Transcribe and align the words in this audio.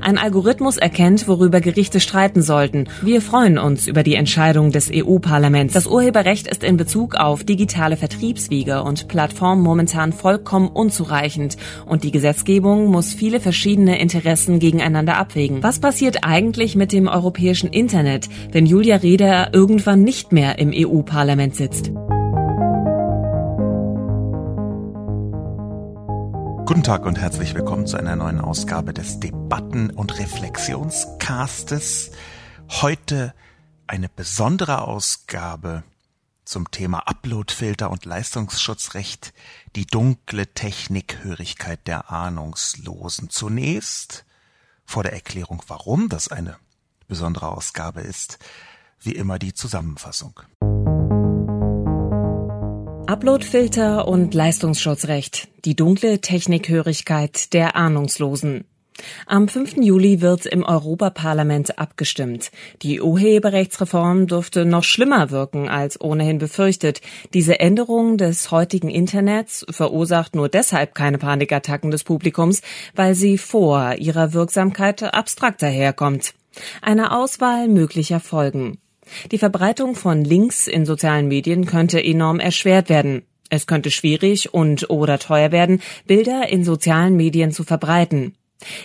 Ein 0.00 0.18
Algorithmus 0.18 0.76
erkennt, 0.76 1.28
worüber 1.28 1.60
Gerichte 1.60 2.00
streiten 2.00 2.42
sollten. 2.42 2.88
Wir 3.02 3.20
freuen 3.20 3.58
uns 3.58 3.86
über 3.86 4.02
die 4.02 4.14
Entscheidung 4.14 4.72
des 4.72 4.90
EU-Parlaments. 4.92 5.74
Das 5.74 5.86
Urheberrecht 5.86 6.46
ist 6.46 6.62
in 6.62 6.76
Bezug 6.76 7.14
auf 7.16 7.44
digitale 7.44 7.96
Vertriebswege 7.96 8.82
und 8.82 9.08
Plattformen 9.08 9.62
momentan 9.62 10.12
vollkommen 10.12 10.68
unzureichend 10.68 11.56
und 11.86 12.04
die 12.04 12.12
Gesetzgebung 12.12 12.86
muss 12.86 13.14
viele 13.14 13.40
verschiedene 13.40 14.00
Interessen 14.00 14.58
gegeneinander 14.58 15.16
abwägen. 15.16 15.62
Was 15.62 15.78
passiert 15.78 16.18
eigentlich 16.22 16.76
mit 16.76 16.92
dem 16.92 17.08
europäischen 17.08 17.70
Internet, 17.70 18.28
wenn 18.52 18.66
Julia 18.66 18.96
Reda 18.96 19.50
irgendwann 19.52 20.02
nicht 20.02 20.32
mehr 20.32 20.58
im 20.58 20.72
EU-Parlament 20.74 21.56
sitzt? 21.56 21.92
Guten 26.66 26.82
Tag 26.82 27.06
und 27.06 27.16
herzlich 27.16 27.54
willkommen 27.54 27.86
zu 27.86 27.96
einer 27.96 28.16
neuen 28.16 28.40
Ausgabe 28.40 28.92
des 28.92 29.20
Debatten- 29.20 29.90
und 29.90 30.18
Reflexionscastes. 30.18 32.10
Heute 32.68 33.32
eine 33.86 34.08
besondere 34.08 34.82
Ausgabe 34.82 35.84
zum 36.44 36.68
Thema 36.72 37.06
Uploadfilter 37.06 37.88
und 37.88 38.04
Leistungsschutzrecht, 38.04 39.32
die 39.76 39.86
dunkle 39.86 40.48
Technikhörigkeit 40.48 41.86
der 41.86 42.10
Ahnungslosen. 42.10 43.30
Zunächst 43.30 44.24
vor 44.84 45.04
der 45.04 45.12
Erklärung, 45.12 45.62
warum 45.68 46.08
das 46.08 46.26
eine 46.26 46.56
besondere 47.06 47.46
Ausgabe 47.46 48.00
ist, 48.00 48.40
wie 48.98 49.12
immer 49.12 49.38
die 49.38 49.54
Zusammenfassung. 49.54 50.40
Uploadfilter 53.08 54.08
und 54.08 54.34
Leistungsschutzrecht. 54.34 55.46
Die 55.64 55.76
dunkle 55.76 56.20
Technikhörigkeit 56.20 57.52
der 57.52 57.76
Ahnungslosen. 57.76 58.64
Am 59.26 59.46
5. 59.46 59.76
Juli 59.76 60.20
wird 60.22 60.44
im 60.44 60.64
Europaparlament 60.64 61.78
abgestimmt. 61.78 62.50
Die 62.82 63.00
Urheberrechtsreform 63.00 64.26
dürfte 64.26 64.64
noch 64.64 64.82
schlimmer 64.82 65.30
wirken 65.30 65.68
als 65.68 66.00
ohnehin 66.00 66.38
befürchtet. 66.38 67.00
Diese 67.32 67.60
Änderung 67.60 68.18
des 68.18 68.50
heutigen 68.50 68.88
Internets 68.88 69.64
verursacht 69.70 70.34
nur 70.34 70.48
deshalb 70.48 70.96
keine 70.96 71.18
Panikattacken 71.18 71.92
des 71.92 72.02
Publikums, 72.02 72.60
weil 72.96 73.14
sie 73.14 73.38
vor 73.38 73.94
ihrer 73.98 74.32
Wirksamkeit 74.32 75.02
abstrakt 75.14 75.62
daherkommt. 75.62 76.34
Eine 76.82 77.16
Auswahl 77.16 77.68
möglicher 77.68 78.18
Folgen. 78.18 78.78
Die 79.30 79.38
Verbreitung 79.38 79.94
von 79.94 80.24
Links 80.24 80.66
in 80.66 80.86
sozialen 80.86 81.28
Medien 81.28 81.66
könnte 81.66 82.02
enorm 82.02 82.40
erschwert 82.40 82.88
werden. 82.88 83.22
Es 83.48 83.66
könnte 83.66 83.90
schwierig 83.90 84.52
und 84.54 84.90
oder 84.90 85.18
teuer 85.18 85.52
werden, 85.52 85.80
Bilder 86.06 86.48
in 86.48 86.64
sozialen 86.64 87.16
Medien 87.16 87.52
zu 87.52 87.64
verbreiten. 87.64 88.34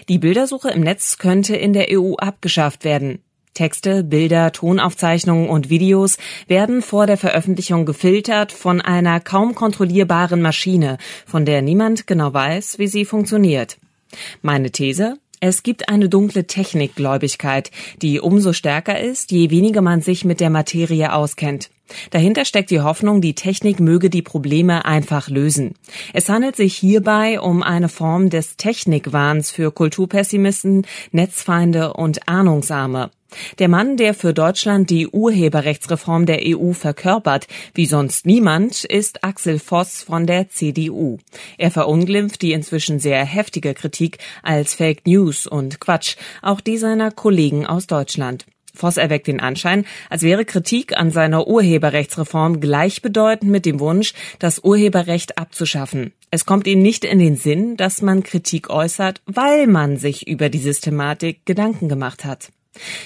Die 0.09 0.19
Bildersuche 0.19 0.69
im 0.69 0.81
Netz 0.81 1.17
könnte 1.17 1.55
in 1.55 1.73
der 1.73 1.87
EU 1.91 2.15
abgeschafft 2.15 2.83
werden. 2.83 3.19
Texte, 3.53 4.03
Bilder, 4.03 4.51
Tonaufzeichnungen 4.53 5.49
und 5.49 5.69
Videos 5.69 6.17
werden 6.47 6.81
vor 6.81 7.05
der 7.05 7.17
Veröffentlichung 7.17 7.85
gefiltert 7.85 8.51
von 8.51 8.79
einer 8.79 9.19
kaum 9.19 9.55
kontrollierbaren 9.55 10.41
Maschine, 10.41 10.97
von 11.25 11.45
der 11.45 11.61
niemand 11.61 12.07
genau 12.07 12.33
weiß, 12.33 12.79
wie 12.79 12.87
sie 12.87 13.03
funktioniert. 13.03 13.77
Meine 14.41 14.71
These? 14.71 15.17
Es 15.43 15.63
gibt 15.63 15.89
eine 15.89 16.07
dunkle 16.07 16.45
Technikgläubigkeit, 16.45 17.71
die 18.03 18.19
umso 18.19 18.53
stärker 18.53 18.99
ist, 18.99 19.31
je 19.31 19.49
weniger 19.49 19.81
man 19.81 20.01
sich 20.01 20.23
mit 20.23 20.39
der 20.39 20.51
Materie 20.51 21.11
auskennt. 21.13 21.71
Dahinter 22.11 22.45
steckt 22.45 22.69
die 22.69 22.81
Hoffnung, 22.81 23.21
die 23.21 23.33
Technik 23.33 23.79
möge 23.79 24.11
die 24.11 24.21
Probleme 24.21 24.85
einfach 24.85 25.29
lösen. 25.29 25.73
Es 26.13 26.29
handelt 26.29 26.55
sich 26.55 26.75
hierbei 26.75 27.39
um 27.41 27.63
eine 27.63 27.89
Form 27.89 28.29
des 28.29 28.55
Technikwahns 28.55 29.49
für 29.49 29.71
Kulturpessimisten, 29.71 30.85
Netzfeinde 31.11 31.93
und 31.93 32.27
Ahnungsarme. 32.27 33.09
Der 33.59 33.67
Mann, 33.67 33.97
der 33.97 34.13
für 34.13 34.33
Deutschland 34.33 34.89
die 34.89 35.07
Urheberrechtsreform 35.07 36.25
der 36.25 36.39
EU 36.43 36.73
verkörpert, 36.73 37.47
wie 37.73 37.85
sonst 37.85 38.25
niemand, 38.25 38.83
ist 38.83 39.23
Axel 39.23 39.59
Voss 39.59 40.03
von 40.03 40.27
der 40.27 40.49
CDU. 40.49 41.17
Er 41.57 41.71
verunglimpft 41.71 42.41
die 42.41 42.53
inzwischen 42.53 42.99
sehr 42.99 43.23
heftige 43.25 43.73
Kritik 43.73 44.17
als 44.43 44.73
Fake 44.73 45.05
News 45.07 45.47
und 45.47 45.79
Quatsch, 45.79 46.15
auch 46.41 46.61
die 46.61 46.77
seiner 46.77 47.11
Kollegen 47.11 47.65
aus 47.65 47.87
Deutschland. 47.87 48.45
Voss 48.73 48.97
erweckt 48.97 49.27
den 49.27 49.39
Anschein, 49.39 49.85
als 50.09 50.21
wäre 50.21 50.45
Kritik 50.45 50.97
an 50.97 51.11
seiner 51.11 51.47
Urheberrechtsreform 51.47 52.59
gleichbedeutend 52.59 53.51
mit 53.51 53.65
dem 53.65 53.79
Wunsch, 53.79 54.13
das 54.39 54.63
Urheberrecht 54.63 55.37
abzuschaffen. 55.37 56.13
Es 56.31 56.45
kommt 56.45 56.67
ihm 56.67 56.81
nicht 56.81 57.03
in 57.03 57.19
den 57.19 57.35
Sinn, 57.35 57.75
dass 57.75 58.01
man 58.01 58.23
Kritik 58.23 58.69
äußert, 58.69 59.21
weil 59.25 59.67
man 59.67 59.97
sich 59.97 60.27
über 60.27 60.49
die 60.49 60.59
Systematik 60.59 61.45
Gedanken 61.45 61.89
gemacht 61.89 62.23
hat. 62.23 62.49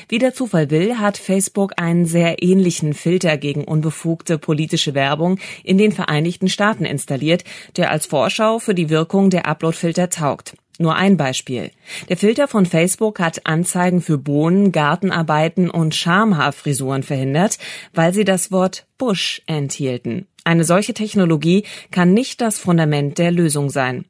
Wie 0.09 0.19
der 0.19 0.33
Zufall 0.33 0.69
will, 0.69 0.99
hat 0.99 1.17
Facebook 1.17 1.73
einen 1.77 2.05
sehr 2.05 2.43
ähnlichen 2.43 2.93
Filter 2.93 3.37
gegen 3.37 3.63
unbefugte 3.63 4.37
politische 4.37 4.93
Werbung 4.93 5.39
in 5.63 5.77
den 5.77 5.91
Vereinigten 5.91 6.49
Staaten 6.49 6.85
installiert, 6.85 7.43
der 7.75 7.91
als 7.91 8.05
Vorschau 8.05 8.59
für 8.59 8.75
die 8.75 8.89
Wirkung 8.89 9.29
der 9.29 9.47
Uploadfilter 9.47 10.09
taugt. 10.09 10.55
Nur 10.77 10.95
ein 10.95 11.15
Beispiel. 11.15 11.71
Der 12.09 12.17
Filter 12.17 12.47
von 12.47 12.65
Facebook 12.65 13.19
hat 13.19 13.45
Anzeigen 13.45 14.01
für 14.01 14.17
Bohnen, 14.17 14.73
Gartenarbeiten 14.73 15.69
und 15.69 15.95
Schamhaarfrisuren 15.95 17.03
verhindert, 17.03 17.57
weil 17.93 18.13
sie 18.13 18.25
das 18.25 18.51
Wort 18.51 18.85
Bush 18.97 19.41
enthielten. 19.47 20.27
Eine 20.47 20.63
solche 20.63 20.93
Technologie 20.93 21.63
kann 21.89 22.13
nicht 22.13 22.39
das 22.39 22.59
Fundament 22.59 23.17
der 23.17 23.31
Lösung 23.31 23.71
sein. 23.71 24.05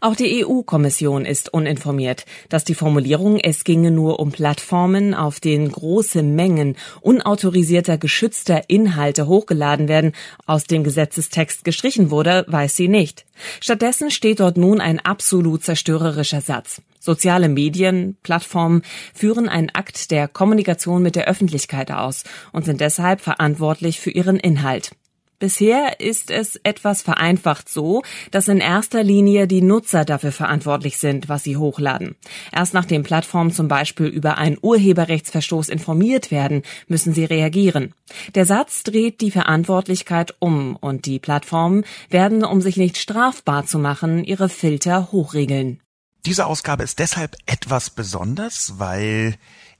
Auch 0.00 0.14
die 0.14 0.44
EU-Kommission 0.44 1.24
ist 1.24 1.52
uninformiert, 1.52 2.26
dass 2.48 2.64
die 2.64 2.76
Formulierung, 2.76 3.38
es 3.38 3.64
ginge 3.64 3.90
nur 3.90 4.20
um 4.20 4.30
Plattformen, 4.30 5.14
auf 5.14 5.40
denen 5.40 5.70
große 5.70 6.22
Mengen 6.22 6.76
unautorisierter 7.00 7.98
geschützter 7.98 8.62
Inhalte 8.68 9.26
hochgeladen 9.26 9.88
werden, 9.88 10.12
aus 10.46 10.64
dem 10.64 10.84
Gesetzestext 10.84 11.64
gestrichen 11.64 12.12
wurde, 12.12 12.44
weiß 12.46 12.76
sie 12.76 12.88
nicht. 12.88 13.26
Stattdessen 13.60 14.12
steht 14.12 14.38
dort 14.38 14.56
nun 14.56 14.80
ein 14.80 15.00
absolut 15.00 15.64
zerstörerischer 15.64 16.40
Satz. 16.40 16.82
Soziale 17.00 17.48
Medien, 17.48 18.16
Plattformen 18.22 18.82
führen 19.12 19.48
einen 19.48 19.70
Akt 19.70 20.12
der 20.12 20.28
Kommunikation 20.28 21.02
mit 21.02 21.16
der 21.16 21.26
Öffentlichkeit 21.26 21.90
aus 21.90 22.22
und 22.52 22.64
sind 22.64 22.80
deshalb 22.80 23.20
verantwortlich 23.20 23.98
für 23.98 24.10
ihren 24.10 24.38
Inhalt. 24.38 24.92
Bisher 25.40 26.00
ist 26.00 26.30
es 26.30 26.56
etwas 26.64 27.00
vereinfacht 27.00 27.70
so, 27.70 28.02
dass 28.30 28.46
in 28.46 28.58
erster 28.58 29.02
Linie 29.02 29.46
die 29.46 29.62
Nutzer 29.62 30.04
dafür 30.04 30.32
verantwortlich 30.32 30.98
sind, 30.98 31.30
was 31.30 31.44
sie 31.44 31.56
hochladen. 31.56 32.14
Erst 32.52 32.74
nachdem 32.74 33.04
Plattformen 33.04 33.50
zum 33.50 33.66
Beispiel 33.66 34.06
über 34.06 34.36
einen 34.36 34.58
Urheberrechtsverstoß 34.60 35.70
informiert 35.70 36.30
werden, 36.30 36.62
müssen 36.88 37.14
sie 37.14 37.24
reagieren. 37.24 37.94
Der 38.34 38.44
Satz 38.44 38.82
dreht 38.82 39.22
die 39.22 39.30
Verantwortlichkeit 39.30 40.34
um 40.40 40.76
und 40.76 41.06
die 41.06 41.18
Plattformen 41.18 41.84
werden, 42.10 42.44
um 42.44 42.60
sich 42.60 42.76
nicht 42.76 42.98
strafbar 42.98 43.64
zu 43.64 43.78
machen, 43.78 44.22
ihre 44.24 44.50
Filter 44.50 45.10
hochregeln. 45.10 45.80
Diese 46.26 46.44
Ausgabe 46.44 46.82
ist 46.82 46.98
deshalb 46.98 47.38
etwas 47.46 47.88
besonders, 47.88 48.74
weil 48.76 49.36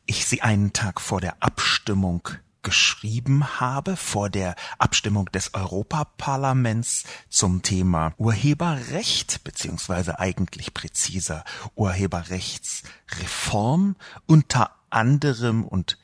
ich 0.07 0.25
sie 0.25 0.41
einen 0.41 0.73
Tag 0.73 1.03
vor 1.03 1.21
der 1.21 1.43
Abstimmung 1.43 2.31
geschrieben 2.63 3.61
habe 3.61 3.97
vor 3.97 4.31
der 4.31 4.57
Abstimmung 4.79 5.31
des 5.33 5.55
Europaparlaments 5.55 7.05
zum 7.29 7.63
Thema 7.63 8.15
Urheberrecht 8.19 9.43
beziehungsweise 9.45 10.19
eigentlich 10.19 10.75
präziser 10.75 11.45
Urheberrechtsreform 11.75 13.97
unter 14.27 14.73
anderem 14.91 15.65
und 15.65 15.97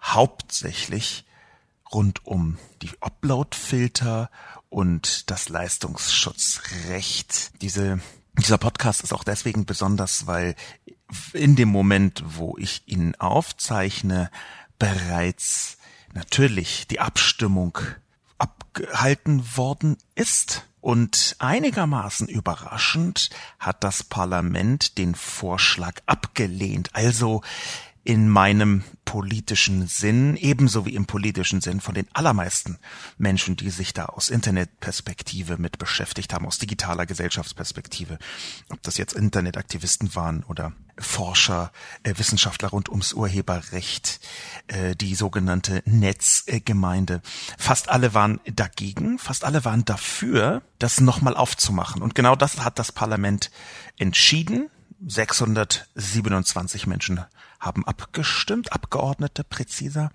hauptsächlich 0.00 1.24
rund 1.92 2.24
um 2.26 2.58
die 2.82 2.90
Uploadfilter 3.00 4.30
und 4.68 5.30
das 5.30 5.48
Leistungsschutzrecht. 5.48 7.62
Diese, 7.62 8.00
dieser 8.38 8.58
Podcast 8.58 9.02
ist 9.02 9.12
auch 9.12 9.24
deswegen 9.24 9.64
besonders, 9.64 10.26
weil 10.26 10.54
in 11.32 11.56
dem 11.56 11.68
Moment, 11.68 12.22
wo 12.26 12.56
ich 12.58 12.82
ihn 12.86 13.14
aufzeichne, 13.16 14.30
bereits 14.78 15.78
natürlich 16.14 16.86
die 16.88 17.00
Abstimmung 17.00 17.78
abgehalten 18.38 19.56
worden 19.56 19.98
ist. 20.14 20.66
Und 20.80 21.36
einigermaßen 21.38 22.28
überraschend 22.28 23.30
hat 23.58 23.84
das 23.84 24.02
Parlament 24.02 24.98
den 24.98 25.14
Vorschlag 25.14 26.02
abgelehnt. 26.04 26.90
Also 26.92 27.40
in 28.04 28.28
meinem 28.28 28.84
politischen 29.06 29.86
Sinn, 29.86 30.36
ebenso 30.36 30.84
wie 30.84 30.94
im 30.94 31.06
politischen 31.06 31.62
Sinn 31.62 31.80
von 31.80 31.94
den 31.94 32.06
allermeisten 32.12 32.78
Menschen, 33.16 33.56
die 33.56 33.70
sich 33.70 33.94
da 33.94 34.06
aus 34.06 34.28
Internetperspektive 34.28 35.56
mit 35.56 35.78
beschäftigt 35.78 36.34
haben, 36.34 36.46
aus 36.46 36.58
digitaler 36.58 37.06
Gesellschaftsperspektive, 37.06 38.18
ob 38.68 38.82
das 38.82 38.98
jetzt 38.98 39.14
Internetaktivisten 39.14 40.14
waren 40.14 40.44
oder 40.44 40.72
Forscher, 40.98 41.72
äh, 42.02 42.14
Wissenschaftler 42.16 42.68
rund 42.68 42.88
ums 42.88 43.14
Urheberrecht, 43.14 44.20
äh, 44.68 44.94
die 44.94 45.14
sogenannte 45.14 45.82
Netzgemeinde. 45.86 47.22
Fast 47.58 47.88
alle 47.88 48.14
waren 48.14 48.38
dagegen, 48.44 49.18
fast 49.18 49.44
alle 49.44 49.64
waren 49.64 49.84
dafür, 49.84 50.62
das 50.78 51.00
nochmal 51.00 51.36
aufzumachen. 51.36 52.02
Und 52.02 52.14
genau 52.14 52.36
das 52.36 52.62
hat 52.62 52.78
das 52.78 52.92
Parlament 52.92 53.50
entschieden. 53.98 54.68
627 55.06 56.86
Menschen 56.86 57.20
haben 57.64 57.86
abgestimmt, 57.86 58.72
Abgeordnete 58.72 59.44
präziser. 59.44 60.10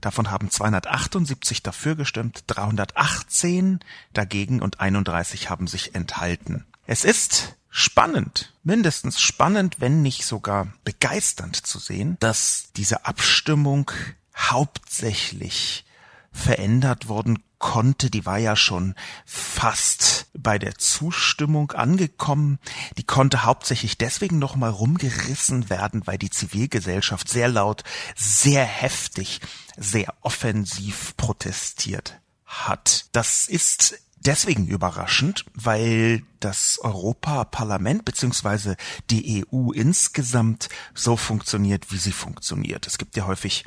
Davon 0.00 0.30
haben 0.30 0.50
278 0.50 1.62
dafür 1.62 1.96
gestimmt, 1.96 2.44
318 2.46 3.80
dagegen 4.12 4.60
und 4.62 4.80
31 4.80 5.50
haben 5.50 5.66
sich 5.66 5.94
enthalten. 5.94 6.66
Es 6.86 7.04
ist 7.04 7.56
spannend, 7.70 8.52
mindestens 8.62 9.20
spannend, 9.20 9.80
wenn 9.80 10.02
nicht 10.02 10.26
sogar 10.26 10.68
begeisternd 10.84 11.56
zu 11.56 11.78
sehen, 11.78 12.16
dass 12.20 12.70
diese 12.76 13.06
Abstimmung 13.06 13.90
hauptsächlich 14.36 15.84
verändert 16.32 17.08
worden 17.08 17.42
konnte, 17.58 18.10
die 18.10 18.26
war 18.26 18.38
ja 18.38 18.56
schon 18.56 18.94
fast 19.24 20.21
bei 20.34 20.58
der 20.58 20.76
Zustimmung 20.76 21.72
angekommen. 21.72 22.58
Die 22.96 23.04
konnte 23.04 23.44
hauptsächlich 23.44 23.98
deswegen 23.98 24.38
noch 24.38 24.56
mal 24.56 24.70
rumgerissen 24.70 25.70
werden, 25.70 26.06
weil 26.06 26.18
die 26.18 26.30
Zivilgesellschaft 26.30 27.28
sehr 27.28 27.48
laut, 27.48 27.84
sehr 28.16 28.64
heftig, 28.64 29.40
sehr 29.76 30.14
offensiv 30.22 31.16
protestiert 31.16 32.20
hat. 32.46 33.06
Das 33.12 33.48
ist 33.48 33.98
deswegen 34.24 34.66
überraschend, 34.66 35.44
weil 35.54 36.22
das 36.40 36.78
Europaparlament 36.80 38.04
beziehungsweise 38.04 38.76
die 39.10 39.44
EU 39.52 39.72
insgesamt 39.72 40.68
so 40.94 41.16
funktioniert, 41.16 41.90
wie 41.92 41.98
sie 41.98 42.12
funktioniert. 42.12 42.86
Es 42.86 42.98
gibt 42.98 43.16
ja 43.16 43.26
häufig 43.26 43.64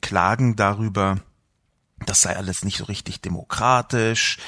Klagen 0.00 0.56
darüber, 0.56 1.20
das 2.06 2.22
sei 2.22 2.36
alles 2.36 2.64
nicht 2.64 2.78
so 2.78 2.84
richtig 2.84 3.20
demokratisch, 3.20 4.38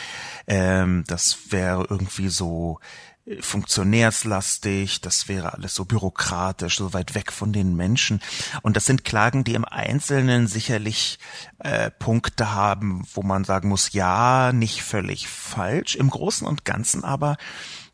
ähm, 0.47 1.05
das 1.07 1.51
wäre 1.51 1.87
irgendwie 1.89 2.29
so 2.29 2.81
äh, 3.27 3.43
funktionärslastig, 3.43 5.01
das 5.01 5.29
wäre 5.29 5.55
alles 5.55 5.75
so 5.75 5.85
bürokratisch, 5.85 6.77
so 6.77 6.93
weit 6.93 7.15
weg 7.15 7.33
von 7.33 7.53
den 7.53 7.75
Menschen. 7.77 8.21
Und 8.63 8.77
das 8.77 8.87
sind 8.87 9.05
Klagen, 9.05 9.45
die 9.45 9.55
im 9.55 9.65
Einzelnen 9.65 10.47
sicherlich 10.47 11.19
äh, 11.59 11.91
Punkte 11.91 12.53
haben, 12.53 13.07
wo 13.13 13.23
man 13.23 13.45
sagen 13.45 13.69
muss, 13.69 13.93
ja, 13.93 14.53
nicht 14.53 14.83
völlig 14.83 15.29
falsch. 15.29 15.95
Im 15.97 16.11
Großen 16.11 16.47
und 16.47 16.65
Ganzen 16.65 17.05
aber 17.05 17.37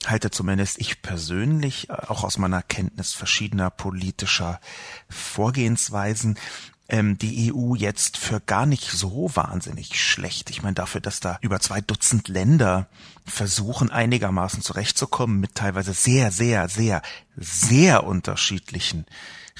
halte 0.06 0.30
zumindest 0.30 0.80
ich 0.80 1.02
persönlich, 1.02 1.90
äh, 1.90 1.94
auch 2.08 2.24
aus 2.24 2.38
meiner 2.38 2.62
Kenntnis 2.62 3.12
verschiedener 3.14 3.70
politischer 3.70 4.60
Vorgehensweisen, 5.08 6.38
ähm, 6.92 7.16
die 7.18 7.52
EU 7.52 7.74
jetzt 7.74 8.18
für 8.18 8.40
gar 8.40 8.66
nicht 8.66 8.90
so 8.90 9.30
wahnsinnig 9.34 9.98
schlecht. 10.00 10.50
Ich 10.50 10.62
meine, 10.62 10.74
dafür, 10.74 11.00
dass 11.00 11.20
da 11.20 11.38
über 11.40 11.58
zwei 11.58 11.80
Dutzend 11.80 12.28
Länder 12.28 12.86
versuchen, 13.24 13.90
einigermaßen 13.90 14.62
zurechtzukommen 14.62 15.40
mit 15.40 15.54
teilweise 15.54 15.94
sehr, 15.94 16.30
sehr, 16.30 16.68
sehr, 16.68 17.02
sehr 17.34 18.04
unterschiedlichen 18.04 19.06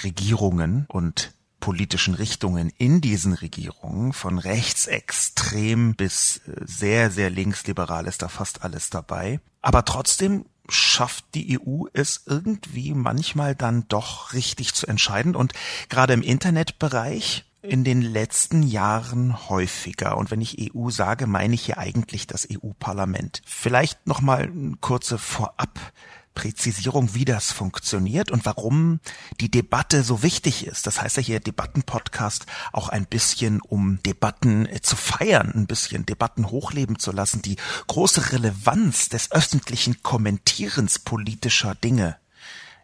Regierungen 0.05 0.85
und 0.89 1.33
politischen 1.59 2.15
Richtungen 2.15 2.71
in 2.77 3.01
diesen 3.01 3.33
Regierungen, 3.33 4.13
von 4.13 4.39
rechtsextrem 4.39 5.95
bis 5.95 6.43
äh, 6.47 6.61
sehr, 6.65 7.11
sehr 7.11 7.31
linksliberal 7.31 8.07
ist 8.07 8.21
da 8.21 8.29
fast 8.29 8.63
alles 8.63 8.91
dabei. 8.91 9.41
Aber 9.63 9.85
trotzdem 9.85 10.45
schafft 10.75 11.25
die 11.35 11.59
EU 11.59 11.85
es 11.93 12.23
irgendwie 12.27 12.95
manchmal 12.95 13.55
dann 13.55 13.87
doch 13.89 14.33
richtig 14.33 14.75
zu 14.75 14.87
entscheiden 14.87 15.37
und 15.37 15.53
gerade 15.89 16.13
im 16.13 16.23
Internetbereich 16.23 17.45
in 17.63 17.85
den 17.85 18.03
letzten 18.03 18.65
Jahren 18.65 19.49
häufiger. 19.49 20.17
Und 20.17 20.31
wenn 20.31 20.41
ich 20.41 20.75
EU 20.75 20.91
sage, 20.91 21.29
meine 21.29 21.55
ich 21.55 21.65
hier 21.65 21.79
eigentlich 21.79 22.27
das 22.27 22.49
EU-Parlament. 22.51 23.41
Vielleicht 23.45 24.07
noch 24.07 24.21
mal 24.21 24.43
eine 24.43 24.77
kurze 24.81 25.17
Vorab 25.17 25.79
Präzisierung, 26.35 27.15
wie 27.15 27.25
das 27.25 27.53
funktioniert 27.53 28.31
und 28.31 28.45
warum 28.45 29.01
die 29.41 29.51
Debatte 29.51 30.03
so 30.03 30.23
wichtig 30.23 30.67
ist. 30.67 30.87
Das 30.87 31.01
heißt 31.01 31.17
ja 31.17 31.23
hier 31.23 31.41
Debattenpodcast 31.41 32.47
auch 32.73 32.89
ein 32.89 33.07
bisschen, 33.07 33.61
um 33.61 34.03
Debatten 34.03 34.67
äh, 34.67 34.81
zu 34.81 34.97
feiern, 34.97 35.53
ein 35.55 35.67
bisschen 35.67 36.07
Debatten 36.07 36.51
hochleben 36.51 36.99
zu 36.99 37.13
lassen, 37.13 37.43
die 37.43 37.57
große 37.87 38.33
Relevanz 38.33 39.09
des 39.09 39.33
öffentlichen 39.33 40.03
Kommentierens 40.03 40.99
politischer 40.99 41.75
Dinge 41.75 42.17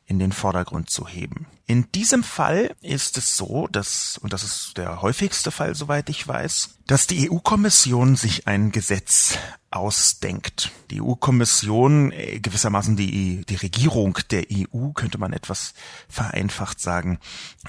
in 0.07 0.19
den 0.19 0.33
Vordergrund 0.33 0.91
zu 0.91 1.07
heben. 1.07 1.47
In 1.69 1.93
diesem 1.93 2.25
Fall 2.25 2.75
ist 2.81 3.19
es 3.19 3.37
so, 3.37 3.69
dass, 3.71 4.17
und 4.23 4.33
das 4.33 4.43
ist 4.43 4.79
der 4.79 5.03
häufigste 5.03 5.51
Fall, 5.51 5.75
soweit 5.75 6.09
ich 6.09 6.27
weiß, 6.27 6.79
dass 6.87 7.07
die 7.07 7.31
EU-Kommission 7.31 8.17
sich 8.17 8.49
ein 8.49 8.73
Gesetz 8.73 9.37
ausdenkt. 9.71 10.71
Die 10.91 11.03
EU-Kommission, 11.03 12.11
äh, 12.13 12.41
gewissermaßen 12.41 12.97
die, 12.97 13.45
die 13.47 13.55
Regierung 13.57 14.19
der 14.31 14.47
EU, 14.51 14.93
könnte 14.95 15.19
man 15.19 15.35
etwas 15.35 15.75
vereinfacht 16.09 16.81
sagen, 16.81 17.19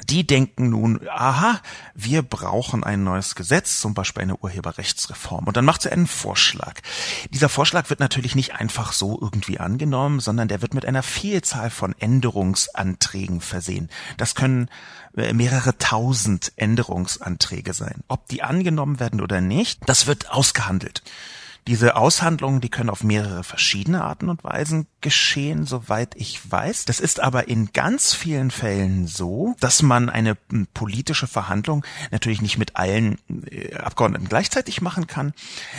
die 0.08 0.26
denken 0.26 0.70
nun, 0.70 1.02
aha, 1.10 1.60
wir 1.94 2.22
brauchen 2.22 2.86
ein 2.86 3.04
neues 3.04 3.36
Gesetz, 3.36 3.82
zum 3.82 3.94
Beispiel 3.94 4.24
eine 4.24 4.38
Urheberrechtsreform. 4.38 5.46
Und 5.46 5.58
dann 5.58 5.66
macht 5.66 5.82
sie 5.82 5.92
einen 5.92 6.08
Vorschlag. 6.08 6.76
Dieser 7.32 7.50
Vorschlag 7.50 7.90
wird 7.90 8.00
natürlich 8.00 8.36
nicht 8.36 8.54
einfach 8.54 8.94
so 8.94 9.20
irgendwie 9.22 9.60
angenommen, 9.60 10.22
sondern 10.22 10.48
der 10.48 10.62
wird 10.62 10.74
mit 10.74 10.86
einer 10.86 11.04
Vielzahl 11.04 11.70
von 11.70 11.94
Änderungsanträgen 12.00 13.42
versehen. 13.42 13.89
Das 14.18 14.36
können 14.36 14.70
äh, 15.16 15.34
mehrere 15.34 15.78
tausend 15.78 16.52
Änderungsanträge 16.56 17.74
sein. 17.74 18.04
Ob 18.08 18.28
die 18.28 18.44
angenommen 18.44 19.00
werden 19.00 19.22
oder 19.22 19.42
nicht, 19.42 19.82
das 19.88 20.08
wird 20.08 20.32
ausgehandelt. 20.32 21.04
Diese 21.68 21.96
Aushandlungen, 21.96 22.62
die 22.62 22.70
können 22.70 22.90
auf 22.90 23.04
mehrere 23.04 23.44
verschiedene 23.44 24.04
Arten 24.04 24.30
und 24.30 24.44
Weisen 24.44 24.88
geschehen, 25.02 25.66
soweit 25.66 26.16
ich 26.16 26.50
weiß. 26.50 26.86
Das 26.86 27.00
ist 27.00 27.20
aber 27.20 27.48
in 27.48 27.74
ganz 27.74 28.14
vielen 28.14 28.50
Fällen 28.50 29.06
so, 29.06 29.56
dass 29.60 29.84
man 29.84 30.10
eine 30.10 30.36
politische 30.74 31.28
Verhandlung 31.28 31.86
natürlich 32.10 32.42
nicht 32.42 32.58
mit 32.58 32.76
allen 32.76 33.20
äh, 33.52 33.76
Abgeordneten 33.76 34.30
gleichzeitig 34.30 34.82
machen 34.82 35.06
kann, 35.06 35.34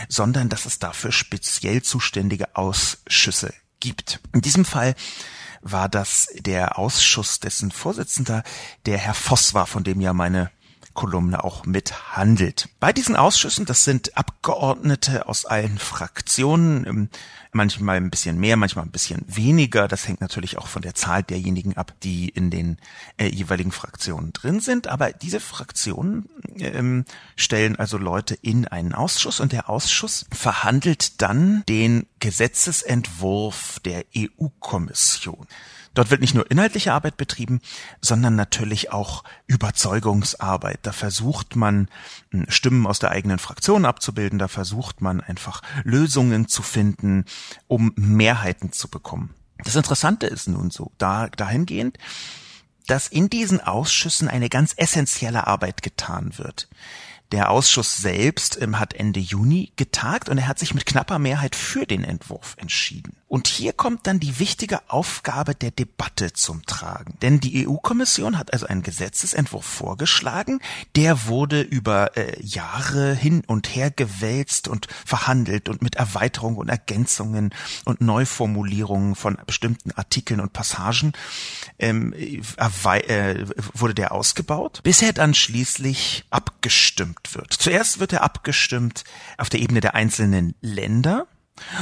sondern 0.08 0.48
dass 0.48 0.64
es 0.64 0.78
dafür 0.78 1.10
speziell 1.10 1.82
zuständige 1.82 2.54
Ausschüsse 2.54 3.52
gibt. 3.80 4.20
In 4.32 4.42
diesem 4.42 4.64
Fall 4.64 4.94
war 5.60 5.88
das 5.88 6.28
der 6.34 6.78
Ausschuss, 6.78 7.40
dessen 7.40 7.70
Vorsitzender 7.70 8.42
der 8.86 8.98
Herr 8.98 9.14
Voss 9.14 9.54
war, 9.54 9.66
von 9.66 9.84
dem 9.84 10.00
ja 10.00 10.12
meine 10.12 10.50
Kolumne 11.00 11.42
auch 11.44 11.64
mithandelt. 11.64 12.68
Bei 12.78 12.92
diesen 12.92 13.16
Ausschüssen, 13.16 13.64
das 13.64 13.84
sind 13.84 14.18
Abgeordnete 14.18 15.28
aus 15.28 15.46
allen 15.46 15.78
Fraktionen, 15.78 16.86
ähm, 16.86 17.08
manchmal 17.52 17.96
ein 17.96 18.10
bisschen 18.10 18.38
mehr, 18.38 18.58
manchmal 18.58 18.84
ein 18.84 18.90
bisschen 18.90 19.24
weniger. 19.26 19.88
Das 19.88 20.06
hängt 20.06 20.20
natürlich 20.20 20.58
auch 20.58 20.66
von 20.66 20.82
der 20.82 20.94
Zahl 20.94 21.22
derjenigen 21.22 21.74
ab, 21.78 21.94
die 22.02 22.28
in 22.28 22.50
den 22.50 22.76
äh, 23.16 23.28
jeweiligen 23.28 23.72
Fraktionen 23.72 24.34
drin 24.34 24.60
sind. 24.60 24.88
Aber 24.88 25.10
diese 25.10 25.40
Fraktionen 25.40 26.28
ähm, 26.58 27.06
stellen 27.34 27.76
also 27.76 27.96
Leute 27.96 28.34
in 28.34 28.68
einen 28.68 28.92
Ausschuss 28.92 29.40
und 29.40 29.52
der 29.52 29.70
Ausschuss 29.70 30.26
verhandelt 30.30 31.22
dann 31.22 31.62
den 31.66 32.08
Gesetzesentwurf 32.18 33.80
der 33.86 34.04
EU-Kommission. 34.14 35.46
Dort 36.00 36.10
wird 36.10 36.22
nicht 36.22 36.34
nur 36.34 36.50
inhaltliche 36.50 36.94
Arbeit 36.94 37.18
betrieben, 37.18 37.60
sondern 38.00 38.34
natürlich 38.34 38.90
auch 38.90 39.22
Überzeugungsarbeit. 39.46 40.78
Da 40.80 40.92
versucht 40.92 41.56
man, 41.56 41.90
hm, 42.30 42.46
Stimmen 42.48 42.86
aus 42.86 43.00
der 43.00 43.10
eigenen 43.10 43.38
Fraktion 43.38 43.84
abzubilden, 43.84 44.38
da 44.38 44.48
versucht 44.48 45.02
man 45.02 45.20
einfach 45.20 45.60
Lösungen 45.84 46.48
zu 46.48 46.62
finden, 46.62 47.26
um 47.68 47.92
Mehrheiten 47.96 48.72
zu 48.72 48.88
bekommen. 48.88 49.34
Das 49.62 49.76
Interessante 49.76 50.26
ist 50.26 50.48
nun 50.48 50.70
so, 50.70 50.90
da, 50.96 51.28
dahingehend, 51.28 51.98
dass 52.86 53.06
in 53.06 53.28
diesen 53.28 53.60
Ausschüssen 53.60 54.28
eine 54.28 54.48
ganz 54.48 54.72
essentielle 54.78 55.48
Arbeit 55.48 55.82
getan 55.82 56.38
wird. 56.38 56.70
Der 57.30 57.50
Ausschuss 57.50 57.98
selbst 57.98 58.58
ähm, 58.62 58.78
hat 58.78 58.94
Ende 58.94 59.20
Juni 59.20 59.74
getagt 59.76 60.30
und 60.30 60.38
er 60.38 60.48
hat 60.48 60.58
sich 60.58 60.72
mit 60.72 60.86
knapper 60.86 61.18
Mehrheit 61.18 61.54
für 61.54 61.84
den 61.84 62.04
Entwurf 62.04 62.56
entschieden. 62.56 63.19
Und 63.30 63.46
hier 63.46 63.72
kommt 63.72 64.08
dann 64.08 64.18
die 64.18 64.40
wichtige 64.40 64.80
Aufgabe 64.90 65.54
der 65.54 65.70
Debatte 65.70 66.32
zum 66.32 66.66
Tragen. 66.66 67.14
Denn 67.22 67.38
die 67.38 67.68
EU-Kommission 67.68 68.36
hat 68.36 68.52
also 68.52 68.66
einen 68.66 68.82
Gesetzesentwurf 68.82 69.64
vorgeschlagen, 69.64 70.58
der 70.96 71.28
wurde 71.28 71.60
über 71.60 72.16
äh, 72.16 72.42
Jahre 72.42 73.14
hin 73.14 73.44
und 73.46 73.68
her 73.76 73.92
gewälzt 73.92 74.66
und 74.66 74.88
verhandelt 75.06 75.68
und 75.68 75.80
mit 75.80 75.94
Erweiterungen 75.94 76.58
und 76.58 76.70
Ergänzungen 76.70 77.54
und 77.84 78.00
Neuformulierungen 78.00 79.14
von 79.14 79.38
bestimmten 79.46 79.92
Artikeln 79.92 80.40
und 80.40 80.52
Passagen 80.52 81.12
ähm, 81.78 82.12
äh, 82.12 83.44
wurde 83.74 83.94
der 83.94 84.10
ausgebaut, 84.10 84.80
bis 84.82 85.02
er 85.02 85.12
dann 85.12 85.34
schließlich 85.34 86.24
abgestimmt 86.30 87.32
wird. 87.36 87.52
Zuerst 87.52 88.00
wird 88.00 88.12
er 88.12 88.24
abgestimmt 88.24 89.04
auf 89.38 89.50
der 89.50 89.60
Ebene 89.60 89.80
der 89.80 89.94
einzelnen 89.94 90.56
Länder, 90.60 91.28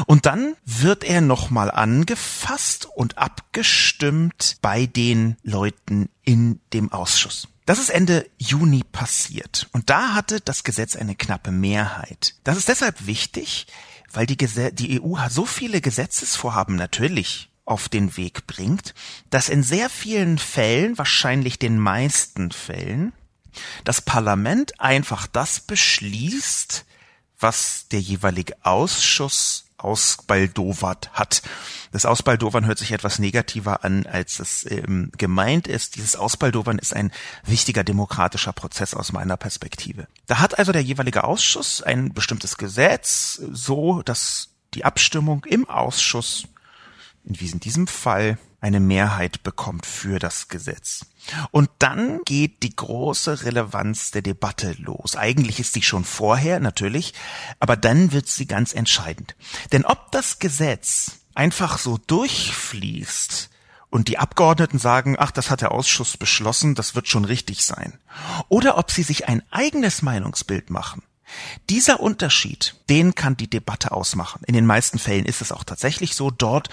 und 0.06 0.26
dann 0.26 0.56
wird 0.64 1.04
er 1.04 1.20
nochmal 1.20 1.70
angefasst 1.70 2.86
und 2.86 3.18
abgestimmt 3.18 4.58
bei 4.60 4.86
den 4.86 5.36
Leuten 5.42 6.08
in 6.24 6.60
dem 6.72 6.92
Ausschuss. 6.92 7.48
Das 7.66 7.78
ist 7.78 7.90
Ende 7.90 8.26
Juni 8.38 8.82
passiert. 8.82 9.68
Und 9.72 9.90
da 9.90 10.14
hatte 10.14 10.40
das 10.40 10.64
Gesetz 10.64 10.96
eine 10.96 11.14
knappe 11.14 11.50
Mehrheit. 11.50 12.34
Das 12.42 12.56
ist 12.56 12.68
deshalb 12.68 13.06
wichtig, 13.06 13.66
weil 14.10 14.24
die, 14.24 14.38
Gese 14.38 14.72
die 14.72 15.02
EU 15.02 15.16
so 15.28 15.44
viele 15.44 15.82
Gesetzesvorhaben 15.82 16.76
natürlich 16.76 17.50
auf 17.66 17.90
den 17.90 18.16
Weg 18.16 18.46
bringt, 18.46 18.94
dass 19.28 19.50
in 19.50 19.62
sehr 19.62 19.90
vielen 19.90 20.38
Fällen, 20.38 20.96
wahrscheinlich 20.96 21.58
den 21.58 21.78
meisten 21.78 22.52
Fällen, 22.52 23.12
das 23.84 24.00
Parlament 24.00 24.80
einfach 24.80 25.26
das 25.26 25.60
beschließt, 25.60 26.86
was 27.38 27.86
der 27.88 28.00
jeweilige 28.00 28.54
Ausschuss 28.62 29.66
ausbaldowert 29.78 31.10
hat. 31.12 31.42
Das 31.92 32.04
Ausbaldowern 32.04 32.66
hört 32.66 32.78
sich 32.78 32.92
etwas 32.92 33.18
negativer 33.18 33.84
an, 33.84 34.06
als 34.06 34.40
es 34.40 34.70
ähm, 34.70 35.10
gemeint 35.16 35.66
ist. 35.66 35.96
Dieses 35.96 36.16
Ausbaldowern 36.16 36.78
ist 36.78 36.94
ein 36.94 37.12
wichtiger 37.44 37.84
demokratischer 37.84 38.52
Prozess 38.52 38.94
aus 38.94 39.12
meiner 39.12 39.36
Perspektive. 39.36 40.06
Da 40.26 40.40
hat 40.40 40.58
also 40.58 40.72
der 40.72 40.82
jeweilige 40.82 41.24
Ausschuss 41.24 41.82
ein 41.82 42.12
bestimmtes 42.12 42.58
Gesetz, 42.58 43.40
so 43.52 44.02
dass 44.02 44.50
die 44.74 44.84
Abstimmung 44.84 45.44
im 45.44 45.68
Ausschuss, 45.68 46.46
wie 47.24 47.48
in 47.48 47.60
diesem 47.60 47.86
Fall, 47.86 48.38
eine 48.60 48.80
Mehrheit 48.80 49.42
bekommt 49.44 49.86
für 49.86 50.18
das 50.18 50.48
Gesetz. 50.48 51.06
Und 51.50 51.70
dann 51.78 52.20
geht 52.24 52.62
die 52.62 52.74
große 52.74 53.44
Relevanz 53.44 54.10
der 54.10 54.22
Debatte 54.22 54.74
los. 54.78 55.16
Eigentlich 55.16 55.60
ist 55.60 55.74
sie 55.74 55.82
schon 55.82 56.04
vorher, 56.04 56.60
natürlich, 56.60 57.14
aber 57.60 57.76
dann 57.76 58.12
wird 58.12 58.28
sie 58.28 58.46
ganz 58.46 58.72
entscheidend. 58.72 59.36
Denn 59.72 59.84
ob 59.84 60.10
das 60.12 60.38
Gesetz 60.38 61.20
einfach 61.34 61.78
so 61.78 61.98
durchfließt 61.98 63.50
und 63.90 64.08
die 64.08 64.18
Abgeordneten 64.18 64.78
sagen, 64.78 65.16
ach, 65.18 65.30
das 65.30 65.50
hat 65.50 65.60
der 65.60 65.72
Ausschuss 65.72 66.16
beschlossen, 66.16 66.74
das 66.74 66.94
wird 66.94 67.08
schon 67.08 67.24
richtig 67.24 67.64
sein, 67.64 67.98
oder 68.48 68.76
ob 68.76 68.90
sie 68.90 69.02
sich 69.02 69.28
ein 69.28 69.42
eigenes 69.50 70.02
Meinungsbild 70.02 70.70
machen, 70.70 71.02
dieser 71.68 72.00
Unterschied, 72.00 72.74
den 72.88 73.14
kann 73.14 73.36
die 73.36 73.50
Debatte 73.50 73.92
ausmachen. 73.92 74.42
In 74.46 74.54
den 74.54 74.66
meisten 74.66 74.98
Fällen 74.98 75.26
ist 75.26 75.42
es 75.42 75.52
auch 75.52 75.64
tatsächlich 75.64 76.14
so. 76.14 76.30
Dort, 76.30 76.68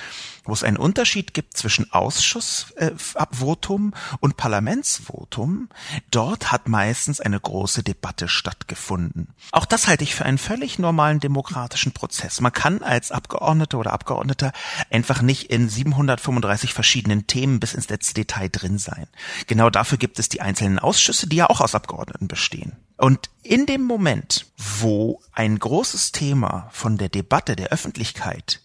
wo 0.45 0.53
es 0.53 0.63
einen 0.63 0.77
Unterschied 0.77 1.33
gibt 1.33 1.57
zwischen 1.57 1.91
Ausschussvotum 1.91 3.93
äh, 3.93 4.17
und 4.19 4.37
Parlamentsvotum, 4.37 5.69
dort 6.11 6.51
hat 6.51 6.67
meistens 6.67 7.19
eine 7.19 7.39
große 7.39 7.83
Debatte 7.83 8.27
stattgefunden. 8.27 9.29
Auch 9.51 9.65
das 9.65 9.87
halte 9.87 10.03
ich 10.03 10.15
für 10.15 10.25
einen 10.25 10.37
völlig 10.37 10.79
normalen 10.79 11.19
demokratischen 11.19 11.91
Prozess. 11.91 12.41
Man 12.41 12.53
kann 12.53 12.83
als 12.83 13.11
Abgeordneter 13.11 13.79
oder 13.79 13.93
Abgeordneter 13.93 14.51
einfach 14.89 15.21
nicht 15.21 15.51
in 15.51 15.69
735 15.69 16.73
verschiedenen 16.73 17.27
Themen 17.27 17.59
bis 17.59 17.73
ins 17.73 17.89
letzte 17.89 18.13
Detail 18.13 18.49
drin 18.49 18.77
sein. 18.77 19.07
Genau 19.47 19.69
dafür 19.69 19.97
gibt 19.97 20.19
es 20.19 20.29
die 20.29 20.41
einzelnen 20.41 20.79
Ausschüsse, 20.79 21.27
die 21.27 21.37
ja 21.37 21.49
auch 21.49 21.61
aus 21.61 21.75
Abgeordneten 21.75 22.27
bestehen. 22.27 22.73
Und 22.97 23.29
in 23.43 23.65
dem 23.65 23.83
Moment, 23.83 24.45
wo 24.57 25.21
ein 25.33 25.59
großes 25.59 26.11
Thema 26.11 26.69
von 26.71 26.97
der 26.97 27.09
Debatte 27.09 27.55
der 27.55 27.69
Öffentlichkeit 27.69 28.61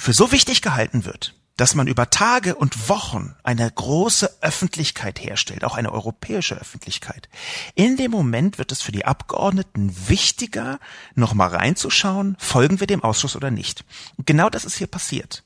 für 0.00 0.14
so 0.14 0.32
wichtig 0.32 0.62
gehalten 0.62 1.04
wird, 1.04 1.34
dass 1.58 1.74
man 1.74 1.86
über 1.86 2.08
Tage 2.08 2.54
und 2.54 2.88
Wochen 2.88 3.34
eine 3.42 3.70
große 3.70 4.38
Öffentlichkeit 4.40 5.22
herstellt, 5.22 5.62
auch 5.62 5.76
eine 5.76 5.92
europäische 5.92 6.54
Öffentlichkeit. 6.54 7.28
In 7.74 7.98
dem 7.98 8.10
Moment 8.10 8.56
wird 8.56 8.72
es 8.72 8.80
für 8.80 8.92
die 8.92 9.04
Abgeordneten 9.04 9.94
wichtiger, 10.08 10.80
nochmal 11.14 11.50
reinzuschauen, 11.50 12.38
folgen 12.38 12.80
wir 12.80 12.86
dem 12.86 13.04
Ausschuss 13.04 13.36
oder 13.36 13.50
nicht. 13.50 13.84
Genau 14.24 14.48
das 14.48 14.64
ist 14.64 14.78
hier 14.78 14.86
passiert 14.86 15.44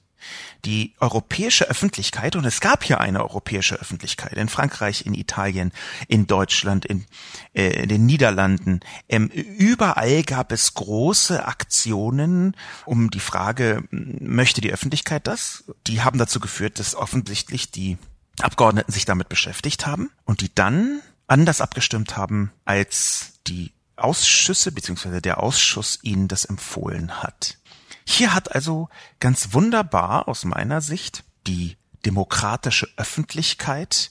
die 0.64 0.94
europäische 1.00 1.68
Öffentlichkeit, 1.68 2.36
und 2.36 2.44
es 2.44 2.60
gab 2.60 2.84
hier 2.84 3.00
eine 3.00 3.22
europäische 3.22 3.76
Öffentlichkeit 3.76 4.34
in 4.34 4.48
Frankreich, 4.48 5.06
in 5.06 5.14
Italien, 5.14 5.72
in 6.08 6.26
Deutschland, 6.26 6.84
in, 6.84 7.04
äh, 7.52 7.82
in 7.82 7.88
den 7.88 8.06
Niederlanden, 8.06 8.80
ähm, 9.08 9.28
überall 9.28 10.22
gab 10.22 10.52
es 10.52 10.74
große 10.74 11.44
Aktionen 11.46 12.56
um 12.86 13.10
die 13.10 13.20
Frage, 13.20 13.84
möchte 13.90 14.60
die 14.60 14.72
Öffentlichkeit 14.72 15.26
das? 15.26 15.64
Die 15.86 16.02
haben 16.02 16.18
dazu 16.18 16.40
geführt, 16.40 16.78
dass 16.78 16.94
offensichtlich 16.94 17.70
die 17.70 17.98
Abgeordneten 18.40 18.92
sich 18.92 19.04
damit 19.04 19.28
beschäftigt 19.28 19.86
haben 19.86 20.10
und 20.24 20.40
die 20.40 20.54
dann 20.54 21.00
anders 21.26 21.60
abgestimmt 21.60 22.16
haben, 22.16 22.52
als 22.64 23.34
die 23.46 23.72
Ausschüsse 23.96 24.72
bzw. 24.72 25.20
der 25.20 25.42
Ausschuss 25.42 25.98
ihnen 26.02 26.28
das 26.28 26.44
empfohlen 26.44 27.22
hat. 27.22 27.58
Hier 28.06 28.34
hat 28.34 28.54
also 28.54 28.88
ganz 29.20 29.52
wunderbar 29.52 30.28
aus 30.28 30.44
meiner 30.44 30.80
Sicht 30.80 31.24
die 31.46 31.76
demokratische 32.04 32.88
Öffentlichkeit, 32.96 34.10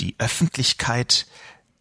die 0.00 0.14
Öffentlichkeit 0.18 1.26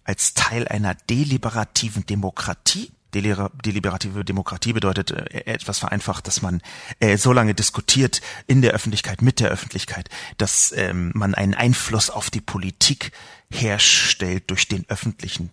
als 0.04 0.34
Teil 0.34 0.68
einer 0.68 0.96
deliberativen 0.96 2.06
Demokratie. 2.06 2.92
Deliberative 3.14 4.26
Demokratie 4.26 4.74
bedeutet 4.74 5.12
äh, 5.12 5.46
etwas 5.46 5.78
vereinfacht, 5.78 6.26
dass 6.26 6.42
man 6.42 6.62
äh, 7.00 7.18
so 7.18 7.32
lange 7.32 7.54
diskutiert 7.54 8.22
in 8.48 8.64
der 8.64 8.72
Öffentlichkeit, 8.72 9.22
mit 9.22 9.40
der 9.40 9.50
Öffentlichkeit, 9.50 10.10
dass 10.38 10.74
ähm, 10.76 11.12
man 11.14 11.36
einen 11.36 11.54
Einfluss 11.54 12.10
auf 12.10 12.32
die 12.32 12.42
Politik 12.42 13.12
herstellt 13.52 14.50
durch 14.50 14.68
den 14.68 14.90
öffentlichen 14.90 15.52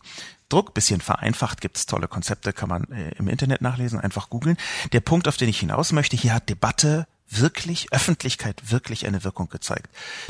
Druck, 0.50 0.74
bisschen 0.74 1.00
vereinfacht, 1.00 1.60
gibt 1.60 1.76
es 1.76 1.86
tolle 1.86 2.08
Konzepte, 2.08 2.52
kann 2.52 2.68
man 2.68 2.84
äh, 2.92 3.12
im 3.12 3.28
Internet 3.28 3.62
nachlesen, 3.62 3.98
einfach 4.00 4.28
googeln. 4.28 4.56
Der 4.92 5.00
Punkt, 5.00 5.28
auf 5.28 5.36
den 5.36 5.48
ich 5.48 5.60
hinaus 5.60 5.92
möchte, 5.92 6.16
hier 6.16 6.34
hat 6.34 6.48
Debatte 6.48 7.06
wirklich, 7.30 7.92
Öffentlichkeit 7.92 8.70
wirklich 8.70 9.06
eine 9.06 9.24
Wirkung 9.24 9.48
gezeigt. 9.48 9.88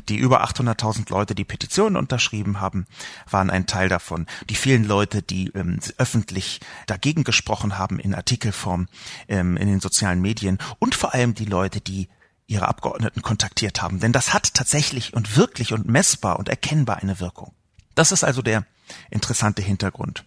Die 0.08 0.16
über 0.16 0.44
800.000 0.44 1.10
Leute, 1.10 1.34
die 1.34 1.44
Petitionen 1.44 1.96
unterschrieben 1.96 2.60
haben, 2.60 2.86
waren 3.28 3.50
ein 3.50 3.66
Teil 3.66 3.88
davon. 3.88 4.26
Die 4.48 4.54
vielen 4.54 4.84
Leute, 4.84 5.22
die 5.22 5.48
ähm, 5.54 5.80
öffentlich 5.96 6.60
dagegen 6.86 7.24
gesprochen 7.24 7.78
haben 7.78 7.98
in 7.98 8.14
Artikelform, 8.14 8.88
ähm, 9.28 9.56
in 9.56 9.68
den 9.68 9.80
sozialen 9.80 10.20
Medien 10.20 10.58
und 10.78 10.94
vor 10.94 11.14
allem 11.14 11.34
die 11.34 11.46
Leute, 11.46 11.80
die 11.80 12.08
ihre 12.46 12.68
Abgeordneten 12.68 13.22
kontaktiert 13.22 13.80
haben. 13.80 14.00
Denn 14.00 14.12
das 14.12 14.34
hat 14.34 14.54
tatsächlich 14.54 15.14
und 15.14 15.36
wirklich 15.36 15.72
und 15.72 15.86
messbar 15.86 16.38
und 16.38 16.48
erkennbar 16.48 16.96
eine 16.96 17.20
Wirkung. 17.20 17.52
Das 17.94 18.12
ist 18.12 18.24
also 18.24 18.42
der 18.42 18.66
interessante 19.10 19.62
Hintergrund. 19.62 20.24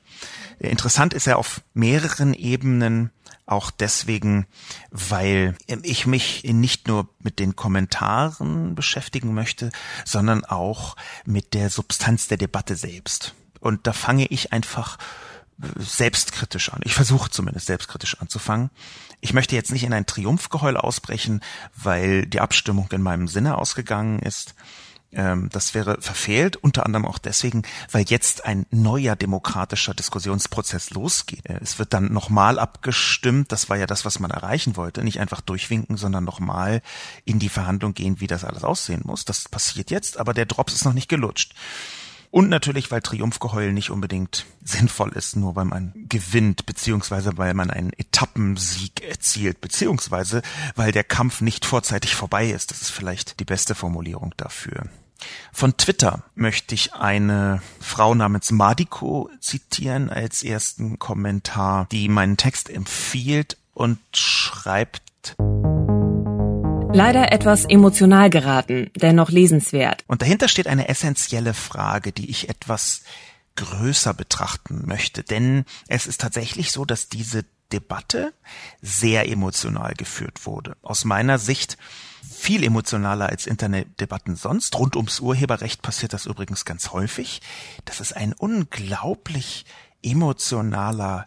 Interessant 0.59 1.13
ist 1.13 1.27
er 1.27 1.37
auf 1.37 1.61
mehreren 1.73 2.33
Ebenen, 2.33 3.11
auch 3.45 3.71
deswegen, 3.71 4.45
weil 4.91 5.55
ich 5.67 6.05
mich 6.05 6.43
nicht 6.45 6.87
nur 6.87 7.09
mit 7.19 7.39
den 7.39 7.55
Kommentaren 7.55 8.73
beschäftigen 8.75 9.33
möchte, 9.33 9.71
sondern 10.05 10.45
auch 10.45 10.95
mit 11.25 11.53
der 11.53 11.69
Substanz 11.69 12.27
der 12.27 12.37
Debatte 12.37 12.75
selbst. 12.75 13.33
Und 13.59 13.85
da 13.85 13.93
fange 13.93 14.25
ich 14.27 14.53
einfach 14.53 14.97
selbstkritisch 15.77 16.69
an. 16.69 16.81
Ich 16.83 16.93
versuche 16.93 17.29
zumindest 17.29 17.67
selbstkritisch 17.67 18.19
anzufangen. 18.19 18.69
Ich 19.21 19.33
möchte 19.33 19.55
jetzt 19.55 19.71
nicht 19.71 19.83
in 19.83 19.93
ein 19.93 20.05
Triumphgeheul 20.05 20.77
ausbrechen, 20.77 21.41
weil 21.75 22.25
die 22.25 22.39
Abstimmung 22.39 22.89
in 22.91 23.01
meinem 23.01 23.27
Sinne 23.27 23.57
ausgegangen 23.57 24.19
ist. 24.19 24.55
Ähm, 25.15 25.49
das 25.51 25.73
wäre 25.73 26.01
verfehlt, 26.01 26.55
unter 26.55 26.85
anderem 26.85 27.05
auch 27.05 27.17
deswegen, 27.17 27.63
weil 27.91 28.05
jetzt 28.07 28.45
ein 28.45 28.65
neuer 28.71 29.15
demokratischer 29.15 29.93
Diskussionsprozess 29.93 30.91
losgeht. 30.91 31.45
Äh, 31.45 31.59
es 31.61 31.79
wird 31.79 31.93
dann 31.93 32.11
nochmal 32.11 32.59
abgestimmt, 32.59 33.51
das 33.51 33.69
war 33.69 33.77
ja 33.77 33.85
das, 33.85 34.05
was 34.05 34.19
man 34.19 34.31
erreichen 34.31 34.75
wollte, 34.75 35.03
nicht 35.03 35.19
einfach 35.19 35.41
durchwinken, 35.41 35.97
sondern 35.97 36.23
nochmal 36.23 36.81
in 37.25 37.39
die 37.39 37.49
Verhandlung 37.49 37.93
gehen, 37.93 38.19
wie 38.19 38.27
das 38.27 38.43
alles 38.43 38.63
aussehen 38.63 39.01
muss. 39.05 39.25
Das 39.25 39.49
passiert 39.49 39.91
jetzt, 39.91 40.17
aber 40.17 40.33
der 40.33 40.45
Drops 40.45 40.73
ist 40.73 40.85
noch 40.85 40.93
nicht 40.93 41.09
gelutscht. 41.09 41.53
Und 42.33 42.49
natürlich, 42.49 42.89
weil 42.89 43.03
Triumphgeheul 43.03 43.73
nicht 43.73 43.91
unbedingt 43.91 44.47
sinnvoll 44.63 45.11
ist, 45.11 45.35
nur 45.35 45.55
weil 45.55 45.65
man 45.65 45.93
gewinnt, 46.09 46.65
beziehungsweise 46.65 47.37
weil 47.37 47.53
man 47.53 47.69
einen 47.69 47.93
Etappensieg 47.93 49.03
erzielt, 49.07 49.61
beziehungsweise 49.61 50.41
weil 50.75 50.91
der 50.91 51.03
Kampf 51.03 51.41
nicht 51.41 51.63
vorzeitig 51.63 52.15
vorbei 52.15 52.49
ist. 52.49 52.71
Das 52.71 52.81
ist 52.81 52.89
vielleicht 52.89 53.39
die 53.39 53.45
beste 53.45 53.75
Formulierung 53.75 54.33
dafür. 54.35 54.89
Von 55.51 55.77
Twitter 55.77 56.23
möchte 56.35 56.75
ich 56.75 56.93
eine 56.93 57.61
Frau 57.79 58.15
namens 58.15 58.51
Madiko 58.51 59.29
zitieren 59.39 60.09
als 60.09 60.43
ersten 60.43 60.99
Kommentar, 60.99 61.87
die 61.91 62.09
meinen 62.09 62.37
Text 62.37 62.69
empfiehlt 62.69 63.57
und 63.73 63.99
schreibt 64.13 65.35
Leider 66.95 67.31
etwas 67.31 67.65
emotional 67.65 68.29
geraten, 68.29 68.91
dennoch 68.95 69.31
lesenswert. 69.31 70.03
Und 70.05 70.21
dahinter 70.21 70.47
steht 70.47 70.67
eine 70.67 70.89
essentielle 70.89 71.55
Frage, 71.55 72.11
die 72.11 72.29
ich 72.29 72.49
etwas 72.49 73.01
größer 73.55 74.13
betrachten 74.13 74.83
möchte. 74.85 75.23
Denn 75.23 75.65
es 75.87 76.05
ist 76.05 76.21
tatsächlich 76.21 76.71
so, 76.71 76.85
dass 76.85 77.09
diese 77.09 77.45
Debatte 77.71 78.33
sehr 78.81 79.27
emotional 79.27 79.95
geführt 79.95 80.45
wurde. 80.45 80.77
Aus 80.83 81.03
meiner 81.03 81.39
Sicht 81.39 81.77
viel 82.31 82.63
emotionaler 82.63 83.29
als 83.29 83.47
Internetdebatten 83.47 84.35
sonst. 84.35 84.77
Rund 84.77 84.95
ums 84.95 85.19
Urheberrecht 85.19 85.81
passiert 85.81 86.13
das 86.13 86.25
übrigens 86.25 86.65
ganz 86.65 86.91
häufig. 86.91 87.41
Das 87.85 87.99
ist 87.99 88.15
ein 88.15 88.33
unglaublich 88.33 89.65
emotionaler 90.01 91.25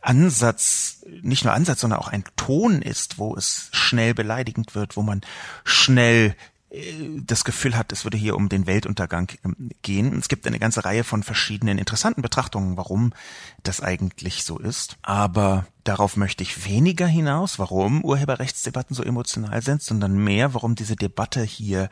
Ansatz, 0.00 1.04
nicht 1.22 1.44
nur 1.44 1.52
Ansatz, 1.52 1.80
sondern 1.80 2.00
auch 2.00 2.08
ein 2.08 2.24
Ton 2.36 2.80
ist, 2.80 3.18
wo 3.18 3.36
es 3.36 3.68
schnell 3.72 4.14
beleidigend 4.14 4.74
wird, 4.74 4.96
wo 4.96 5.02
man 5.02 5.20
schnell 5.64 6.34
das 6.72 7.44
Gefühl 7.44 7.76
hat, 7.76 7.90
es 7.90 8.04
würde 8.04 8.16
hier 8.16 8.36
um 8.36 8.48
den 8.48 8.66
Weltuntergang 8.66 9.32
ähm, 9.44 9.70
gehen. 9.82 10.16
Es 10.16 10.28
gibt 10.28 10.46
eine 10.46 10.60
ganze 10.60 10.84
Reihe 10.84 11.02
von 11.02 11.24
verschiedenen 11.24 11.78
interessanten 11.78 12.22
Betrachtungen, 12.22 12.76
warum 12.76 13.12
das 13.64 13.80
eigentlich 13.80 14.44
so 14.44 14.58
ist. 14.58 14.96
Aber 15.02 15.66
darauf 15.82 16.16
möchte 16.16 16.44
ich 16.44 16.64
weniger 16.66 17.08
hinaus, 17.08 17.58
warum 17.58 18.04
Urheberrechtsdebatten 18.04 18.94
so 18.94 19.02
emotional 19.02 19.62
sind, 19.62 19.82
sondern 19.82 20.16
mehr, 20.16 20.54
warum 20.54 20.76
diese 20.76 20.94
Debatte 20.94 21.42
hier 21.42 21.90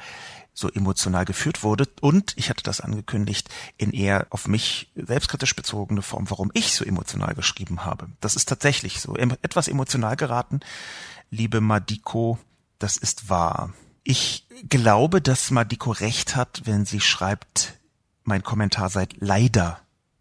so 0.54 0.70
emotional 0.70 1.24
geführt 1.24 1.64
wurde. 1.64 1.88
Und 2.00 2.34
ich 2.36 2.48
hatte 2.48 2.62
das 2.62 2.80
angekündigt 2.80 3.48
in 3.78 3.92
eher 3.92 4.28
auf 4.30 4.46
mich 4.46 4.92
selbstkritisch 4.94 5.56
bezogene 5.56 6.02
Form, 6.02 6.30
warum 6.30 6.52
ich 6.54 6.74
so 6.74 6.84
emotional 6.84 7.34
geschrieben 7.34 7.84
habe. 7.84 8.08
Das 8.20 8.36
ist 8.36 8.48
tatsächlich 8.48 9.00
so. 9.00 9.16
Etwas 9.16 9.66
emotional 9.66 10.14
geraten, 10.14 10.60
liebe 11.30 11.60
Madiko, 11.60 12.38
das 12.78 12.96
ist 12.96 13.28
wahr. 13.28 13.72
Ich 14.10 14.46
glaube, 14.70 15.20
dass 15.20 15.50
Madiko 15.50 15.90
recht 15.90 16.34
hat, 16.34 16.62
wenn 16.64 16.86
sie 16.86 16.98
schreibt, 16.98 17.74
mein 18.24 18.42
Kommentar 18.42 18.88
sei 18.88 19.06
leider 19.18 19.80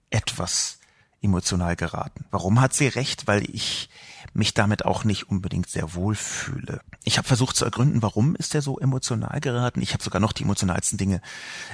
etwas 0.10 0.80
emotional 1.22 1.78
geraten. 1.78 2.26
Warum 2.30 2.60
hat 2.60 2.74
sie 2.74 2.90
recht? 2.90 3.28
Weil 3.28 3.50
ich 3.50 3.90
mich 4.34 4.54
damit 4.54 4.84
auch 4.84 5.06
nicht 5.06 5.30
unbedingt 5.30 5.70
sehr 5.70 5.94
wohl 5.94 6.16
fühle. 6.16 6.82
Ich 7.06 7.18
habe 7.18 7.30
versucht 7.30 7.56
zu 7.56 7.64
ergründen, 7.64 8.02
warum 8.02 8.36
ist 8.36 8.54
er 8.54 8.62
so 8.62 8.78
emotional 8.78 9.40
geraten. 9.40 9.82
Ich 9.82 9.94
habe 9.94 10.04
sogar 10.04 10.20
noch 10.20 10.34
die 10.34 10.44
emotionalsten 10.44 10.98
Dinge 10.98 11.22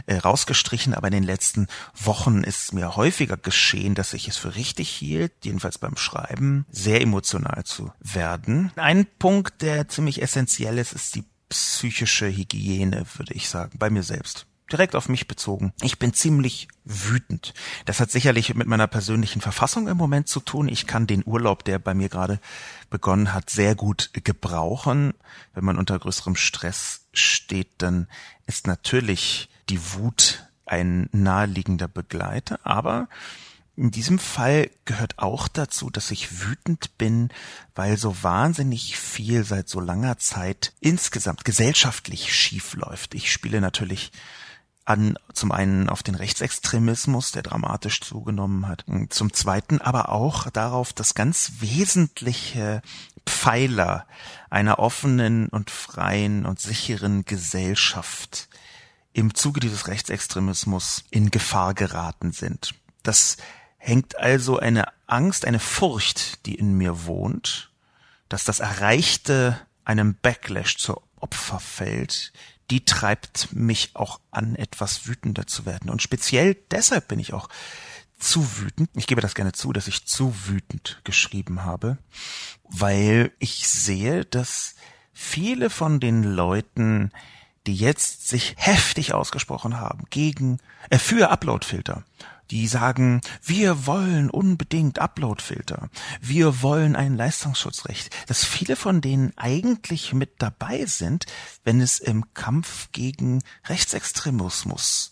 äh, 0.05 0.17
rausgestrichen, 0.17 0.93
aber 0.93 1.07
in 1.07 1.13
den 1.13 1.23
letzten 1.23 1.65
Wochen 1.95 2.43
ist 2.43 2.73
mir 2.73 2.95
häufiger 2.95 3.37
geschehen, 3.37 3.95
dass 3.95 4.13
ich 4.13 4.27
es 4.27 4.37
für 4.37 4.53
richtig 4.55 4.87
hielt, 4.87 5.33
jedenfalls 5.43 5.79
beim 5.79 5.97
Schreiben, 5.97 6.67
sehr 6.69 7.01
emotional 7.01 7.63
zu 7.63 7.91
werden. 7.99 8.71
Ein 8.75 9.07
Punkt, 9.17 9.63
der 9.63 9.89
ziemlich 9.89 10.21
essentiell 10.21 10.77
ist, 10.77 10.93
ist 10.93 11.15
die 11.15 11.25
psychische 11.53 12.27
Hygiene, 12.27 13.05
würde 13.15 13.33
ich 13.33 13.47
sagen, 13.47 13.77
bei 13.77 13.91
mir 13.91 14.01
selbst. 14.01 14.47
Direkt 14.71 14.95
auf 14.95 15.07
mich 15.07 15.27
bezogen. 15.27 15.71
Ich 15.81 15.99
bin 15.99 16.15
ziemlich 16.15 16.67
wütend. 16.83 17.53
Das 17.85 17.99
hat 17.99 18.09
sicherlich 18.09 18.55
mit 18.55 18.67
meiner 18.67 18.87
persönlichen 18.87 19.39
Verfassung 19.39 19.87
im 19.87 19.97
Moment 19.97 20.27
zu 20.27 20.39
tun. 20.39 20.67
Ich 20.67 20.87
kann 20.87 21.05
den 21.05 21.21
Urlaub, 21.23 21.63
der 21.63 21.77
bei 21.77 21.93
mir 21.93 22.09
gerade 22.09 22.39
begonnen 22.89 23.33
hat, 23.33 23.51
sehr 23.51 23.75
gut 23.75 24.09
gebrauchen. 24.13 25.13
Wenn 25.53 25.63
man 25.63 25.77
unter 25.77 25.99
größerem 25.99 26.35
Stress 26.35 27.05
steht, 27.13 27.69
dann 27.77 28.07
ist 28.47 28.65
natürlich 28.65 29.47
die 29.69 29.79
Wut 29.93 30.47
ein 30.65 31.07
naheliegender 31.11 31.87
Begleiter. 31.87 32.59
Aber 32.63 33.09
in 33.75 33.89
diesem 33.89 34.19
Fall 34.19 34.69
gehört 34.85 35.17
auch 35.17 35.47
dazu, 35.47 35.89
dass 35.89 36.11
ich 36.11 36.41
wütend 36.43 36.97
bin, 36.97 37.29
weil 37.73 37.97
so 37.97 38.21
wahnsinnig 38.21 38.97
viel 38.97 39.43
seit 39.43 39.67
so 39.67 39.79
langer 39.79 40.19
Zeit 40.19 40.73
insgesamt 40.79 41.43
gesellschaftlich 41.43 42.35
schief 42.35 42.75
läuft. 42.75 43.15
Ich 43.15 43.31
spiele 43.31 43.61
natürlich 43.61 44.11
an, 44.85 45.17
zum 45.33 45.51
einen 45.51 45.89
auf 45.89 46.03
den 46.03 46.15
Rechtsextremismus, 46.15 47.31
der 47.31 47.41
dramatisch 47.41 48.01
zugenommen 48.01 48.67
hat, 48.67 48.85
zum 49.09 49.33
zweiten 49.33 49.81
aber 49.81 50.09
auch 50.09 50.49
darauf, 50.49 50.93
dass 50.93 51.15
ganz 51.15 51.53
wesentliche 51.59 52.81
Pfeiler 53.25 54.05
einer 54.49 54.79
offenen 54.79 55.47
und 55.47 55.71
freien 55.71 56.45
und 56.45 56.59
sicheren 56.59 57.25
Gesellschaft 57.25 58.49
im 59.13 59.33
Zuge 59.33 59.61
dieses 59.61 59.87
Rechtsextremismus 59.87 61.05
in 61.11 61.31
Gefahr 61.31 61.73
geraten 61.73 62.33
sind. 62.33 62.75
Das 63.03 63.37
hängt 63.83 64.17
also 64.17 64.57
eine 64.59 64.85
Angst, 65.07 65.45
eine 65.45 65.59
Furcht, 65.59 66.45
die 66.45 66.55
in 66.55 66.73
mir 66.77 67.05
wohnt, 67.05 67.69
dass 68.29 68.45
das 68.45 68.61
Erreichte 68.61 69.59
einem 69.83 70.15
Backlash 70.15 70.77
zur 70.77 71.03
Opfer 71.17 71.59
fällt, 71.59 72.31
die 72.71 72.85
treibt 72.85 73.53
mich 73.53 73.91
auch 73.93 74.21
an, 74.31 74.55
etwas 74.55 75.05
wütender 75.05 75.47
zu 75.47 75.65
werden. 75.65 75.89
Und 75.89 76.01
speziell 76.01 76.55
deshalb 76.71 77.09
bin 77.09 77.19
ich 77.19 77.33
auch 77.33 77.49
zu 78.17 78.57
wütend. 78.57 78.89
Ich 78.95 79.05
gebe 79.05 79.19
das 79.19 79.35
gerne 79.35 79.51
zu, 79.51 79.73
dass 79.73 79.89
ich 79.89 80.05
zu 80.05 80.33
wütend 80.47 81.01
geschrieben 81.03 81.65
habe, 81.65 81.97
weil 82.63 83.33
ich 83.39 83.67
sehe, 83.67 84.23
dass 84.23 84.75
viele 85.11 85.69
von 85.69 85.99
den 85.99 86.23
Leuten, 86.23 87.11
die 87.67 87.75
jetzt 87.75 88.29
sich 88.29 88.55
heftig 88.57 89.13
ausgesprochen 89.13 89.77
haben 89.77 90.05
gegen, 90.09 90.59
äh, 90.89 90.97
für 90.97 91.29
Uploadfilter 91.29 92.05
die 92.51 92.67
sagen, 92.67 93.21
wir 93.41 93.85
wollen 93.85 94.29
unbedingt 94.29 94.99
Uploadfilter, 94.99 95.89
wir 96.21 96.61
wollen 96.61 96.95
ein 96.95 97.15
Leistungsschutzrecht, 97.15 98.15
dass 98.27 98.45
viele 98.45 98.75
von 98.75 99.01
denen 99.01 99.33
eigentlich 99.37 100.13
mit 100.13 100.41
dabei 100.41 100.85
sind, 100.85 101.25
wenn 101.63 101.81
es 101.81 101.99
im 101.99 102.33
Kampf 102.33 102.89
gegen 102.91 103.41
Rechtsextremismus 103.65 105.11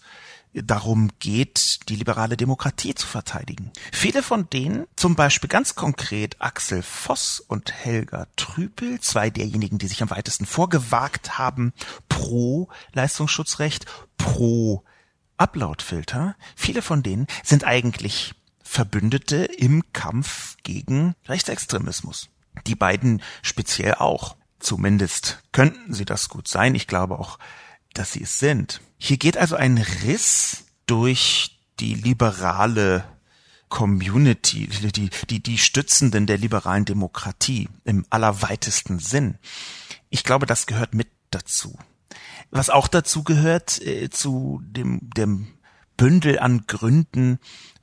darum 0.54 1.10
geht, 1.20 1.90
die 1.90 1.96
liberale 1.96 2.36
Demokratie 2.36 2.94
zu 2.94 3.08
verteidigen. 3.08 3.72
Viele 3.92 4.22
von 4.22 4.50
denen, 4.50 4.86
zum 4.96 5.16
Beispiel 5.16 5.48
ganz 5.48 5.76
konkret 5.76 6.36
Axel 6.40 6.84
Voss 6.84 7.40
und 7.40 7.72
Helga 7.72 8.28
Trüpel, 8.36 9.00
zwei 9.00 9.30
derjenigen, 9.30 9.78
die 9.78 9.88
sich 9.88 10.02
am 10.02 10.10
weitesten 10.10 10.46
vorgewagt 10.46 11.38
haben, 11.38 11.74
pro 12.10 12.70
Leistungsschutzrecht, 12.94 13.86
pro 14.18 14.84
Uploadfilter, 15.42 16.36
viele 16.56 16.82
von 16.82 17.02
denen 17.02 17.26
sind 17.44 17.64
eigentlich 17.64 18.36
Verbündete 18.64 19.44
im 19.44 19.84
Kampf 19.92 20.56
gegen 20.64 21.16
Rechtsextremismus. 21.28 22.30
Die 22.68 22.76
beiden 22.76 23.22
speziell 23.42 23.96
auch. 23.96 24.36
Zumindest 24.60 25.40
könnten 25.52 25.94
sie 25.94 26.06
das 26.06 26.30
gut 26.30 26.48
sein. 26.48 26.76
Ich 26.76 26.86
glaube 26.86 27.18
auch, 27.18 27.40
dass 27.94 28.14
sie 28.14 28.22
es 28.22 28.38
sind. 28.38 28.82
Hier 28.98 29.18
geht 29.18 29.36
also 29.36 29.56
ein 29.56 29.80
Riss 29.80 30.66
durch 30.86 31.60
die 31.80 31.96
liberale 31.96 33.04
Community, 33.70 34.68
die, 34.68 35.10
die, 35.10 35.42
die 35.42 35.58
Stützenden 35.58 36.28
der 36.28 36.38
liberalen 36.38 36.86
Demokratie 36.86 37.68
im 37.84 38.06
allerweitesten 38.12 39.00
Sinn. 39.00 39.40
Ich 40.10 40.24
glaube, 40.24 40.46
das 40.46 40.68
gehört 40.68 40.94
mit 40.94 41.08
dazu. 41.32 41.80
Was 42.52 42.70
auch 42.70 42.88
dazu 42.88 43.24
gehört, 43.24 43.82
äh, 43.82 44.10
zu 44.10 44.62
dem, 44.64 45.10
dem 45.16 45.48
Bündel 45.98 46.40
an 46.40 46.66
Gründen, 46.68 47.40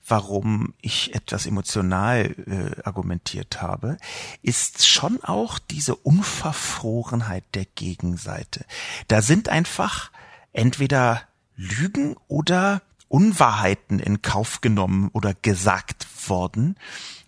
warum 0.06 0.74
ich 0.80 1.14
etwas 1.14 1.46
emotional 1.46 2.34
äh, 2.46 2.82
argumentiert 2.82 3.60
habe, 3.62 3.96
ist 4.42 4.86
schon 4.86 5.22
auch 5.22 5.58
diese 5.58 5.94
Unverfrorenheit 5.94 7.44
der 7.54 7.64
Gegenseite. 7.64 8.64
Da 9.08 9.22
sind 9.22 9.48
einfach 9.48 10.10
entweder 10.52 11.22
Lügen 11.56 12.16
oder 12.26 12.82
Unwahrheiten 13.08 13.98
in 13.98 14.22
Kauf 14.22 14.60
genommen 14.60 15.10
oder 15.12 15.34
gesagt 15.34 16.06
worden, 16.28 16.76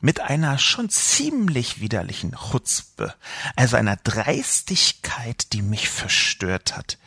mit 0.00 0.20
einer 0.20 0.58
schon 0.58 0.88
ziemlich 0.88 1.80
widerlichen 1.80 2.32
Chutzpe, 2.32 3.14
also 3.56 3.76
einer 3.76 3.96
Dreistigkeit, 3.96 5.52
die 5.52 5.62
mich 5.62 5.88
verstört 5.88 6.76
hat. 6.76 6.98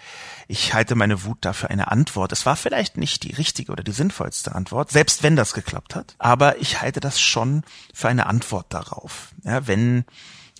Ich 0.47 0.73
halte 0.73 0.95
meine 0.95 1.23
Wut 1.23 1.39
dafür 1.41 1.69
eine 1.69 1.89
Antwort. 1.89 2.31
Es 2.31 2.45
war 2.45 2.55
vielleicht 2.55 2.97
nicht 2.97 3.23
die 3.23 3.33
richtige 3.33 3.71
oder 3.71 3.83
die 3.83 3.91
sinnvollste 3.91 4.53
Antwort, 4.53 4.91
selbst 4.91 5.23
wenn 5.23 5.35
das 5.35 5.53
geklappt 5.53 5.95
hat, 5.95 6.15
aber 6.19 6.59
ich 6.59 6.81
halte 6.81 6.99
das 6.99 7.19
schon 7.19 7.63
für 7.93 8.09
eine 8.09 8.27
Antwort 8.27 8.67
darauf. 8.73 9.29
Ja, 9.43 9.67
wenn 9.67 10.05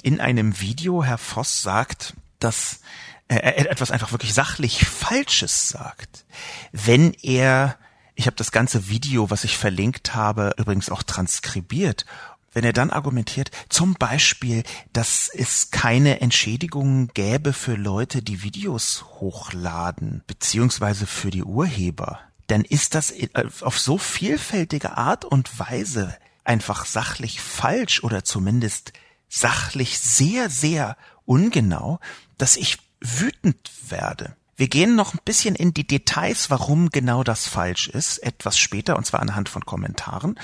in 0.02 0.20
einem 0.20 0.60
Video 0.60 1.04
Herr 1.04 1.18
Voss 1.18 1.62
sagt, 1.62 2.14
dass 2.40 2.80
er 3.28 3.70
etwas 3.70 3.92
einfach 3.92 4.12
wirklich 4.12 4.34
sachlich 4.34 4.86
Falsches 4.86 5.70
sagt, 5.70 6.26
wenn 6.72 7.14
er 7.14 7.78
ich 8.16 8.28
habe 8.28 8.36
das 8.36 8.52
ganze 8.52 8.90
Video, 8.90 9.30
was 9.30 9.44
ich 9.44 9.58
verlinkt 9.58 10.16
habe, 10.16 10.54
übrigens 10.58 10.90
auch 10.90 11.04
transkribiert 11.04 12.06
wenn 12.54 12.64
er 12.64 12.74
dann 12.74 12.92
argumentiert, 12.92 13.52
zum 13.70 13.96
Beispiel, 13.96 14.64
dass 14.94 15.30
es 15.30 15.72
keine 15.72 16.22
Entschädigungen 16.22 17.10
gäbe 17.14 17.52
für 17.52 17.76
Leute, 17.76 18.22
die 18.22 18.44
Videos 18.44 19.06
hochladen, 19.20 20.24
beziehungsweise 20.28 21.08
für 21.08 21.32
die 21.32 21.44
Urheber, 21.44 22.20
dann 22.48 22.64
ist 22.64 22.96
das 22.96 23.14
auf 23.62 23.80
so 23.80 23.98
vielfältige 23.98 24.98
Art 24.98 25.26
und 25.26 25.60
Weise 25.60 26.16
einfach 26.44 26.86
sachlich 26.86 27.42
falsch 27.42 28.04
oder 28.04 28.24
zumindest 28.24 28.94
sachlich 29.30 30.00
sehr, 30.00 30.50
sehr 30.50 30.98
ungenau, 31.26 32.00
dass 32.38 32.58
ich 32.58 32.78
wütend 33.00 33.72
werde. 33.90 34.36
Wir 34.56 34.68
gehen 34.68 34.96
noch 34.96 35.14
ein 35.14 35.20
bisschen 35.26 35.56
in 35.56 35.74
die 35.74 35.88
Details, 35.88 36.50
warum 36.50 36.90
genau 36.90 37.24
das 37.24 37.48
falsch 37.48 37.88
ist, 37.88 38.20
etwas 38.20 38.58
später, 38.58 38.98
und 38.98 39.06
zwar 39.06 39.22
anhand 39.22 39.50
von 39.50 39.66
Kommentaren. 39.66 40.40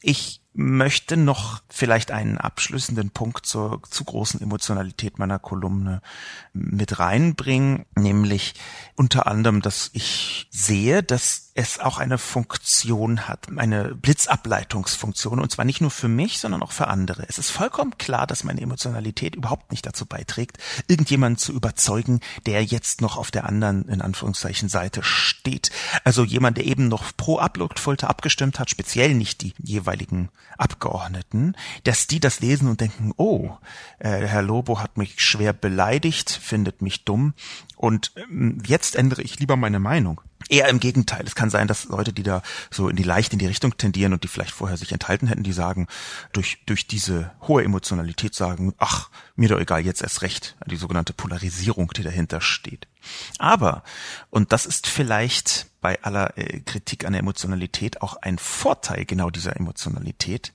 Ich 0.00 0.40
möchte 0.54 1.16
noch 1.16 1.62
vielleicht 1.68 2.12
einen 2.12 2.38
abschließenden 2.38 3.10
Punkt 3.10 3.44
zur 3.44 3.82
zu 3.90 4.04
großen 4.04 4.40
Emotionalität 4.40 5.18
meiner 5.18 5.40
Kolumne 5.40 6.00
mit 6.52 6.98
reinbringen, 7.00 7.86
nämlich 7.96 8.54
unter 8.94 9.26
anderem, 9.26 9.60
dass 9.62 9.90
ich 9.92 10.46
sehe, 10.50 11.02
dass 11.02 11.43
es 11.54 11.78
auch 11.78 11.98
eine 11.98 12.18
Funktion 12.18 13.28
hat, 13.28 13.46
eine 13.56 13.94
Blitzableitungsfunktion, 13.94 15.38
und 15.38 15.52
zwar 15.52 15.64
nicht 15.64 15.80
nur 15.80 15.92
für 15.92 16.08
mich, 16.08 16.40
sondern 16.40 16.62
auch 16.64 16.72
für 16.72 16.88
andere. 16.88 17.24
Es 17.28 17.38
ist 17.38 17.50
vollkommen 17.50 17.96
klar, 17.96 18.26
dass 18.26 18.42
meine 18.42 18.60
Emotionalität 18.60 19.36
überhaupt 19.36 19.70
nicht 19.70 19.86
dazu 19.86 20.04
beiträgt, 20.04 20.58
irgendjemanden 20.88 21.38
zu 21.38 21.52
überzeugen, 21.52 22.18
der 22.46 22.64
jetzt 22.64 23.00
noch 23.00 23.16
auf 23.16 23.30
der 23.30 23.46
anderen, 23.46 23.88
in 23.88 24.02
Anführungszeichen, 24.02 24.68
Seite 24.68 25.04
steht. 25.04 25.70
Also 26.02 26.24
jemand, 26.24 26.56
der 26.56 26.66
eben 26.66 26.88
noch 26.88 27.16
pro 27.16 27.38
Upload-Folter 27.38 28.10
abgestimmt 28.10 28.58
hat, 28.58 28.68
speziell 28.68 29.14
nicht 29.14 29.42
die 29.42 29.54
jeweiligen 29.62 30.30
Abgeordneten, 30.58 31.54
dass 31.84 32.08
die 32.08 32.18
das 32.18 32.40
lesen 32.40 32.68
und 32.68 32.80
denken, 32.80 33.12
oh, 33.16 33.52
äh, 34.00 34.26
Herr 34.26 34.42
Lobo 34.42 34.80
hat 34.80 34.96
mich 34.96 35.20
schwer 35.20 35.52
beleidigt, 35.52 36.30
findet 36.30 36.82
mich 36.82 37.04
dumm 37.04 37.34
und 37.76 38.12
ähm, 38.16 38.60
jetzt 38.66 38.96
ändere 38.96 39.22
ich 39.22 39.38
lieber 39.38 39.54
meine 39.54 39.78
Meinung. 39.78 40.20
Eher 40.48 40.68
im 40.68 40.80
Gegenteil. 40.80 41.24
Es 41.26 41.34
kann 41.34 41.50
sein, 41.50 41.68
dass 41.68 41.84
Leute, 41.84 42.12
die 42.12 42.22
da 42.22 42.42
so 42.70 42.88
in 42.88 42.96
die 42.96 43.02
leicht 43.02 43.32
in 43.32 43.38
die 43.38 43.46
Richtung 43.46 43.76
tendieren 43.76 44.12
und 44.12 44.24
die 44.24 44.28
vielleicht 44.28 44.52
vorher 44.52 44.76
sich 44.76 44.92
enthalten 44.92 45.26
hätten, 45.26 45.42
die 45.42 45.52
sagen, 45.52 45.86
durch, 46.32 46.58
durch 46.66 46.86
diese 46.86 47.32
hohe 47.42 47.64
Emotionalität 47.64 48.34
sagen, 48.34 48.74
ach, 48.78 49.10
mir 49.36 49.48
doch 49.48 49.60
egal, 49.60 49.84
jetzt 49.84 50.02
erst 50.02 50.22
recht. 50.22 50.56
Die 50.66 50.76
sogenannte 50.76 51.12
Polarisierung, 51.12 51.92
die 51.96 52.02
dahinter 52.02 52.40
steht. 52.40 52.86
Aber, 53.38 53.82
und 54.30 54.52
das 54.52 54.66
ist 54.66 54.86
vielleicht 54.86 55.66
bei 55.80 56.02
aller 56.02 56.36
äh, 56.38 56.60
Kritik 56.60 57.04
an 57.04 57.12
der 57.12 57.20
Emotionalität 57.20 58.00
auch 58.00 58.16
ein 58.16 58.38
Vorteil 58.38 59.04
genau 59.04 59.30
dieser 59.30 59.56
Emotionalität, 59.56 60.52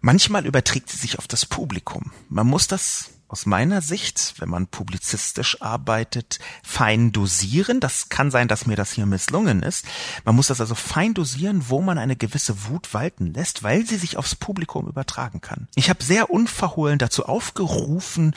manchmal 0.00 0.46
überträgt 0.46 0.88
sie 0.88 0.96
sich 0.96 1.18
auf 1.18 1.28
das 1.28 1.44
Publikum. 1.44 2.12
Man 2.28 2.46
muss 2.46 2.66
das 2.66 3.10
aus 3.28 3.44
meiner 3.44 3.82
Sicht, 3.82 4.34
wenn 4.38 4.48
man 4.48 4.66
publizistisch 4.66 5.60
arbeitet, 5.60 6.38
fein 6.62 7.12
dosieren. 7.12 7.78
Das 7.78 8.08
kann 8.08 8.30
sein, 8.30 8.48
dass 8.48 8.66
mir 8.66 8.76
das 8.76 8.92
hier 8.92 9.06
misslungen 9.06 9.62
ist. 9.62 9.84
Man 10.24 10.34
muss 10.34 10.48
das 10.48 10.60
also 10.60 10.74
fein 10.74 11.14
dosieren, 11.14 11.68
wo 11.68 11.82
man 11.82 11.98
eine 11.98 12.16
gewisse 12.16 12.66
Wut 12.68 12.94
walten 12.94 13.34
lässt, 13.34 13.62
weil 13.62 13.86
sie 13.86 13.96
sich 13.96 14.16
aufs 14.16 14.34
Publikum 14.34 14.88
übertragen 14.88 15.40
kann. 15.42 15.68
Ich 15.74 15.90
habe 15.90 16.02
sehr 16.02 16.30
unverhohlen 16.30 16.98
dazu 16.98 17.26
aufgerufen, 17.26 18.34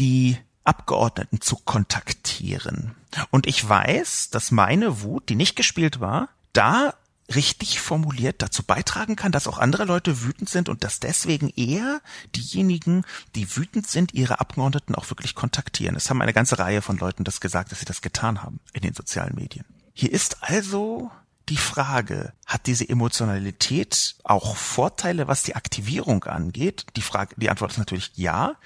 die 0.00 0.36
Abgeordneten 0.64 1.40
zu 1.40 1.56
kontaktieren. 1.56 2.94
Und 3.30 3.46
ich 3.46 3.66
weiß, 3.66 4.30
dass 4.30 4.50
meine 4.50 5.02
Wut, 5.02 5.28
die 5.28 5.36
nicht 5.36 5.54
gespielt 5.54 6.00
war, 6.00 6.28
da 6.52 6.94
richtig 7.34 7.80
formuliert 7.80 8.42
dazu 8.42 8.62
beitragen 8.62 9.16
kann, 9.16 9.32
dass 9.32 9.46
auch 9.46 9.58
andere 9.58 9.84
Leute 9.84 10.22
wütend 10.22 10.48
sind 10.48 10.68
und 10.68 10.84
dass 10.84 11.00
deswegen 11.00 11.48
eher 11.50 12.00
diejenigen, 12.34 13.04
die 13.34 13.56
wütend 13.56 13.86
sind, 13.86 14.12
ihre 14.14 14.40
Abgeordneten 14.40 14.94
auch 14.94 15.08
wirklich 15.10 15.34
kontaktieren. 15.34 15.96
Es 15.96 16.10
haben 16.10 16.20
eine 16.20 16.34
ganze 16.34 16.58
Reihe 16.58 16.82
von 16.82 16.98
Leuten 16.98 17.24
das 17.24 17.40
gesagt, 17.40 17.72
dass 17.72 17.80
sie 17.80 17.86
das 17.86 18.02
getan 18.02 18.42
haben 18.42 18.60
in 18.72 18.82
den 18.82 18.94
sozialen 18.94 19.34
Medien. 19.34 19.64
Hier 19.94 20.12
ist 20.12 20.38
also 20.42 21.10
die 21.48 21.56
Frage, 21.56 22.32
hat 22.46 22.66
diese 22.66 22.88
Emotionalität 22.88 24.16
auch 24.24 24.56
Vorteile, 24.56 25.28
was 25.28 25.42
die 25.42 25.56
Aktivierung 25.56 26.24
angeht? 26.24 26.86
Die 26.96 27.02
Frage, 27.02 27.34
die 27.36 27.50
Antwort 27.50 27.72
ist 27.72 27.78
natürlich 27.78 28.12
ja. 28.14 28.56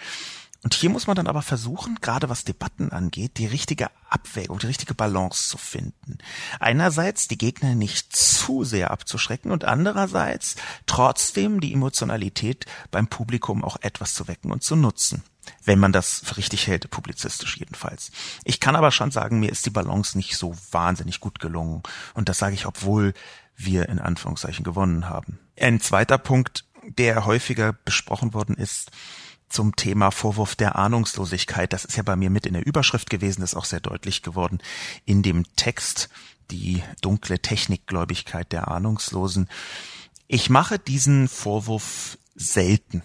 Und 0.64 0.74
hier 0.74 0.90
muss 0.90 1.06
man 1.06 1.14
dann 1.14 1.28
aber 1.28 1.42
versuchen, 1.42 1.98
gerade 2.00 2.28
was 2.28 2.44
Debatten 2.44 2.90
angeht, 2.90 3.38
die 3.38 3.46
richtige 3.46 3.90
Abwägung, 4.08 4.58
die 4.58 4.66
richtige 4.66 4.94
Balance 4.94 5.48
zu 5.48 5.56
finden. 5.56 6.18
Einerseits 6.58 7.28
die 7.28 7.38
Gegner 7.38 7.76
nicht 7.76 8.14
zu 8.14 8.64
sehr 8.64 8.90
abzuschrecken 8.90 9.52
und 9.52 9.64
andererseits 9.64 10.56
trotzdem 10.86 11.60
die 11.60 11.72
Emotionalität 11.72 12.66
beim 12.90 13.06
Publikum 13.06 13.62
auch 13.64 13.76
etwas 13.82 14.14
zu 14.14 14.26
wecken 14.26 14.50
und 14.50 14.64
zu 14.64 14.74
nutzen. 14.74 15.22
Wenn 15.64 15.78
man 15.78 15.92
das 15.92 16.22
für 16.24 16.36
richtig 16.36 16.66
hält, 16.66 16.90
publizistisch 16.90 17.56
jedenfalls. 17.56 18.10
Ich 18.44 18.58
kann 18.58 18.76
aber 18.76 18.90
schon 18.90 19.12
sagen, 19.12 19.40
mir 19.40 19.50
ist 19.50 19.64
die 19.64 19.70
Balance 19.70 20.16
nicht 20.16 20.36
so 20.36 20.54
wahnsinnig 20.72 21.20
gut 21.20 21.38
gelungen. 21.38 21.82
Und 22.14 22.28
das 22.28 22.38
sage 22.38 22.54
ich, 22.54 22.66
obwohl 22.66 23.14
wir 23.56 23.88
in 23.88 23.98
Anführungszeichen 23.98 24.64
gewonnen 24.64 25.08
haben. 25.08 25.38
Ein 25.58 25.80
zweiter 25.80 26.18
Punkt, 26.18 26.64
der 26.84 27.24
häufiger 27.26 27.72
besprochen 27.72 28.34
worden 28.34 28.56
ist, 28.56 28.90
zum 29.48 29.76
Thema 29.76 30.10
Vorwurf 30.10 30.54
der 30.54 30.76
Ahnungslosigkeit. 30.76 31.72
Das 31.72 31.84
ist 31.84 31.96
ja 31.96 32.02
bei 32.02 32.16
mir 32.16 32.30
mit 32.30 32.46
in 32.46 32.54
der 32.54 32.66
Überschrift 32.66 33.10
gewesen, 33.10 33.40
das 33.40 33.52
ist 33.52 33.58
auch 33.58 33.64
sehr 33.64 33.80
deutlich 33.80 34.22
geworden 34.22 34.58
in 35.04 35.22
dem 35.22 35.44
Text, 35.56 36.08
die 36.50 36.82
dunkle 37.00 37.40
Technikgläubigkeit 37.40 38.52
der 38.52 38.68
Ahnungslosen. 38.68 39.48
Ich 40.26 40.50
mache 40.50 40.78
diesen 40.78 41.28
Vorwurf 41.28 42.18
selten. 42.34 43.02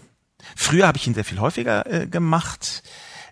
Früher 0.56 0.86
habe 0.86 0.98
ich 0.98 1.06
ihn 1.06 1.14
sehr 1.14 1.24
viel 1.24 1.40
häufiger 1.40 1.86
äh, 1.90 2.06
gemacht. 2.06 2.82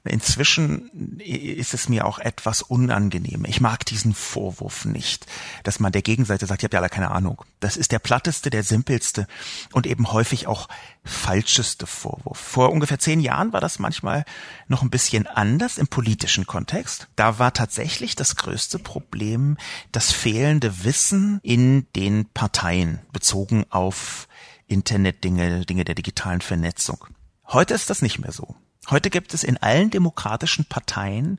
Inzwischen 0.05 1.19
ist 1.21 1.75
es 1.75 1.89
mir 1.89 2.07
auch 2.07 2.19
etwas 2.19 2.63
unangenehm. 2.63 3.45
Ich 3.45 3.61
mag 3.61 3.87
diesen 3.87 4.15
Vorwurf 4.15 4.85
nicht, 4.85 5.27
dass 5.63 5.79
man 5.79 5.93
der 5.93 6.03
Gegenseite 6.03 6.47
sagt, 6.47 6.63
ihr 6.63 6.67
habt 6.67 6.75
ja 6.75 6.81
alle 6.81 6.89
keine 6.89 7.13
Ahnung. 7.13 7.45
Das 7.61 7.77
ist 7.77 7.93
der 7.93 8.01
platteste, 8.01 8.51
der 8.51 8.65
simpelste 8.65 9.29
und 9.71 9.87
eben 9.87 10.11
häufig 10.11 10.49
auch 10.49 10.69
falscheste 11.05 11.87
Vorwurf. 11.87 12.39
Vor 12.39 12.73
ungefähr 12.73 12.99
zehn 12.99 13.21
Jahren 13.21 13.53
war 13.53 13.61
das 13.61 13.79
manchmal 13.79 14.25
noch 14.67 14.83
ein 14.83 14.91
bisschen 14.91 15.29
anders 15.29 15.79
im 15.79 15.87
politischen 15.87 16.47
Kontext. 16.47 17.07
Da 17.15 17.39
war 17.39 17.53
tatsächlich 17.53 18.17
das 18.17 18.35
größte 18.35 18.81
Problem 18.81 19.57
das 19.93 20.11
fehlende 20.11 20.83
Wissen 20.83 21.39
in 21.45 21.87
den 21.95 22.27
Parteien 22.27 22.99
bezogen 23.13 23.67
auf 23.71 24.27
Internetdinge, 24.67 25.65
Dinge 25.65 25.85
der 25.85 25.95
digitalen 25.95 26.41
Vernetzung. 26.41 27.07
Heute 27.47 27.75
ist 27.75 27.89
das 27.89 28.03
nicht 28.03 28.19
mehr 28.19 28.33
so. 28.33 28.57
Heute 28.91 29.11
gibt 29.11 29.33
es 29.35 29.45
in 29.45 29.59
allen 29.59 29.91
demokratischen 29.91 30.65
Parteien 30.65 31.39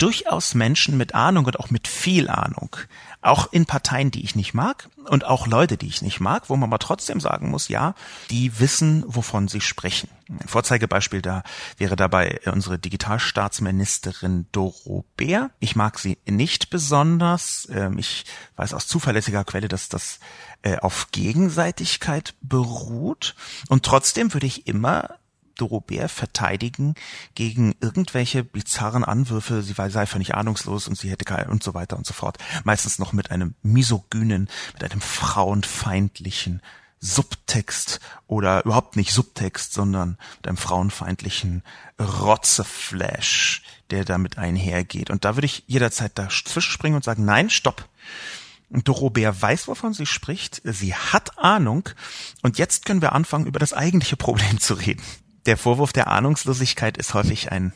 durchaus 0.00 0.54
Menschen 0.54 0.96
mit 0.96 1.14
Ahnung 1.14 1.44
und 1.44 1.60
auch 1.60 1.70
mit 1.70 1.86
viel 1.86 2.30
Ahnung. 2.30 2.74
Auch 3.20 3.52
in 3.52 3.66
Parteien, 3.66 4.10
die 4.10 4.24
ich 4.24 4.34
nicht 4.34 4.54
mag 4.54 4.88
und 5.04 5.26
auch 5.26 5.46
Leute, 5.46 5.76
die 5.76 5.88
ich 5.88 6.00
nicht 6.00 6.20
mag, 6.20 6.48
wo 6.48 6.56
man 6.56 6.70
aber 6.70 6.78
trotzdem 6.78 7.20
sagen 7.20 7.50
muss, 7.50 7.68
ja, 7.68 7.94
die 8.30 8.58
wissen, 8.58 9.04
wovon 9.06 9.46
sie 9.46 9.60
sprechen. 9.60 10.08
Ein 10.30 10.48
Vorzeigebeispiel 10.48 11.20
da 11.20 11.42
wäre 11.76 11.96
dabei 11.96 12.40
unsere 12.46 12.78
Digitalstaatsministerin 12.78 14.46
Doro 14.52 15.04
Bär. 15.16 15.50
Ich 15.58 15.76
mag 15.76 15.98
sie 15.98 16.16
nicht 16.24 16.70
besonders. 16.70 17.68
Ähm, 17.70 17.98
ich 17.98 18.24
weiß 18.56 18.72
aus 18.72 18.86
zuverlässiger 18.86 19.44
Quelle, 19.44 19.68
dass 19.68 19.90
das 19.90 20.18
äh, 20.62 20.78
auf 20.78 21.08
Gegenseitigkeit 21.12 22.34
beruht. 22.40 23.34
Und 23.68 23.84
trotzdem 23.84 24.32
würde 24.32 24.46
ich 24.46 24.66
immer 24.66 25.19
Doro 25.60 25.80
Bär 25.80 26.08
verteidigen 26.08 26.94
gegen 27.34 27.74
irgendwelche 27.80 28.44
bizarren 28.44 29.04
Anwürfe, 29.04 29.62
sie 29.62 29.74
sei 29.74 30.06
völlig 30.06 30.34
ahnungslos 30.34 30.88
und 30.88 30.96
sie 30.96 31.10
hätte 31.10 31.24
kein 31.24 31.48
und 31.48 31.62
so 31.62 31.74
weiter 31.74 31.96
und 31.96 32.06
so 32.06 32.14
fort. 32.14 32.38
Meistens 32.64 32.98
noch 32.98 33.12
mit 33.12 33.30
einem 33.30 33.54
misogynen, 33.62 34.48
mit 34.74 34.90
einem 34.90 35.00
frauenfeindlichen 35.00 36.62
Subtext 37.00 38.00
oder 38.26 38.64
überhaupt 38.64 38.96
nicht 38.96 39.12
Subtext, 39.12 39.72
sondern 39.72 40.18
mit 40.36 40.48
einem 40.48 40.56
frauenfeindlichen 40.58 41.62
Rotzeflash, 41.98 43.62
der 43.90 44.04
damit 44.04 44.38
einhergeht. 44.38 45.10
Und 45.10 45.24
da 45.24 45.36
würde 45.36 45.46
ich 45.46 45.64
jederzeit 45.66 46.18
dazwischen 46.18 46.70
springen 46.70 46.96
und 46.96 47.04
sagen, 47.04 47.24
nein, 47.24 47.48
stopp. 47.50 47.88
Und 48.68 48.86
Doro 48.86 49.10
Bär 49.10 49.40
weiß, 49.40 49.66
wovon 49.68 49.94
sie 49.94 50.06
spricht. 50.06 50.60
Sie 50.64 50.94
hat 50.94 51.38
Ahnung. 51.38 51.88
Und 52.42 52.58
jetzt 52.58 52.84
können 52.84 53.02
wir 53.02 53.12
anfangen, 53.12 53.46
über 53.46 53.58
das 53.58 53.72
eigentliche 53.72 54.16
Problem 54.16 54.60
zu 54.60 54.74
reden 54.74 55.02
der 55.46 55.56
Vorwurf 55.56 55.92
der 55.92 56.08
Ahnungslosigkeit 56.08 56.96
ist 56.98 57.14
häufig 57.14 57.52
ein 57.52 57.72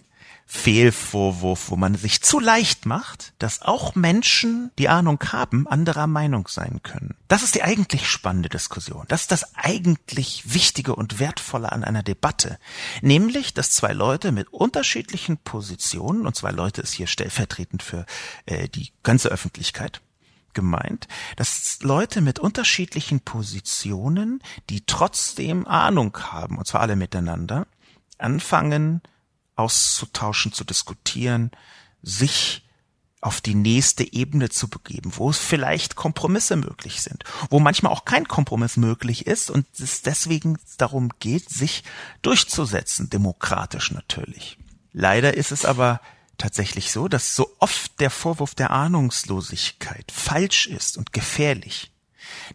Fehlvorwurf, 0.46 1.70
wo 1.70 1.76
man 1.76 1.94
sich 1.94 2.22
zu 2.22 2.38
leicht 2.38 2.84
macht, 2.84 3.32
dass 3.38 3.62
auch 3.62 3.94
Menschen, 3.94 4.70
die 4.78 4.88
Ahnung 4.88 5.18
haben, 5.32 5.66
anderer 5.66 6.06
Meinung 6.06 6.48
sein 6.48 6.80
können. 6.82 7.16
Das 7.28 7.42
ist 7.42 7.54
die 7.54 7.62
eigentlich 7.62 8.08
spannende 8.08 8.50
Diskussion. 8.50 9.06
Das 9.08 9.22
ist 9.22 9.32
das 9.32 9.54
eigentlich 9.54 10.52
Wichtige 10.52 10.94
und 10.94 11.18
Wertvolle 11.18 11.72
an 11.72 11.82
einer 11.82 12.02
Debatte. 12.02 12.58
Nämlich, 13.00 13.54
dass 13.54 13.70
zwei 13.70 13.94
Leute 13.94 14.32
mit 14.32 14.52
unterschiedlichen 14.52 15.38
Positionen, 15.38 16.26
und 16.26 16.36
zwei 16.36 16.50
Leute 16.50 16.82
ist 16.82 16.92
hier 16.92 17.06
stellvertretend 17.06 17.82
für 17.82 18.04
äh, 18.44 18.68
die 18.68 18.92
ganze 19.02 19.30
Öffentlichkeit, 19.30 20.02
gemeint, 20.54 21.08
dass 21.36 21.78
Leute 21.82 22.20
mit 22.20 22.38
unterschiedlichen 22.38 23.20
Positionen, 23.20 24.42
die 24.70 24.86
trotzdem 24.86 25.66
Ahnung 25.66 26.16
haben, 26.18 26.58
und 26.58 26.66
zwar 26.66 26.80
alle 26.80 26.96
miteinander, 26.96 27.66
anfangen 28.18 29.02
auszutauschen, 29.56 30.52
zu 30.52 30.64
diskutieren, 30.64 31.50
sich 32.02 32.64
auf 33.20 33.40
die 33.40 33.54
nächste 33.54 34.12
Ebene 34.12 34.50
zu 34.50 34.68
begeben, 34.68 35.12
wo 35.16 35.30
es 35.30 35.38
vielleicht 35.38 35.96
Kompromisse 35.96 36.56
möglich 36.56 37.00
sind, 37.00 37.24
wo 37.48 37.58
manchmal 37.58 37.90
auch 37.90 38.04
kein 38.04 38.28
Kompromiss 38.28 38.76
möglich 38.76 39.26
ist 39.26 39.50
und 39.50 39.66
es 39.80 40.02
deswegen 40.02 40.58
darum 40.76 41.08
geht, 41.20 41.48
sich 41.48 41.84
durchzusetzen, 42.20 43.08
demokratisch 43.08 43.92
natürlich. 43.92 44.58
Leider 44.92 45.34
ist 45.34 45.52
es 45.52 45.64
aber 45.64 46.00
tatsächlich 46.38 46.90
so, 46.92 47.08
dass 47.08 47.36
so 47.36 47.54
oft 47.58 48.00
der 48.00 48.10
Vorwurf 48.10 48.54
der 48.54 48.70
Ahnungslosigkeit 48.70 50.10
falsch 50.12 50.66
ist 50.66 50.96
und 50.96 51.12
gefährlich, 51.12 51.92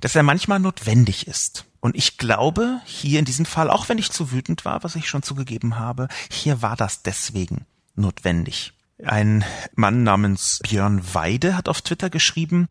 dass 0.02 0.15
er 0.15 0.24
manchmal 0.24 0.60
notwendig 0.60 1.28
ist. 1.28 1.65
Und 1.82 1.96
ich 1.96 2.18
glaube, 2.18 2.82
hier 2.86 3.20
in 3.20 3.26
diesem 3.26 3.46
Fall, 3.46 3.70
auch 3.70 3.88
wenn 3.88 3.98
ich 3.98 4.12
zu 4.12 4.32
wütend 4.32 4.65
war, 4.65 4.84
was 4.84 4.96
ich 4.96 5.08
schon 5.08 5.24
zugegeben 5.24 5.80
habe, 5.80 6.08
hier 6.30 6.62
war 6.62 6.76
das 6.76 7.04
deswegen 7.04 7.65
notwendig. 7.96 8.74
Ein 9.04 9.46
Mann 9.76 10.04
namens 10.04 10.60
Björn 10.63 11.02
Weide 11.13 11.56
hat 11.56 11.70
auf 11.70 11.82
Twitter 11.82 12.10
geschrieben, 12.10 12.68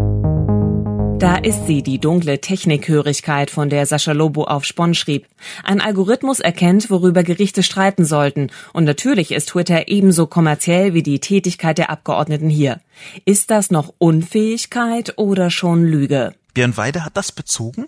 da 1.19 1.35
ist 1.35 1.67
sie, 1.67 1.83
die 1.83 1.99
dunkle 1.99 2.41
Technikhörigkeit, 2.41 3.51
von 3.51 3.69
der 3.71 3.87
Sascha 3.87 4.13
Lobo 4.13 4.45
auf 4.45 4.65
Spon 4.65 4.95
schrieb. 4.95 5.27
Ein 5.65 5.81
Algorithmus 5.81 6.39
erkennt, 6.39 6.91
worüber 6.91 7.25
Gerichte 7.25 7.65
streiten 7.65 8.05
sollten. 8.05 8.51
Und 8.73 8.85
natürlich 8.85 9.33
ist 9.33 9.49
Twitter 9.49 9.89
ebenso 9.89 10.29
kommerziell 10.29 10.95
wie 10.95 11.03
die 11.03 11.19
Tätigkeit 11.19 11.79
der 11.79 11.91
Abgeordneten 11.91 12.49
hier. 12.49 12.81
Ist 13.25 13.51
das 13.51 13.73
noch 13.73 13.93
Unfähigkeit 13.99 15.19
oder 15.19 15.51
schon 15.51 15.85
Lüge? 15.85 16.35
Björn 16.55 16.77
Weide 16.77 17.05
hat 17.05 17.17
das 17.17 17.33
bezogen 17.33 17.87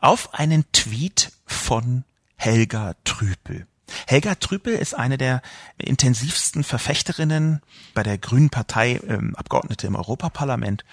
auf 0.00 0.32
einen 0.32 0.64
Tweet 0.72 1.32
von 1.44 2.04
Helga 2.36 2.94
Trüpel. 3.04 3.66
Helga 4.06 4.34
Trüpel 4.34 4.74
ist 4.74 4.94
eine 4.94 5.18
der 5.18 5.42
intensivsten 5.78 6.64
Verfechterinnen 6.64 7.60
bei 7.94 8.02
der 8.02 8.18
Grünen 8.18 8.50
Partei, 8.50 9.00
ähm, 9.06 9.34
Abgeordnete 9.36 9.86
im 9.86 9.94
Europaparlament, 9.94 10.84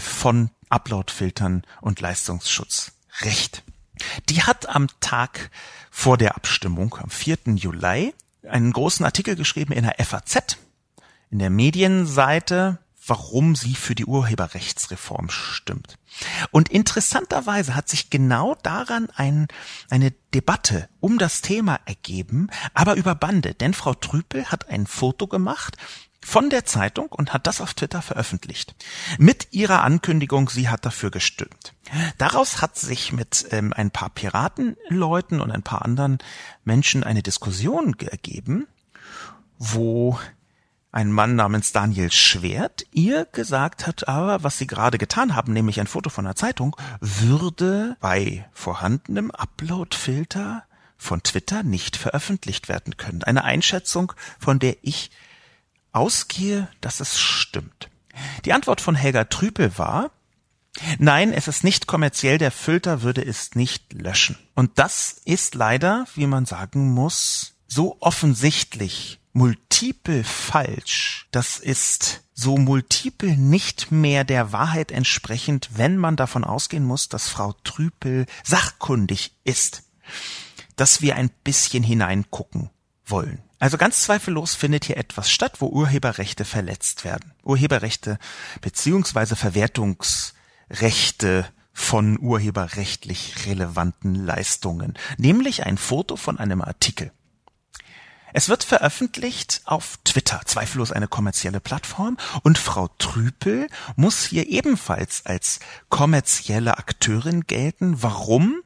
von 0.00 0.50
Uploadfiltern 0.68 1.62
und 1.80 2.00
Leistungsschutzrecht. 2.00 3.62
Die 4.28 4.42
hat 4.42 4.68
am 4.68 4.88
Tag 5.00 5.50
vor 5.90 6.18
der 6.18 6.36
Abstimmung, 6.36 6.96
am 7.00 7.10
4. 7.10 7.38
Juli, 7.54 8.14
einen 8.48 8.72
großen 8.72 9.04
Artikel 9.04 9.36
geschrieben 9.36 9.72
in 9.72 9.84
der 9.84 10.04
FAZ, 10.04 10.58
in 11.30 11.38
der 11.38 11.50
Medienseite, 11.50 12.78
warum 13.06 13.54
sie 13.54 13.74
für 13.74 13.94
die 13.94 14.06
Urheberrechtsreform 14.06 15.30
stimmt. 15.30 15.98
Und 16.50 16.70
interessanterweise 16.70 17.74
hat 17.74 17.88
sich 17.88 18.08
genau 18.08 18.54
daran 18.62 19.08
ein, 19.14 19.48
eine 19.90 20.12
Debatte 20.32 20.88
um 21.00 21.18
das 21.18 21.42
Thema 21.42 21.80
ergeben, 21.84 22.48
aber 22.72 22.94
über 22.94 23.14
Bande, 23.14 23.54
denn 23.54 23.74
Frau 23.74 23.94
Trüpel 23.94 24.46
hat 24.46 24.68
ein 24.68 24.86
Foto 24.86 25.26
gemacht 25.26 25.76
von 26.24 26.48
der 26.48 26.64
Zeitung 26.64 27.08
und 27.08 27.32
hat 27.34 27.46
das 27.46 27.60
auf 27.60 27.74
Twitter 27.74 28.00
veröffentlicht. 28.00 28.74
Mit 29.18 29.48
ihrer 29.50 29.82
Ankündigung, 29.84 30.48
sie 30.48 30.68
hat 30.68 30.86
dafür 30.86 31.10
gestimmt. 31.10 31.74
Daraus 32.18 32.62
hat 32.62 32.78
sich 32.78 33.12
mit 33.12 33.46
ähm, 33.50 33.72
ein 33.74 33.90
paar 33.90 34.08
Piratenleuten 34.10 35.40
und 35.40 35.50
ein 35.50 35.62
paar 35.62 35.84
anderen 35.84 36.18
Menschen 36.64 37.04
eine 37.04 37.22
Diskussion 37.22 37.94
ergeben, 38.00 38.66
wo 39.58 40.18
ein 40.92 41.12
Mann 41.12 41.36
namens 41.36 41.72
Daniel 41.72 42.10
Schwert 42.10 42.86
ihr 42.92 43.26
gesagt 43.26 43.86
hat, 43.86 44.08
aber 44.08 44.42
was 44.42 44.56
sie 44.56 44.66
gerade 44.66 44.96
getan 44.96 45.36
haben, 45.36 45.52
nämlich 45.52 45.78
ein 45.78 45.86
Foto 45.86 46.08
von 46.08 46.24
einer 46.24 46.36
Zeitung, 46.36 46.74
würde 47.00 47.96
bei 48.00 48.48
vorhandenem 48.52 49.30
Upload-Filter 49.30 50.64
von 50.96 51.22
Twitter 51.22 51.64
nicht 51.64 51.96
veröffentlicht 51.96 52.68
werden 52.68 52.96
können. 52.96 53.24
Eine 53.24 53.44
Einschätzung, 53.44 54.12
von 54.38 54.58
der 54.58 54.76
ich 54.82 55.10
ausgehe, 55.94 56.68
dass 56.80 57.00
es 57.00 57.18
stimmt. 57.18 57.88
Die 58.44 58.52
Antwort 58.52 58.80
von 58.80 58.94
Helga 58.94 59.24
Trüpel 59.24 59.76
war, 59.78 60.10
Nein, 60.98 61.32
es 61.32 61.46
ist 61.46 61.62
nicht 61.62 61.86
kommerziell, 61.86 62.36
der 62.36 62.50
Filter 62.50 63.02
würde 63.02 63.24
es 63.24 63.54
nicht 63.54 63.92
löschen. 63.92 64.36
Und 64.54 64.72
das 64.78 65.20
ist 65.24 65.54
leider, 65.54 66.04
wie 66.16 66.26
man 66.26 66.46
sagen 66.46 66.92
muss, 66.92 67.54
so 67.68 67.96
offensichtlich 68.00 69.20
multiple 69.32 70.24
falsch. 70.24 71.28
Das 71.30 71.58
ist 71.58 72.22
so 72.34 72.56
multiple 72.56 73.36
nicht 73.36 73.92
mehr 73.92 74.24
der 74.24 74.52
Wahrheit 74.52 74.90
entsprechend, 74.90 75.70
wenn 75.74 75.96
man 75.96 76.16
davon 76.16 76.44
ausgehen 76.44 76.84
muss, 76.84 77.08
dass 77.08 77.28
Frau 77.28 77.54
Trüpel 77.64 78.26
sachkundig 78.42 79.32
ist, 79.44 79.84
dass 80.76 81.02
wir 81.02 81.16
ein 81.16 81.30
bisschen 81.44 81.84
hineingucken 81.84 82.70
wollen. 83.06 83.42
Also 83.64 83.78
ganz 83.78 84.02
zweifellos 84.02 84.54
findet 84.54 84.84
hier 84.84 84.98
etwas 84.98 85.30
statt, 85.30 85.62
wo 85.62 85.68
Urheberrechte 85.68 86.44
verletzt 86.44 87.06
werden. 87.06 87.32
Urheberrechte 87.42 88.18
beziehungsweise 88.60 89.36
Verwertungsrechte 89.36 91.46
von 91.72 92.18
urheberrechtlich 92.20 93.46
relevanten 93.46 94.16
Leistungen, 94.16 94.98
nämlich 95.16 95.64
ein 95.64 95.78
Foto 95.78 96.16
von 96.16 96.38
einem 96.38 96.60
Artikel. 96.60 97.10
Es 98.34 98.50
wird 98.50 98.64
veröffentlicht 98.64 99.62
auf 99.64 99.98
Twitter, 100.04 100.42
zweifellos 100.44 100.92
eine 100.92 101.08
kommerzielle 101.08 101.60
Plattform, 101.60 102.18
und 102.42 102.58
Frau 102.58 102.88
Trüpel 102.98 103.68
muss 103.96 104.26
hier 104.26 104.46
ebenfalls 104.46 105.24
als 105.24 105.60
kommerzielle 105.88 106.76
Akteurin 106.76 107.46
gelten. 107.46 108.02
Warum? 108.02 108.60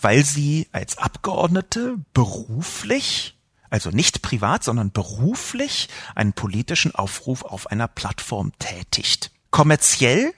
Weil 0.00 0.24
sie 0.24 0.66
als 0.72 0.98
Abgeordnete 0.98 1.98
beruflich 2.12 3.38
also 3.72 3.90
nicht 3.90 4.22
privat, 4.22 4.62
sondern 4.64 4.92
beruflich 4.92 5.88
einen 6.14 6.34
politischen 6.34 6.94
Aufruf 6.94 7.42
auf 7.42 7.68
einer 7.68 7.88
Plattform 7.88 8.52
tätigt. 8.58 9.30
Kommerziell 9.50 10.32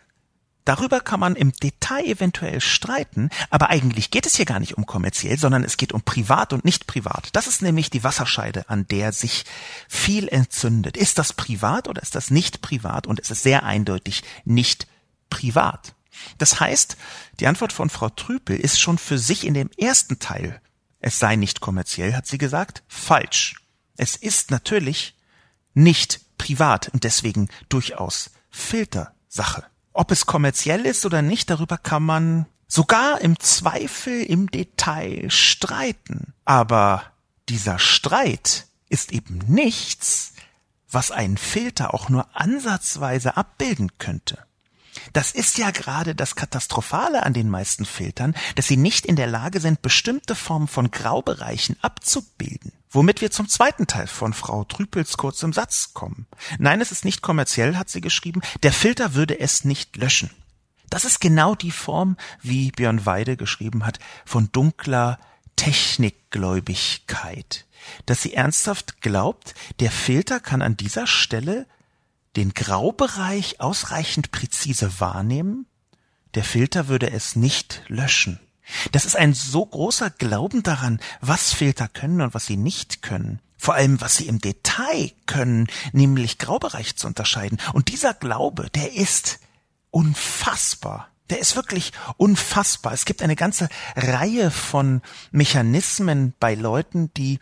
Darüber 0.65 1.01
kann 1.01 1.21
man 1.21 1.37
im 1.37 1.53
Detail 1.53 2.07
eventuell 2.07 2.59
streiten, 2.61 3.29
aber 3.51 3.69
eigentlich 3.69 4.11
geht 4.11 4.25
es 4.25 4.37
hier 4.37 4.47
gar 4.47 4.61
nicht 4.61 4.79
um 4.79 4.87
kommerziell, 4.87 5.39
sondern 5.39 5.63
es 5.63 5.77
geht 5.77 5.93
um 5.93 6.01
privat 6.01 6.55
und 6.55 6.65
nicht 6.65 6.87
privat. 6.87 7.29
Das 7.35 7.47
ist 7.47 7.61
nämlich 7.61 7.91
die 7.91 8.03
Wasserscheide, 8.03 8.71
an 8.71 8.89
der 8.89 9.13
sich 9.13 9.45
viel 9.91 10.27
entzündet. 10.27 10.97
Ist 10.97 11.19
das 11.19 11.35
privat 11.35 11.87
oder 11.87 12.03
ist 12.03 12.15
das 12.15 12.31
nicht 12.31 12.63
privat? 12.63 13.07
Und 13.07 13.21
es 13.21 13.31
ist 13.31 13.43
sehr 13.43 13.65
eindeutig 13.65 14.23
nicht 14.47 14.87
privat. 15.29 15.95
Das 16.39 16.61
heißt, 16.61 16.97
die 17.41 17.47
Antwort 17.47 17.75
von 17.75 17.91
Frau 17.91 18.09
Trüpel 18.09 18.57
ist 18.57 18.81
schon 18.81 18.97
für 18.97 19.19
sich 19.19 19.47
in 19.47 19.53
dem 19.53 19.69
ersten 19.77 20.19
Teil 20.19 20.63
es 21.05 21.19
sei 21.19 21.37
nicht 21.37 21.61
kommerziell, 21.61 22.15
hat 22.15 22.27
sie 22.27 22.39
gesagt, 22.39 22.83
falsch. 22.89 23.57
Es 23.99 24.17
ist 24.17 24.51
natürlich 24.51 25.15
nicht 25.75 26.23
privat 26.39 26.89
und 26.89 27.05
deswegen 27.05 27.51
durchaus 27.69 28.31
Filtersache. 28.51 29.65
Ob 29.93 30.11
es 30.11 30.25
kommerziell 30.25 30.87
ist 30.87 31.05
oder 31.05 31.21
nicht, 31.21 31.51
darüber 31.51 31.77
kann 31.77 32.05
man 32.05 32.47
sogar 32.67 33.21
im 33.21 33.39
Zweifel 33.39 34.23
im 34.23 34.51
Detail 34.51 35.31
streiten. 35.31 36.33
Aber 36.47 37.05
dieser 37.51 37.79
Streit 37.79 38.67
ist 38.89 39.13
eben 39.13 39.41
nichts, 39.47 40.33
was 40.91 41.11
einen 41.11 41.37
Filter 41.37 41.93
auch 41.93 42.09
nur 42.09 42.35
ansatzweise 42.35 43.37
abbilden 43.37 43.99
könnte. 43.99 44.39
Das 45.13 45.33
ist 45.33 45.59
ja 45.59 45.71
gerade 45.71 46.15
das 46.15 46.37
Katastrophale 46.37 47.25
an 47.25 47.35
den 47.35 47.49
meisten 47.49 47.85
Filtern, 47.85 48.35
dass 48.55 48.69
sie 48.69 48.77
nicht 48.77 49.07
in 49.07 49.17
der 49.17 49.27
Lage 49.27 49.61
sind, 49.61 49.83
bestimmte 49.83 50.35
Formen 50.35 50.69
von 50.69 50.91
Graubereichen 50.91 51.77
abzubilden. 51.83 52.73
Womit 52.91 53.21
wir 53.21 53.31
zum 53.31 53.49
zweiten 53.49 53.89
Teil 53.89 54.07
von 54.07 54.33
Frau 54.33 54.65
Trüpels 54.65 55.17
kurzem 55.17 55.53
Satz 55.53 55.95
kommen. 55.95 56.27
Nein, 56.59 56.81
es 56.81 56.93
ist 56.93 57.05
nicht 57.05 57.23
kommerziell, 57.23 57.77
hat 57.77 57.91
sie 57.91 58.01
geschrieben. 58.01 58.41
Der 58.63 58.73
Filter 58.73 59.15
würde 59.15 59.41
es 59.41 59.65
nicht 59.65 59.97
löschen. 59.97 60.31
Das 60.91 61.05
ist 61.05 61.21
genau 61.21 61.57
die 61.57 61.73
Form, 61.73 62.17
wie 62.41 62.71
Björn 62.71 63.05
Weide 63.05 63.37
geschrieben 63.37 63.85
hat, 63.85 63.99
von 64.25 64.51
dunkler 64.53 65.19
Technikgläubigkeit. 65.57 67.67
Dass 68.07 68.23
sie 68.23 68.35
ernsthaft 68.35 69.01
glaubt, 69.01 69.57
der 69.81 69.91
Filter 69.91 70.39
kann 70.39 70.63
an 70.63 70.77
dieser 70.77 71.09
Stelle 71.09 71.67
den 72.37 72.55
Graubereich 72.55 73.61
ausreichend 73.61 74.31
präzise 74.31 75.01
wahrnehmen, 75.01 75.67
der 76.35 76.45
Filter 76.45 76.89
würde 76.89 77.11
es 77.11 77.37
nicht 77.37 77.83
löschen. 77.89 78.41
Das 78.93 79.05
ist 79.05 79.17
ein 79.17 79.35
so 79.35 79.65
großer 79.65 80.11
Glauben 80.11 80.63
daran, 80.63 81.01
was 81.21 81.53
Filter 81.53 81.89
können 81.89 82.21
und 82.21 82.35
was 82.35 82.47
sie 82.47 82.57
nicht 82.57 83.03
können. 83.03 83.41
Vor 83.57 83.75
allem, 83.75 84.01
was 84.01 84.17
sie 84.17 84.27
im 84.27 84.41
Detail 84.41 85.13
können, 85.27 85.69
nämlich 85.93 86.39
Graubereich 86.39 86.97
zu 86.97 87.07
unterscheiden. 87.07 87.59
Und 87.73 87.89
dieser 87.89 88.15
Glaube, 88.15 88.69
der 88.75 88.95
ist 88.95 89.39
unfassbar. 89.91 91.09
Der 91.31 91.39
ist 91.39 91.57
wirklich 91.57 91.93
unfassbar. 92.17 92.93
Es 92.93 93.07
gibt 93.07 93.23
eine 93.23 93.37
ganze 93.37 93.69
Reihe 93.97 94.51
von 94.51 95.01
Mechanismen 95.31 96.35
bei 96.39 96.55
Leuten, 96.55 97.13
die 97.15 97.39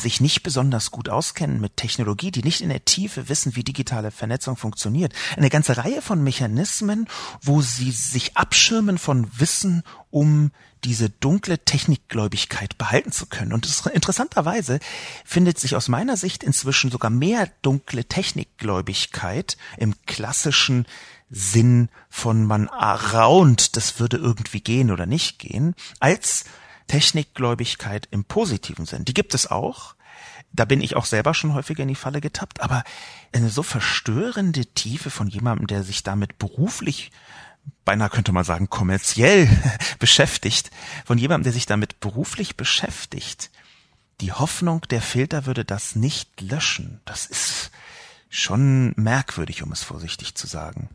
sich 0.00 0.20
nicht 0.20 0.42
besonders 0.42 0.90
gut 0.90 1.08
auskennen 1.08 1.60
mit 1.60 1.76
Technologie, 1.76 2.30
die 2.30 2.42
nicht 2.42 2.60
in 2.60 2.68
der 2.68 2.84
Tiefe 2.84 3.28
wissen, 3.28 3.56
wie 3.56 3.64
digitale 3.64 4.10
Vernetzung 4.10 4.56
funktioniert. 4.56 5.12
Eine 5.36 5.50
ganze 5.50 5.76
Reihe 5.76 6.02
von 6.02 6.22
Mechanismen, 6.22 7.08
wo 7.42 7.62
sie 7.62 7.90
sich 7.90 8.36
abschirmen 8.36 8.98
von 8.98 9.28
Wissen, 9.38 9.82
um 10.10 10.50
diese 10.84 11.10
dunkle 11.10 11.58
Technikgläubigkeit 11.58 12.78
behalten 12.78 13.10
zu 13.10 13.26
können. 13.26 13.52
Und 13.52 13.66
es, 13.66 13.86
interessanterweise 13.86 14.78
findet 15.24 15.58
sich 15.58 15.74
aus 15.74 15.88
meiner 15.88 16.16
Sicht 16.16 16.44
inzwischen 16.44 16.90
sogar 16.90 17.10
mehr 17.10 17.50
dunkle 17.62 18.04
Technikgläubigkeit 18.04 19.56
im 19.78 19.94
klassischen 20.06 20.86
Sinn 21.28 21.88
von 22.08 22.44
man 22.44 22.68
raunt, 22.68 23.76
das 23.76 23.98
würde 23.98 24.16
irgendwie 24.16 24.60
gehen 24.60 24.92
oder 24.92 25.06
nicht 25.06 25.38
gehen, 25.38 25.74
als 25.98 26.44
Technikgläubigkeit 26.86 28.08
im 28.10 28.24
positiven 28.24 28.86
Sinn. 28.86 29.04
Die 29.04 29.14
gibt 29.14 29.34
es 29.34 29.50
auch. 29.50 29.94
Da 30.52 30.64
bin 30.64 30.80
ich 30.80 30.96
auch 30.96 31.04
selber 31.04 31.34
schon 31.34 31.54
häufiger 31.54 31.82
in 31.82 31.88
die 31.88 31.94
Falle 31.94 32.20
getappt, 32.20 32.60
aber 32.60 32.84
eine 33.32 33.50
so 33.50 33.62
verstörende 33.62 34.64
Tiefe 34.66 35.10
von 35.10 35.28
jemandem, 35.28 35.66
der 35.66 35.82
sich 35.82 36.02
damit 36.02 36.38
beruflich 36.38 37.10
beinahe 37.84 38.10
könnte 38.10 38.32
man 38.32 38.44
sagen 38.44 38.68
kommerziell 38.70 39.48
beschäftigt, 39.98 40.70
von 41.04 41.18
jemandem, 41.18 41.44
der 41.44 41.52
sich 41.52 41.66
damit 41.66 42.00
beruflich 42.00 42.56
beschäftigt. 42.56 43.50
Die 44.20 44.32
Hoffnung, 44.32 44.82
der 44.90 45.02
Filter 45.02 45.46
würde 45.46 45.64
das 45.64 45.94
nicht 45.94 46.40
löschen. 46.40 47.00
Das 47.04 47.26
ist 47.26 47.70
schon 48.28 48.92
merkwürdig, 48.96 49.62
um 49.62 49.72
es 49.72 49.82
vorsichtig 49.82 50.34
zu 50.34 50.46
sagen. 50.46 50.88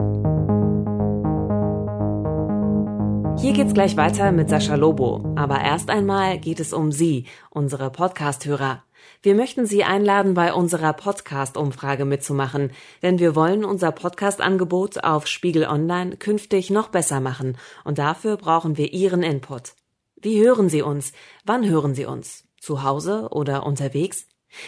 Hier 3.37 3.53
geht's 3.53 3.73
gleich 3.73 3.97
weiter 3.97 4.31
mit 4.31 4.49
Sascha 4.49 4.75
Lobo. 4.75 5.33
Aber 5.35 5.61
erst 5.61 5.89
einmal 5.89 6.37
geht 6.39 6.59
es 6.59 6.73
um 6.73 6.91
Sie, 6.91 7.25
unsere 7.49 7.89
Podcast-Hörer. 7.89 8.83
Wir 9.23 9.35
möchten 9.35 9.65
Sie 9.65 9.83
einladen, 9.83 10.33
bei 10.33 10.53
unserer 10.53 10.93
Podcast-Umfrage 10.93 12.05
mitzumachen, 12.05 12.71
denn 13.01 13.19
wir 13.19 13.35
wollen 13.35 13.65
unser 13.65 13.91
Podcast-Angebot 13.91 15.03
auf 15.03 15.27
Spiegel 15.27 15.65
Online 15.65 16.17
künftig 16.17 16.69
noch 16.69 16.89
besser 16.89 17.19
machen 17.19 17.57
und 17.83 17.97
dafür 17.97 18.37
brauchen 18.37 18.77
wir 18.77 18.93
Ihren 18.93 19.23
Input. 19.23 19.73
Wie 20.15 20.39
hören 20.43 20.69
Sie 20.69 20.81
uns? 20.81 21.13
Wann 21.45 21.67
hören 21.67 21.95
Sie 21.95 22.05
uns? 22.05 22.43
Zu 22.59 22.83
Hause 22.83 23.29
oder 23.31 23.65
unterwegs? 23.65 24.27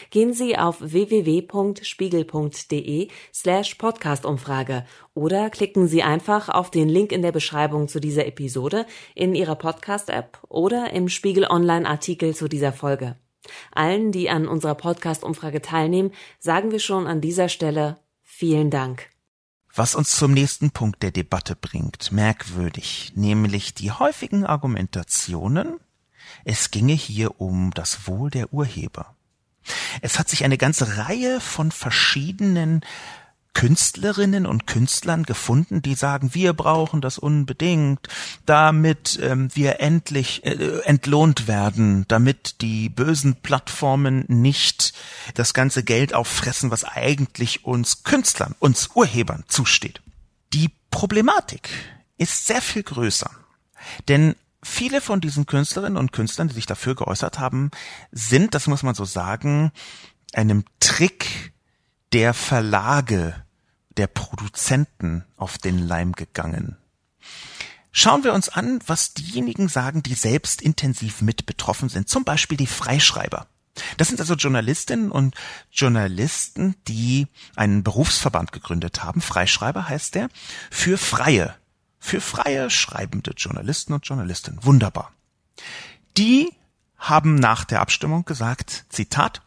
Gehen 0.10 0.34
Sie 0.34 0.58
auf 0.58 0.78
www.spiegel.de 0.80 3.10
slash 3.34 3.76
Podcastumfrage 3.76 4.86
oder 5.14 5.50
klicken 5.50 5.88
Sie 5.88 6.04
einfach 6.04 6.50
auf 6.50 6.72
den 6.72 6.90
Link 6.90 7.12
in 7.12 7.22
der 7.22 7.32
Beschreibung 7.32 7.88
zu 7.88 8.00
dieser 8.00 8.26
Episode 8.26 8.86
in 9.16 9.36
Ihrer 9.36 9.56
Podcast-App 9.56 10.40
oder 10.48 10.92
im 10.94 11.10
Spiegel 11.10 11.46
Online-Artikel 11.46 12.36
zu 12.36 12.48
dieser 12.48 12.74
Folge. 12.74 13.18
Allen, 13.72 14.12
die 14.12 14.30
an 14.30 14.48
unserer 14.48 14.76
Podcast-Umfrage 14.76 15.62
teilnehmen, 15.62 16.12
sagen 16.40 16.72
wir 16.72 16.80
schon 16.80 17.08
an 17.08 17.22
dieser 17.22 17.50
Stelle 17.50 17.98
vielen 18.22 18.70
Dank. 18.70 19.10
Was 19.76 19.96
uns 19.96 20.16
zum 20.16 20.34
nächsten 20.34 20.72
Punkt 20.72 21.02
der 21.02 21.12
Debatte 21.12 21.56
bringt, 21.56 22.12
merkwürdig, 22.12 23.14
nämlich 23.16 23.74
die 23.74 23.92
häufigen 23.92 24.46
Argumentationen, 24.46 25.80
es 26.46 26.72
ginge 26.72 26.94
hier 26.94 27.42
um 27.42 27.72
das 27.72 28.08
Wohl 28.08 28.30
der 28.30 28.54
Urheber. 28.54 29.16
Es 30.02 30.20
hat 30.20 30.30
sich 30.30 30.44
eine 30.44 30.58
ganze 30.58 30.98
Reihe 30.98 31.40
von 31.40 31.72
verschiedenen 31.72 32.82
Künstlerinnen 33.54 34.46
und 34.46 34.66
Künstlern 34.66 35.24
gefunden, 35.24 35.82
die 35.82 35.94
sagen, 35.94 36.34
wir 36.34 36.54
brauchen 36.54 37.02
das 37.02 37.20
unbedingt, 37.20 38.00
damit 38.46 39.20
ähm, 39.22 39.50
wir 39.54 39.80
endlich 39.80 40.44
äh, 40.44 40.80
entlohnt 40.86 41.48
werden, 41.48 42.06
damit 42.08 42.62
die 42.62 42.90
bösen 42.90 43.36
Plattformen 43.36 44.26
nicht 44.28 44.94
das 45.36 45.54
ganze 45.54 45.84
Geld 45.84 46.14
auffressen, 46.14 46.72
was 46.72 46.84
eigentlich 46.84 47.64
uns 47.64 48.04
Künstlern, 48.04 48.56
uns 48.60 48.90
Urhebern 48.96 49.44
zusteht. 49.48 50.02
Die 50.54 50.72
Problematik 50.90 51.70
ist 52.18 52.48
sehr 52.48 52.62
viel 52.62 52.84
größer. 52.84 53.30
Denn 54.08 54.36
viele 54.64 55.02
von 55.02 55.22
diesen 55.22 55.46
Künstlerinnen 55.46 55.98
und 55.98 56.12
Künstlern, 56.12 56.48
die 56.48 56.56
sich 56.56 56.66
dafür 56.66 56.96
geäußert 56.96 57.40
haben, 57.40 57.72
sind, 58.12 58.56
das 58.56 58.68
muss 58.68 58.84
man 58.84 58.96
so 58.96 59.06
sagen, 59.06 59.72
einem 60.34 60.66
Trick 60.80 61.54
der 62.12 62.34
Verlage, 62.34 63.44
der 63.98 64.08
Produzenten 64.08 65.26
auf 65.38 65.58
den 65.58 65.80
Leim 65.80 66.14
gegangen. 66.14 66.78
Schauen 67.92 68.24
wir 68.24 68.34
uns 68.34 68.50
an, 68.50 68.80
was 68.88 69.14
diejenigen 69.14 69.68
sagen, 69.68 70.02
die 70.02 70.16
selbst 70.16 70.62
intensiv 70.62 71.22
mit 71.22 71.46
betroffen 71.46 71.90
sind, 71.90 72.10
zum 72.10 72.24
Beispiel 72.24 72.58
die 72.58 72.68
Freischreiber. 72.68 73.48
Das 73.98 74.08
sind 74.08 74.20
also 74.20 74.36
Journalistinnen 74.36 75.12
und 75.12 75.36
Journalisten, 75.72 76.76
die 76.88 77.28
einen 77.56 77.84
Berufsverband 77.84 78.52
gegründet 78.52 79.04
haben, 79.04 79.22
Freischreiber 79.22 79.90
heißt 79.90 80.16
der, 80.16 80.30
für 80.72 80.98
freie, 80.98 81.56
für 82.04 82.20
freie 82.20 82.70
schreibende 82.70 83.32
Journalisten 83.32 83.94
und 83.94 84.06
Journalistinnen. 84.06 84.60
Wunderbar. 84.62 85.14
Die 86.18 86.52
haben 86.98 87.36
nach 87.36 87.64
der 87.64 87.80
Abstimmung 87.80 88.26
gesagt, 88.26 88.86
Zitat, 88.90 89.42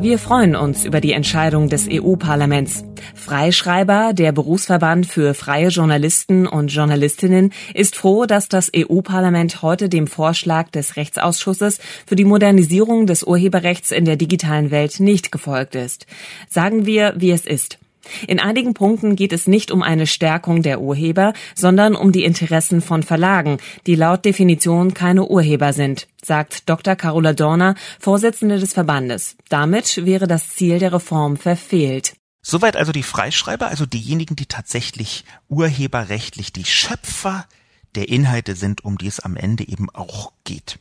wir 0.00 0.18
freuen 0.18 0.56
uns 0.56 0.86
über 0.86 1.02
die 1.02 1.12
Entscheidung 1.12 1.68
des 1.68 1.86
EU-Parlaments. 1.88 2.84
Freischreiber, 3.14 4.12
der 4.14 4.32
Berufsverband 4.32 5.06
für 5.06 5.34
freie 5.34 5.68
Journalisten 5.68 6.46
und 6.46 6.68
Journalistinnen, 6.68 7.52
ist 7.74 7.96
froh, 7.96 8.24
dass 8.24 8.48
das 8.48 8.72
EU-Parlament 8.74 9.60
heute 9.60 9.90
dem 9.90 10.06
Vorschlag 10.06 10.70
des 10.70 10.96
Rechtsausschusses 10.96 11.80
für 12.06 12.16
die 12.16 12.24
Modernisierung 12.24 13.06
des 13.06 13.22
Urheberrechts 13.24 13.90
in 13.90 14.06
der 14.06 14.16
digitalen 14.16 14.70
Welt 14.70 15.00
nicht 15.00 15.30
gefolgt 15.30 15.74
ist. 15.74 16.06
Sagen 16.48 16.86
wir, 16.86 17.12
wie 17.16 17.30
es 17.30 17.44
ist. 17.44 17.79
In 18.26 18.40
einigen 18.40 18.74
Punkten 18.74 19.16
geht 19.16 19.32
es 19.32 19.46
nicht 19.46 19.70
um 19.70 19.82
eine 19.82 20.06
Stärkung 20.06 20.62
der 20.62 20.80
Urheber, 20.80 21.32
sondern 21.54 21.94
um 21.94 22.12
die 22.12 22.24
Interessen 22.24 22.80
von 22.80 23.02
Verlagen, 23.02 23.58
die 23.86 23.94
laut 23.94 24.24
Definition 24.24 24.94
keine 24.94 25.26
Urheber 25.26 25.72
sind, 25.72 26.08
sagt 26.22 26.68
Dr. 26.68 26.96
Carola 26.96 27.32
Dorner, 27.32 27.74
Vorsitzende 27.98 28.58
des 28.58 28.72
Verbandes. 28.72 29.36
Damit 29.48 30.04
wäre 30.04 30.26
das 30.26 30.50
Ziel 30.50 30.78
der 30.78 30.92
Reform 30.92 31.36
verfehlt. 31.36 32.14
Soweit 32.42 32.76
also 32.76 32.92
die 32.92 33.02
Freischreiber, 33.02 33.68
also 33.68 33.86
diejenigen, 33.86 34.34
die 34.36 34.46
tatsächlich 34.46 35.24
urheberrechtlich 35.48 36.52
die 36.52 36.64
Schöpfer 36.64 37.46
der 37.94 38.08
Inhalte 38.08 38.54
sind, 38.54 38.84
um 38.84 38.96
die 38.98 39.08
es 39.08 39.20
am 39.20 39.36
Ende 39.36 39.66
eben 39.66 39.90
auch 39.90 40.32
geht. 40.44 40.78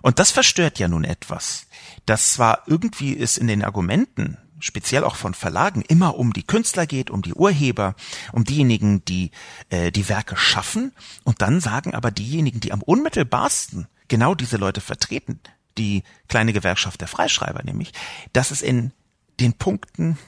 Und 0.00 0.18
das 0.18 0.30
verstört 0.30 0.78
ja 0.78 0.88
nun 0.88 1.04
etwas. 1.04 1.66
Das 2.06 2.32
zwar 2.32 2.62
irgendwie 2.66 3.18
es 3.18 3.38
in 3.38 3.46
den 3.46 3.64
Argumenten 3.64 4.38
speziell 4.58 5.04
auch 5.04 5.16
von 5.16 5.34
Verlagen, 5.34 5.82
immer 5.82 6.16
um 6.16 6.32
die 6.32 6.42
Künstler 6.42 6.86
geht, 6.86 7.10
um 7.10 7.22
die 7.22 7.34
Urheber, 7.34 7.94
um 8.32 8.44
diejenigen, 8.44 9.04
die 9.04 9.30
äh, 9.70 9.90
die 9.90 10.08
Werke 10.08 10.36
schaffen. 10.36 10.92
Und 11.24 11.42
dann 11.42 11.60
sagen 11.60 11.94
aber 11.94 12.10
diejenigen, 12.10 12.60
die 12.60 12.72
am 12.72 12.82
unmittelbarsten 12.82 13.88
genau 14.08 14.34
diese 14.34 14.56
Leute 14.56 14.80
vertreten, 14.80 15.40
die 15.78 16.02
kleine 16.28 16.52
Gewerkschaft 16.52 17.00
der 17.00 17.08
Freischreiber 17.08 17.62
nämlich, 17.64 17.92
dass 18.32 18.50
es 18.50 18.62
in 18.62 18.92
den 19.40 19.54
Punkten 19.54 20.18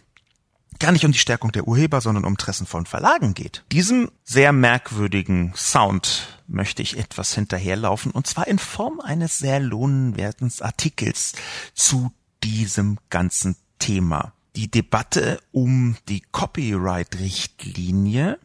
gar 0.78 0.92
nicht 0.92 1.04
um 1.04 1.12
die 1.12 1.18
Stärkung 1.18 1.52
der 1.52 1.66
Urheber, 1.66 2.00
sondern 2.00 2.24
um 2.24 2.32
Interessen 2.32 2.66
von 2.66 2.86
Verlagen 2.86 3.34
geht. 3.34 3.64
Diesem 3.72 4.10
sehr 4.24 4.52
merkwürdigen 4.52 5.52
Sound 5.56 6.40
möchte 6.46 6.82
ich 6.82 6.98
etwas 6.98 7.34
hinterherlaufen, 7.34 8.12
und 8.12 8.26
zwar 8.26 8.46
in 8.46 8.58
Form 8.58 9.00
eines 9.00 9.38
sehr 9.38 9.60
lohnenswerten 9.60 10.52
Artikels 10.60 11.32
zu 11.74 12.12
diesem 12.42 12.98
ganzen 13.10 13.56
Thema. 13.78 14.34
Die 14.56 14.70
Debatte 14.70 15.40
um 15.52 15.96
die 16.08 16.20
Copyright-Richtlinie 16.20 18.38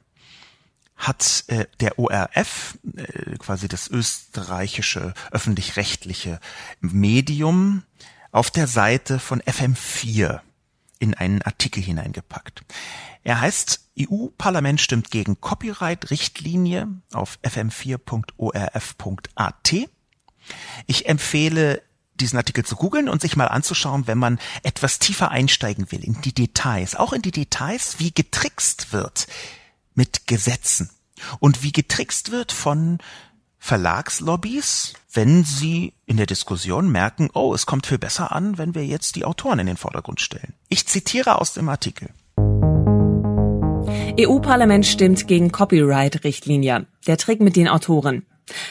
hat 0.97 1.45
äh, 1.47 1.65
der 1.79 1.97
ORF, 1.97 2.77
äh, 2.95 3.37
quasi 3.37 3.67
das 3.67 3.89
österreichische 3.89 5.15
öffentlich-rechtliche 5.31 6.39
Medium, 6.79 7.81
auf 8.31 8.51
der 8.51 8.67
Seite 8.67 9.17
von 9.19 9.41
FM4 9.41 10.41
in 10.99 11.15
einen 11.15 11.41
Artikel 11.41 11.81
hineingepackt. 11.81 12.61
Er 13.23 13.41
heißt 13.41 13.89
EU-Parlament 13.99 14.79
stimmt 14.79 15.09
gegen 15.11 15.41
Copyright-Richtlinie 15.41 16.87
auf 17.13 17.39
fm4.orf.at. 17.43 19.73
Ich 20.87 21.07
empfehle 21.07 21.83
diesen 22.21 22.37
Artikel 22.37 22.63
zu 22.63 22.75
googeln 22.75 23.09
und 23.09 23.21
sich 23.21 23.35
mal 23.35 23.47
anzuschauen, 23.47 24.07
wenn 24.07 24.17
man 24.17 24.39
etwas 24.63 24.99
tiefer 24.99 25.31
einsteigen 25.31 25.91
will 25.91 26.03
in 26.03 26.21
die 26.21 26.33
Details, 26.33 26.95
auch 26.95 27.13
in 27.13 27.21
die 27.21 27.31
Details, 27.31 27.95
wie 27.99 28.13
getrickst 28.13 28.93
wird 28.93 29.27
mit 29.93 30.27
Gesetzen 30.27 30.89
und 31.39 31.63
wie 31.63 31.71
getrickst 31.71 32.31
wird 32.31 32.51
von 32.51 32.99
Verlagslobbys, 33.57 34.93
wenn 35.13 35.43
sie 35.43 35.93
in 36.05 36.17
der 36.17 36.25
Diskussion 36.25 36.91
merken, 36.91 37.29
oh, 37.33 37.53
es 37.53 37.65
kommt 37.65 37.85
viel 37.85 37.99
besser 37.99 38.31
an, 38.31 38.57
wenn 38.57 38.73
wir 38.73 38.85
jetzt 38.85 39.15
die 39.15 39.25
Autoren 39.25 39.59
in 39.59 39.67
den 39.67 39.77
Vordergrund 39.77 40.19
stellen. 40.19 40.53
Ich 40.67 40.87
zitiere 40.87 41.39
aus 41.39 41.53
dem 41.53 41.69
Artikel. 41.69 42.09
EU-Parlament 44.19 44.85
stimmt 44.85 45.27
gegen 45.27 45.51
Copyright-Richtlinie. 45.51 46.87
Der 47.07 47.17
Trick 47.17 47.39
mit 47.39 47.55
den 47.55 47.67
Autoren. 47.67 48.25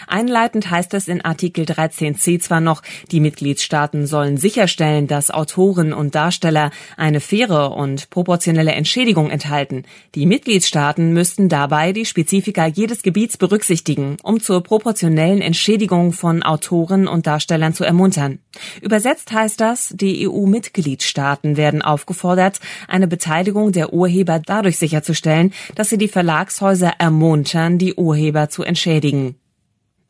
Einleitend 0.07 0.71
heißt 0.71 0.95
es 0.95 1.09
in 1.09 1.25
Artikel 1.25 1.65
13c 1.65 2.41
zwar 2.41 2.61
noch, 2.61 2.83
die 3.11 3.21
Mitgliedstaaten 3.21 4.07
sollen 4.07 4.37
sicherstellen, 4.37 5.07
dass 5.07 5.31
Autoren 5.31 5.93
und 5.93 6.15
Darsteller 6.15 6.71
eine 6.97 7.21
faire 7.21 7.73
und 7.73 8.11
proportionelle 8.11 8.73
Entschädigung 8.73 9.31
enthalten. 9.31 9.85
Die 10.15 10.27
Mitgliedstaaten 10.27 11.13
müssten 11.13 11.49
dabei 11.49 11.93
die 11.93 12.05
Spezifika 12.05 12.67
jedes 12.67 13.03
Gebiets 13.03 13.37
berücksichtigen, 13.37 14.17
um 14.23 14.41
zur 14.41 14.63
proportionellen 14.63 15.41
Entschädigung 15.41 16.13
von 16.13 16.43
Autoren 16.43 17.09
und 17.09 17.27
Darstellern 17.27 17.75
zu 17.75 17.85
ermuntern. 17.85 18.39
Übersetzt 18.81 19.33
heißt 19.33 19.61
das, 19.61 19.95
die 19.95 20.29
EU-Mitgliedstaaten 20.29 21.57
werden 21.57 21.83
aufgefordert, 21.83 22.61
eine 22.89 23.07
Beteiligung 23.07 23.73
der 23.73 23.93
Urheber 23.93 24.41
dadurch 24.45 24.79
sicherzustellen, 24.79 25.53
dass 25.75 25.89
sie 25.89 25.99
die 25.99 26.09
Verlagshäuser 26.09 26.95
ermuntern, 26.99 27.79
die 27.79 27.95
Urheber 27.95 28.49
zu 28.49 28.63
entschädigen 28.63 29.37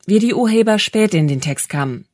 wie 0.05 0.19
die 0.19 0.33
Urheber 0.33 0.79
spät 0.79 1.13
in 1.13 1.27
den 1.27 1.41
Text 1.41 1.69
kamen. 1.69 2.05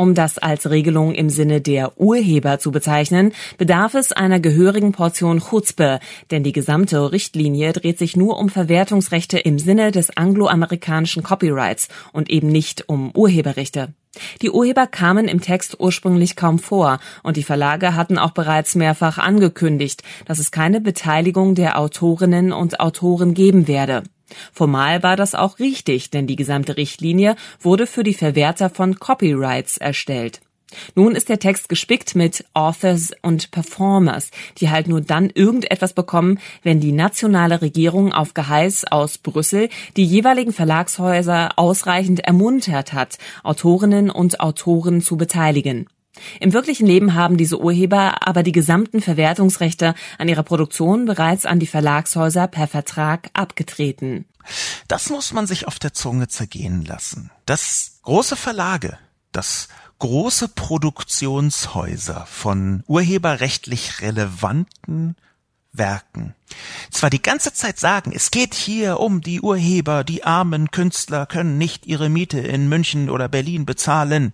Um 0.00 0.14
das 0.14 0.38
als 0.38 0.70
Regelung 0.70 1.12
im 1.12 1.28
Sinne 1.28 1.60
der 1.60 2.00
Urheber 2.00 2.58
zu 2.58 2.70
bezeichnen, 2.70 3.32
bedarf 3.58 3.92
es 3.92 4.12
einer 4.12 4.40
gehörigen 4.40 4.92
Portion 4.92 5.40
Chutzpe, 5.40 6.00
denn 6.30 6.42
die 6.42 6.52
gesamte 6.52 7.12
Richtlinie 7.12 7.74
dreht 7.74 7.98
sich 7.98 8.16
nur 8.16 8.38
um 8.38 8.48
Verwertungsrechte 8.48 9.38
im 9.38 9.58
Sinne 9.58 9.90
des 9.90 10.16
angloamerikanischen 10.16 11.22
Copyrights 11.22 11.88
und 12.14 12.30
eben 12.30 12.48
nicht 12.48 12.88
um 12.88 13.10
Urheberrechte. 13.14 13.92
Die 14.40 14.48
Urheber 14.50 14.86
kamen 14.86 15.28
im 15.28 15.42
Text 15.42 15.78
ursprünglich 15.78 16.34
kaum 16.34 16.58
vor, 16.58 16.98
und 17.22 17.36
die 17.36 17.42
Verlage 17.42 17.94
hatten 17.94 18.16
auch 18.16 18.32
bereits 18.32 18.74
mehrfach 18.74 19.18
angekündigt, 19.18 20.02
dass 20.24 20.38
es 20.38 20.50
keine 20.50 20.80
Beteiligung 20.80 21.54
der 21.54 21.78
Autorinnen 21.78 22.52
und 22.52 22.80
Autoren 22.80 23.34
geben 23.34 23.68
werde. 23.68 24.04
Formal 24.52 25.02
war 25.02 25.16
das 25.16 25.34
auch 25.34 25.58
richtig, 25.58 26.10
denn 26.10 26.26
die 26.26 26.36
gesamte 26.36 26.76
Richtlinie 26.76 27.36
wurde 27.60 27.86
für 27.86 28.02
die 28.02 28.14
Verwerter 28.14 28.70
von 28.70 28.98
Copyrights 28.98 29.78
erstellt. 29.78 30.40
Nun 30.94 31.14
ist 31.14 31.28
der 31.28 31.38
Text 31.38 31.68
gespickt 31.68 32.14
mit 32.14 32.44
Authors 32.54 33.10
und 33.22 33.50
Performers, 33.50 34.30
die 34.58 34.70
halt 34.70 34.86
nur 34.86 35.00
dann 35.00 35.30
irgendetwas 35.30 35.92
bekommen, 35.92 36.38
wenn 36.62 36.80
die 36.80 36.92
nationale 36.92 37.60
Regierung 37.62 38.12
auf 38.12 38.34
Geheiß 38.34 38.84
aus 38.90 39.18
Brüssel 39.18 39.68
die 39.96 40.04
jeweiligen 40.04 40.52
Verlagshäuser 40.52 41.50
ausreichend 41.56 42.20
ermuntert 42.20 42.92
hat, 42.92 43.18
Autorinnen 43.42 44.10
und 44.10 44.40
Autoren 44.40 45.00
zu 45.00 45.16
beteiligen. 45.16 45.88
Im 46.40 46.52
wirklichen 46.52 46.86
Leben 46.86 47.14
haben 47.14 47.36
diese 47.36 47.60
Urheber 47.60 48.26
aber 48.26 48.42
die 48.42 48.52
gesamten 48.52 49.00
Verwertungsrechte 49.00 49.94
an 50.18 50.28
ihrer 50.28 50.42
Produktion 50.42 51.04
bereits 51.04 51.46
an 51.46 51.60
die 51.60 51.66
Verlagshäuser 51.66 52.48
per 52.48 52.66
Vertrag 52.66 53.30
abgetreten. 53.32 54.24
Das 54.88 55.10
muss 55.10 55.32
man 55.32 55.46
sich 55.46 55.66
auf 55.66 55.78
der 55.78 55.92
Zunge 55.92 56.28
zergehen 56.28 56.84
lassen. 56.84 57.30
Dass 57.46 58.00
große 58.02 58.36
Verlage, 58.36 58.98
dass 59.32 59.68
große 59.98 60.48
Produktionshäuser 60.48 62.26
von 62.26 62.82
urheberrechtlich 62.86 64.00
relevanten 64.00 65.14
Werken. 65.72 66.34
Zwar 66.90 67.10
die 67.10 67.22
ganze 67.22 67.52
Zeit 67.52 67.78
sagen, 67.78 68.10
es 68.12 68.32
geht 68.32 68.54
hier 68.54 68.98
um 68.98 69.20
die 69.20 69.40
Urheber, 69.40 70.02
die 70.02 70.24
armen 70.24 70.72
Künstler 70.72 71.26
können 71.26 71.58
nicht 71.58 71.86
ihre 71.86 72.08
Miete 72.08 72.40
in 72.40 72.68
München 72.68 73.08
oder 73.08 73.28
Berlin 73.28 73.66
bezahlen. 73.66 74.32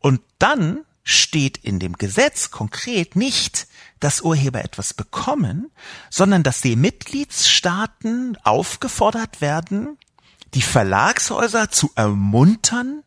Und 0.00 0.20
dann 0.40 0.80
steht 1.04 1.58
in 1.58 1.78
dem 1.78 1.94
Gesetz 1.94 2.50
konkret 2.50 3.16
nicht, 3.16 3.66
dass 4.00 4.20
Urheber 4.20 4.64
etwas 4.64 4.94
bekommen, 4.94 5.70
sondern 6.10 6.42
dass 6.42 6.60
die 6.60 6.76
Mitgliedstaaten 6.76 8.36
aufgefordert 8.42 9.40
werden, 9.40 9.98
die 10.54 10.62
Verlagshäuser 10.62 11.70
zu 11.70 11.90
ermuntern, 11.94 13.02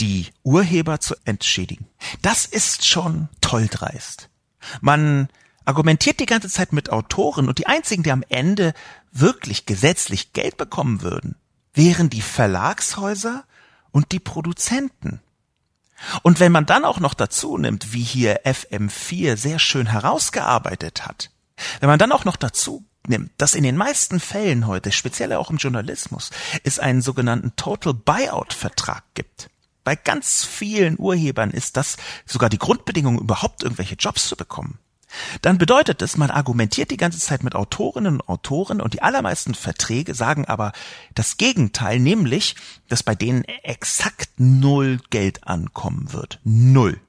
die 0.00 0.28
Urheber 0.42 1.00
zu 1.00 1.14
entschädigen. 1.24 1.86
Das 2.22 2.46
ist 2.46 2.86
schon 2.86 3.28
toll 3.40 3.68
dreist. 3.68 4.28
Man 4.80 5.28
argumentiert 5.64 6.20
die 6.20 6.26
ganze 6.26 6.48
Zeit 6.48 6.72
mit 6.72 6.90
Autoren 6.90 7.48
und 7.48 7.58
die 7.58 7.66
einzigen, 7.66 8.02
die 8.02 8.12
am 8.12 8.24
Ende 8.28 8.72
wirklich 9.12 9.66
gesetzlich 9.66 10.32
Geld 10.32 10.56
bekommen 10.56 11.02
würden, 11.02 11.36
wären 11.74 12.10
die 12.10 12.22
Verlagshäuser 12.22 13.44
und 13.90 14.12
die 14.12 14.20
Produzenten. 14.20 15.20
Und 16.22 16.40
wenn 16.40 16.52
man 16.52 16.66
dann 16.66 16.84
auch 16.84 17.00
noch 17.00 17.14
dazu 17.14 17.58
nimmt, 17.58 17.92
wie 17.92 18.02
hier 18.02 18.44
FM4 18.44 19.36
sehr 19.36 19.58
schön 19.58 19.86
herausgearbeitet 19.86 21.06
hat, 21.06 21.30
wenn 21.80 21.88
man 21.88 21.98
dann 21.98 22.12
auch 22.12 22.24
noch 22.24 22.36
dazu 22.36 22.84
nimmt, 23.06 23.32
dass 23.38 23.54
in 23.54 23.62
den 23.62 23.76
meisten 23.76 24.20
Fällen 24.20 24.66
heute, 24.66 24.92
speziell 24.92 25.32
auch 25.32 25.50
im 25.50 25.56
Journalismus, 25.56 26.30
es 26.62 26.78
einen 26.78 27.02
sogenannten 27.02 27.56
Total 27.56 27.94
Buyout 27.94 28.52
Vertrag 28.52 29.02
gibt. 29.14 29.50
Bei 29.84 29.96
ganz 29.96 30.44
vielen 30.44 30.98
Urhebern 30.98 31.50
ist 31.50 31.76
das 31.76 31.96
sogar 32.26 32.50
die 32.50 32.58
Grundbedingung, 32.58 33.18
überhaupt 33.18 33.62
irgendwelche 33.62 33.94
Jobs 33.94 34.28
zu 34.28 34.36
bekommen 34.36 34.78
dann 35.42 35.58
bedeutet 35.58 36.02
es, 36.02 36.16
man 36.16 36.30
argumentiert 36.30 36.90
die 36.90 36.96
ganze 36.96 37.18
Zeit 37.18 37.42
mit 37.42 37.54
Autorinnen 37.54 38.20
und 38.20 38.28
Autoren 38.28 38.80
und 38.80 38.94
die 38.94 39.02
allermeisten 39.02 39.54
Verträge 39.54 40.14
sagen 40.14 40.44
aber 40.44 40.72
das 41.14 41.36
Gegenteil, 41.36 41.98
nämlich, 42.00 42.56
dass 42.88 43.02
bei 43.02 43.14
denen 43.14 43.44
exakt 43.44 44.30
null 44.38 45.00
Geld 45.10 45.46
ankommen 45.46 46.12
wird. 46.12 46.40
Null. 46.44 47.00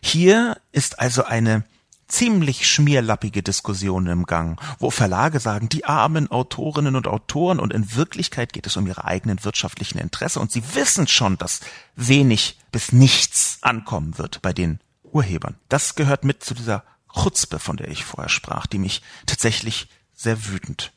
Hier 0.00 0.56
ist 0.72 0.98
also 0.98 1.24
eine 1.24 1.64
ziemlich 2.08 2.66
schmierlappige 2.66 3.42
Diskussion 3.42 4.06
im 4.06 4.24
Gang, 4.24 4.60
wo 4.78 4.90
Verlage 4.90 5.40
sagen, 5.40 5.68
die 5.70 5.86
armen 5.86 6.30
Autorinnen 6.30 6.94
und 6.94 7.06
Autoren 7.06 7.58
und 7.58 7.72
in 7.72 7.94
Wirklichkeit 7.94 8.52
geht 8.52 8.66
es 8.66 8.76
um 8.76 8.86
ihre 8.86 9.04
eigenen 9.04 9.42
wirtschaftlichen 9.44 9.98
Interesse 9.98 10.38
und 10.38 10.52
sie 10.52 10.62
wissen 10.74 11.08
schon, 11.08 11.38
dass 11.38 11.60
wenig 11.96 12.58
bis 12.70 12.92
nichts 12.92 13.58
ankommen 13.62 14.18
wird 14.18 14.42
bei 14.42 14.52
den 14.52 14.78
Urhebern. 15.02 15.56
Das 15.68 15.94
gehört 15.94 16.24
mit 16.24 16.44
zu 16.44 16.54
dieser 16.54 16.84
Chutzpe, 17.12 17.58
von 17.58 17.76
der 17.76 17.88
ich 17.88 18.04
vorher 18.04 18.28
sprach, 18.28 18.66
die 18.66 18.78
mich 18.78 19.02
tatsächlich 19.26 19.88
sehr 20.14 20.46
wütend 20.46 20.92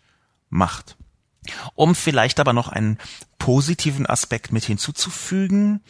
macht. 0.49 0.95
Um 1.75 1.93
vielleicht 1.93 2.39
aber 2.39 2.53
noch 2.53 2.69
einen 2.69 2.97
positiven 3.37 4.07
Aspekt 4.07 4.51
mit 4.51 4.65
hinzuzufügen, 4.65 5.81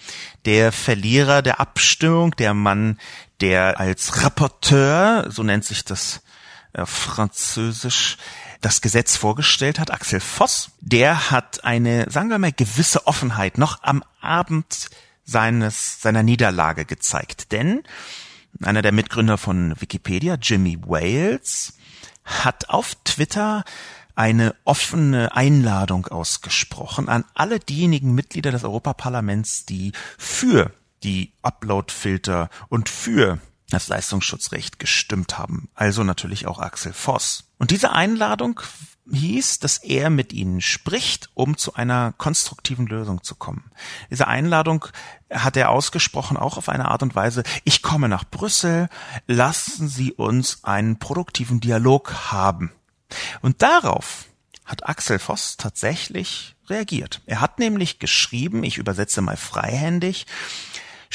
der 0.44 0.72
Verlierer 0.72 1.42
der 1.42 1.60
Abstimmung, 1.60 2.32
der 2.32 2.54
Mann, 2.54 3.00
der 3.40 3.80
als 3.80 4.24
Rapporteur, 4.24 5.28
so 5.30 5.44
nennt 5.44 5.64
sich 5.64 5.86
das 5.86 6.22
äh, 6.74 6.86
französisch, 6.86 8.18
das 8.62 8.82
Gesetz 8.82 9.16
vorgestellt 9.16 9.80
hat, 9.80 9.92
Axel 9.92 10.20
Voss, 10.20 10.72
der 10.82 11.32
hat 11.32 11.64
eine, 11.64 12.10
sagen 12.10 12.30
wir 12.30 12.40
mal, 12.40 12.52
gewisse 12.52 13.08
Offenheit 13.08 13.58
noch 13.58 13.84
am 13.84 14.04
Abend 14.22 14.90
seines, 15.24 16.02
seiner 16.02 16.24
Niederlage 16.24 16.86
gezeigt. 16.86 17.52
Denn 17.52 17.84
einer 18.64 18.82
der 18.82 18.92
Mitgründer 18.92 19.38
von 19.38 19.80
Wikipedia, 19.80 20.36
Jimmy 20.42 20.78
Wales, 20.86 21.74
hat 22.24 22.70
auf 22.70 22.96
Twitter 23.04 23.64
eine 24.16 24.56
offene 24.64 25.36
Einladung 25.36 26.08
ausgesprochen 26.08 27.10
an 27.10 27.26
alle 27.34 27.60
diejenigen 27.60 28.16
Mitglieder 28.16 28.52
des 28.52 28.64
Europaparlaments, 28.64 29.66
die 29.66 29.92
für 30.18 30.72
die 31.04 31.34
Uploadfilter 31.42 32.50
und 32.70 32.90
für 32.90 33.40
das 33.70 33.88
Leistungsschutzrecht 33.88 34.80
gestimmt 34.80 35.38
haben. 35.38 35.70
Also 35.76 36.04
natürlich 36.04 36.48
auch 36.48 36.60
Axel 36.60 36.94
Voss. 36.94 37.46
Und 37.58 37.72
diese 37.72 37.92
Einladung 37.92 38.62
hieß, 39.12 39.60
dass 39.60 39.78
er 39.78 40.10
mit 40.10 40.34
ihnen 40.34 40.62
spricht, 40.62 41.30
um 41.34 41.58
zu 41.58 41.76
einer 41.76 42.14
konstruktiven 42.18 42.88
Lösung 42.88 43.24
zu 43.24 43.36
kommen. 43.36 43.72
Diese 44.10 44.28
Einladung 44.28 44.86
hat 45.32 45.58
er 45.58 45.70
ausgesprochen 45.70 46.38
auch 46.38 46.58
auf 46.58 46.70
eine 46.70 46.90
Art 46.90 47.04
und 47.04 47.16
Weise, 47.16 47.44
ich 47.64 47.82
komme 47.82 48.10
nach 48.10 48.24
Brüssel, 48.24 48.90
lassen 49.28 49.88
Sie 49.88 50.14
uns 50.14 50.64
einen 50.64 50.98
produktiven 50.98 51.60
Dialog 51.60 52.32
haben. 52.32 52.72
Und 53.42 53.62
darauf 53.62 54.26
hat 54.66 54.88
Axel 54.88 55.20
Voss 55.20 55.58
tatsächlich 55.58 56.56
reagiert. 56.68 57.22
Er 57.28 57.42
hat 57.42 57.60
nämlich 57.60 58.00
geschrieben, 58.00 58.64
ich 58.64 58.78
übersetze 58.78 59.22
mal 59.22 59.38
freihändig, 59.38 60.26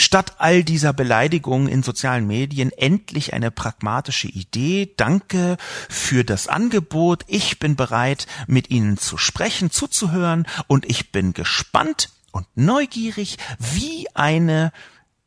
statt 0.01 0.35
all 0.39 0.65
dieser 0.65 0.93
Beleidigungen 0.93 1.69
in 1.69 1.83
sozialen 1.83 2.27
Medien 2.27 2.73
endlich 2.73 3.33
eine 3.33 3.51
pragmatische 3.51 4.29
Idee. 4.29 4.93
Danke 4.97 5.57
für 5.89 6.25
das 6.25 6.49
Angebot. 6.49 7.25
Ich 7.27 7.59
bin 7.59 7.77
bereit, 7.77 8.27
mit 8.47 8.71
Ihnen 8.71 8.99
zu 8.99 9.17
sprechen, 9.19 9.71
zuzuhören 9.71 10.47
und 10.67 10.89
ich 10.89 11.13
bin 11.13 11.33
gespannt 11.33 12.11
und 12.33 12.47
neugierig, 12.55 13.37
wie 13.59 14.07
eine 14.15 14.73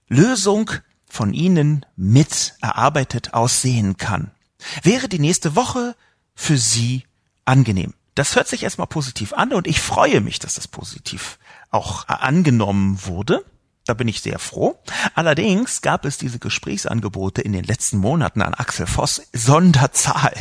Lösung 0.07 0.71
von 1.07 1.33
Ihnen 1.33 1.85
mit 1.95 2.55
erarbeitet 2.61 3.33
aussehen 3.33 3.97
kann. 3.97 4.31
Wäre 4.81 5.09
die 5.09 5.19
nächste 5.19 5.55
Woche 5.55 5.95
für 6.35 6.57
Sie 6.57 7.03
angenehm? 7.45 7.93
Das 8.15 8.35
hört 8.35 8.47
sich 8.47 8.63
erstmal 8.63 8.87
positiv 8.87 9.33
an 9.33 9.53
und 9.53 9.67
ich 9.67 9.81
freue 9.81 10.21
mich, 10.21 10.39
dass 10.39 10.55
das 10.55 10.67
positiv 10.67 11.39
auch 11.71 12.07
angenommen 12.07 12.99
wurde. 13.05 13.43
Da 13.85 13.93
bin 13.93 14.07
ich 14.07 14.21
sehr 14.21 14.39
froh. 14.39 14.79
Allerdings 15.13 15.81
gab 15.81 16.05
es 16.05 16.17
diese 16.17 16.39
Gesprächsangebote 16.39 17.41
in 17.41 17.51
den 17.51 17.65
letzten 17.65 17.97
Monaten 17.97 18.41
an 18.41 18.53
Axel 18.53 18.87
Voss 18.87 19.23
Sonderzahl. 19.33 20.33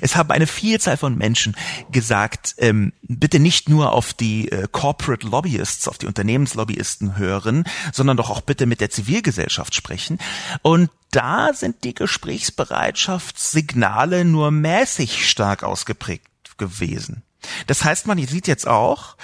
Es 0.00 0.14
haben 0.14 0.30
eine 0.30 0.46
Vielzahl 0.46 0.96
von 0.96 1.18
Menschen 1.18 1.56
gesagt, 1.90 2.54
ähm, 2.58 2.92
bitte 3.02 3.40
nicht 3.40 3.68
nur 3.68 3.92
auf 3.92 4.14
die 4.14 4.52
äh, 4.52 4.68
Corporate 4.70 5.26
Lobbyists, 5.26 5.88
auf 5.88 5.98
die 5.98 6.06
Unternehmenslobbyisten 6.06 7.16
hören, 7.16 7.64
sondern 7.92 8.16
doch 8.16 8.30
auch 8.30 8.40
bitte 8.40 8.66
mit 8.66 8.80
der 8.80 8.90
Zivilgesellschaft 8.90 9.74
sprechen. 9.74 10.20
Und 10.62 10.88
da 11.10 11.54
sind 11.54 11.82
die 11.82 11.94
Gesprächsbereitschaftssignale 11.94 14.24
nur 14.24 14.52
mäßig 14.52 15.28
stark 15.28 15.64
ausgeprägt 15.64 16.28
gewesen. 16.56 17.24
Das 17.66 17.84
heißt, 17.84 18.06
man 18.06 18.24
sieht 18.24 18.46
jetzt 18.46 18.68
auch, 18.68 19.16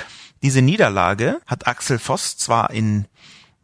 diese 0.42 0.62
Niederlage 0.62 1.40
hat 1.46 1.68
Axel 1.68 2.00
Voss 2.00 2.36
zwar 2.36 2.70
in 2.70 3.06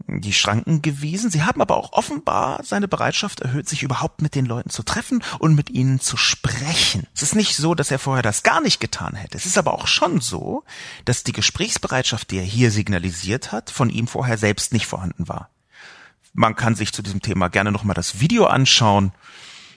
die 0.08 0.32
Schranken 0.32 0.82
gewiesen. 0.82 1.30
Sie 1.30 1.42
haben 1.42 1.60
aber 1.60 1.76
auch 1.76 1.92
offenbar 1.92 2.60
seine 2.64 2.88
Bereitschaft 2.88 3.40
erhöht, 3.40 3.68
sich 3.68 3.82
überhaupt 3.82 4.22
mit 4.22 4.34
den 4.34 4.46
Leuten 4.46 4.70
zu 4.70 4.82
treffen 4.82 5.22
und 5.38 5.54
mit 5.54 5.70
ihnen 5.70 6.00
zu 6.00 6.16
sprechen. 6.16 7.06
Es 7.14 7.22
ist 7.22 7.34
nicht 7.34 7.56
so, 7.56 7.74
dass 7.74 7.90
er 7.90 7.98
vorher 7.98 8.22
das 8.22 8.42
gar 8.42 8.60
nicht 8.60 8.80
getan 8.80 9.14
hätte. 9.14 9.36
Es 9.36 9.46
ist 9.46 9.58
aber 9.58 9.74
auch 9.74 9.86
schon 9.86 10.20
so, 10.20 10.64
dass 11.04 11.24
die 11.24 11.32
Gesprächsbereitschaft, 11.32 12.30
die 12.30 12.38
er 12.38 12.44
hier 12.44 12.70
signalisiert 12.70 13.52
hat, 13.52 13.70
von 13.70 13.90
ihm 13.90 14.06
vorher 14.06 14.38
selbst 14.38 14.72
nicht 14.72 14.86
vorhanden 14.86 15.28
war. 15.28 15.50
Man 16.32 16.56
kann 16.56 16.74
sich 16.74 16.92
zu 16.92 17.02
diesem 17.02 17.20
Thema 17.20 17.48
gerne 17.48 17.72
nochmal 17.72 17.94
das 17.94 18.20
Video 18.20 18.46
anschauen, 18.46 19.12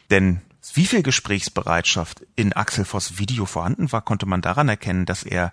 denn 0.09 0.41
wie 0.76 0.86
viel 0.86 1.03
Gesprächsbereitschaft 1.03 2.26
in 2.36 2.53
Axel 2.53 2.86
Voss 2.86 3.17
Video 3.17 3.45
vorhanden 3.45 3.91
war, 3.91 4.01
konnte 4.01 4.26
man 4.26 4.41
daran 4.41 4.69
erkennen, 4.69 5.05
dass 5.05 5.24
er 5.24 5.51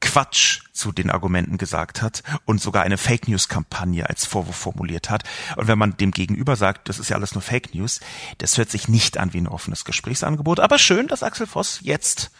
Quatsch 0.00 0.60
zu 0.72 0.92
den 0.92 1.10
Argumenten 1.10 1.58
gesagt 1.58 2.02
hat 2.02 2.22
und 2.44 2.60
sogar 2.60 2.82
eine 2.82 2.98
Fake 2.98 3.28
News 3.28 3.48
Kampagne 3.48 4.08
als 4.08 4.26
Vorwurf 4.26 4.56
formuliert 4.56 5.10
hat. 5.10 5.24
Und 5.56 5.68
wenn 5.68 5.78
man 5.78 5.96
dem 5.96 6.10
gegenüber 6.10 6.56
sagt, 6.56 6.88
das 6.88 6.98
ist 6.98 7.10
ja 7.10 7.16
alles 7.16 7.34
nur 7.34 7.42
Fake 7.42 7.74
News, 7.74 8.00
das 8.38 8.58
hört 8.58 8.70
sich 8.70 8.88
nicht 8.88 9.18
an 9.18 9.32
wie 9.32 9.40
ein 9.40 9.48
offenes 9.48 9.84
Gesprächsangebot. 9.84 10.60
Aber 10.60 10.78
schön, 10.78 11.08
dass 11.08 11.22
Axel 11.22 11.46
Voss 11.46 11.80
jetzt, 11.82 12.30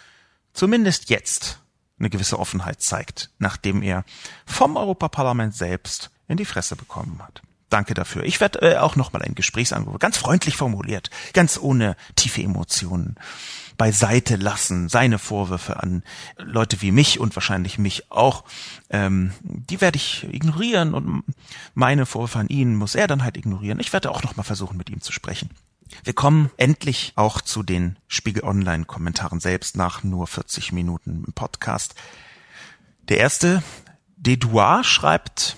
zumindest 0.53 1.11
jetzt, 1.11 1.61
eine 1.99 2.11
gewisse 2.11 2.39
Offenheit 2.39 2.81
zeigt, 2.81 3.31
nachdem 3.39 3.83
er 3.83 4.05
vom 4.47 4.77
Europaparlament 4.77 5.55
selbst 5.55 6.11
in 6.29 6.39
die 6.39 6.47
Fresse 6.47 6.77
bekommen 6.77 7.21
hat. 7.23 7.43
Danke 7.71 7.95
dafür. 7.95 8.25
Ich 8.25 8.41
werde 8.41 8.61
äh, 8.63 8.77
auch 8.79 8.97
nochmal 8.97 9.23
ein 9.23 9.37
Gesprächsangebot, 9.37 10.01
ganz 10.01 10.17
freundlich 10.19 10.57
formuliert, 10.57 11.09
ganz 11.33 11.57
ohne 11.57 11.97
tiefe 12.17 12.43
Emotionen, 12.43 13.15
beiseite 13.79 14.37
lassen, 14.37 14.91
seine 14.91 15.19
Vorwürfe 15.19 15.83
an 15.83 16.03
Leute 16.37 16.83
wie 16.83 16.93
mich 16.93 17.19
und 17.19 17.35
wahrscheinlich 17.35 17.79
mich 17.79 18.11
auch, 18.11 18.45
ähm, 18.91 19.33
die 19.43 19.81
werde 19.81 19.97
ich 19.97 20.27
ignorieren 20.31 20.93
und 20.93 21.23
meine 21.73 22.05
Vorwürfe 22.05 22.41
an 22.41 22.49
ihn 22.49 22.75
muss 22.75 22.95
er 22.95 23.07
dann 23.07 23.25
halt 23.25 23.39
ignorieren. 23.39 23.81
Ich 23.81 23.95
werde 23.95 24.11
auch 24.11 24.23
nochmal 24.23 24.45
versuchen, 24.45 24.77
mit 24.77 24.91
ihm 24.91 25.01
zu 25.01 25.13
sprechen. 25.13 25.49
Wir 26.05 26.13
kommen 26.13 26.51
endlich 26.57 27.13
auch 27.17 27.41
zu 27.41 27.63
den 27.63 27.99
Spiegel 28.07 28.45
Online 28.45 28.85
Kommentaren 28.85 29.41
selbst 29.41 29.77
nach 29.77 30.03
nur 30.03 30.27
40 30.27 30.73
Minuten 30.73 31.25
im 31.27 31.33
Podcast. 31.33 31.95
Der 33.09 33.19
erste, 33.19 33.63
Dedouard 34.17 34.85
schreibt, 34.85 35.57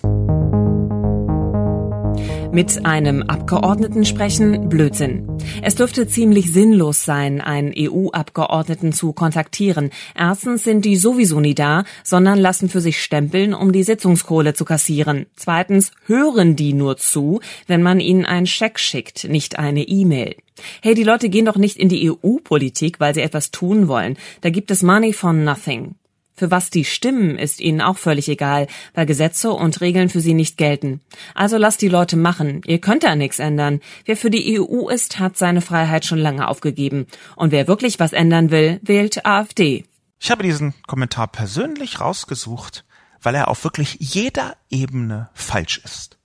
mit 2.52 2.84
einem 2.84 3.22
Abgeordneten 3.22 4.04
sprechen? 4.04 4.68
Blödsinn. 4.68 5.26
Es 5.62 5.74
dürfte 5.74 6.06
ziemlich 6.06 6.52
sinnlos 6.52 7.04
sein, 7.04 7.40
einen 7.40 7.72
EU-Abgeordneten 7.76 8.92
zu 8.92 9.12
kontaktieren. 9.14 9.90
Erstens 10.14 10.64
sind 10.64 10.84
die 10.84 10.96
sowieso 10.96 11.40
nie 11.40 11.54
da, 11.54 11.84
sondern 12.04 12.38
lassen 12.38 12.68
für 12.68 12.82
sich 12.82 13.02
stempeln, 13.02 13.54
um 13.54 13.72
die 13.72 13.82
Sitzungskohle 13.82 14.52
zu 14.52 14.66
kassieren. 14.66 15.26
Zweitens 15.34 15.92
hören 16.06 16.54
die 16.54 16.74
nur 16.74 16.98
zu, 16.98 17.40
wenn 17.66 17.82
man 17.82 18.00
ihnen 18.00 18.26
einen 18.26 18.46
Scheck 18.46 18.78
schickt, 18.78 19.24
nicht 19.24 19.58
eine 19.58 19.82
E-Mail. 19.82 20.36
Hey, 20.82 20.94
die 20.94 21.04
Leute 21.04 21.30
gehen 21.30 21.46
doch 21.46 21.56
nicht 21.56 21.78
in 21.78 21.88
die 21.88 22.10
EU-Politik, 22.10 23.00
weil 23.00 23.14
sie 23.14 23.22
etwas 23.22 23.50
tun 23.50 23.88
wollen. 23.88 24.18
Da 24.42 24.50
gibt 24.50 24.70
es 24.70 24.82
Money 24.82 25.14
for 25.14 25.32
Nothing. 25.32 25.94
Für 26.42 26.50
was 26.50 26.70
die 26.70 26.84
stimmen, 26.84 27.38
ist 27.38 27.60
ihnen 27.60 27.80
auch 27.80 27.98
völlig 27.98 28.28
egal, 28.28 28.66
weil 28.94 29.06
Gesetze 29.06 29.52
und 29.52 29.80
Regeln 29.80 30.08
für 30.08 30.20
sie 30.20 30.34
nicht 30.34 30.56
gelten. 30.56 31.00
Also 31.36 31.56
lasst 31.56 31.80
die 31.82 31.88
Leute 31.88 32.16
machen. 32.16 32.62
Ihr 32.66 32.80
könnt 32.80 33.04
da 33.04 33.14
nichts 33.14 33.38
ändern. 33.38 33.78
Wer 34.06 34.16
für 34.16 34.28
die 34.28 34.60
EU 34.60 34.88
ist, 34.88 35.20
hat 35.20 35.38
seine 35.38 35.60
Freiheit 35.60 36.04
schon 36.04 36.18
lange 36.18 36.48
aufgegeben. 36.48 37.06
Und 37.36 37.52
wer 37.52 37.68
wirklich 37.68 38.00
was 38.00 38.12
ändern 38.12 38.50
will, 38.50 38.80
wählt 38.82 39.24
AfD. 39.24 39.84
Ich 40.18 40.32
habe 40.32 40.42
diesen 40.42 40.74
Kommentar 40.88 41.28
persönlich 41.28 42.00
rausgesucht, 42.00 42.84
weil 43.20 43.36
er 43.36 43.46
auf 43.46 43.62
wirklich 43.62 43.98
jeder 44.00 44.56
Ebene 44.68 45.30
falsch 45.34 45.80
ist. 45.84 46.18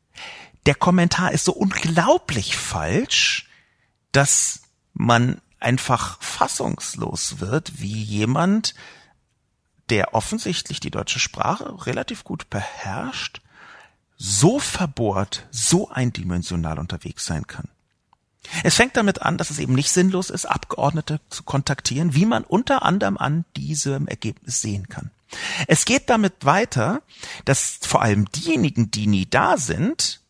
Der 0.65 0.74
Kommentar 0.74 1.32
ist 1.32 1.45
so 1.45 1.53
unglaublich 1.53 2.57
falsch, 2.57 3.47
dass 4.13 4.63
man 4.95 5.41
einfach 5.59 6.20
fassungslos 6.24 7.39
wird, 7.39 7.80
wie 7.80 8.01
jemand 8.01 8.74
der 9.89 10.13
offensichtlich 10.13 10.79
die 10.79 10.91
deutsche 10.91 11.19
Sprache 11.19 11.85
relativ 11.85 12.23
gut 12.23 12.49
beherrscht, 12.49 13.41
so 14.17 14.59
verbohrt, 14.59 15.47
so 15.51 15.89
eindimensional 15.89 16.79
unterwegs 16.79 17.25
sein 17.25 17.47
kann. 17.47 17.69
Es 18.63 18.75
fängt 18.75 18.95
damit 18.95 19.21
an, 19.21 19.38
dass 19.38 19.49
es 19.49 19.59
eben 19.59 19.73
nicht 19.73 19.91
sinnlos 19.91 20.29
ist, 20.29 20.45
Abgeordnete 20.45 21.19
zu 21.29 21.43
kontaktieren, 21.43 22.15
wie 22.15 22.25
man 22.25 22.43
unter 22.43 22.83
anderem 22.83 23.17
an 23.17 23.45
diesem 23.55 24.07
Ergebnis 24.07 24.61
sehen 24.61 24.88
kann. 24.88 25.11
Es 25.67 25.85
geht 25.85 26.09
damit 26.09 26.45
weiter, 26.45 27.01
dass 27.43 27.79
vor 27.81 28.01
allem 28.01 28.31
diejenigen, 28.31 28.91
die 28.91 29.07
nie 29.07 29.25
da 29.25 29.57
sind, 29.57 30.21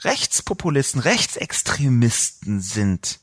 Rechtspopulisten, 0.00 1.00
Rechtsextremisten 1.00 2.60
sind. 2.60 3.20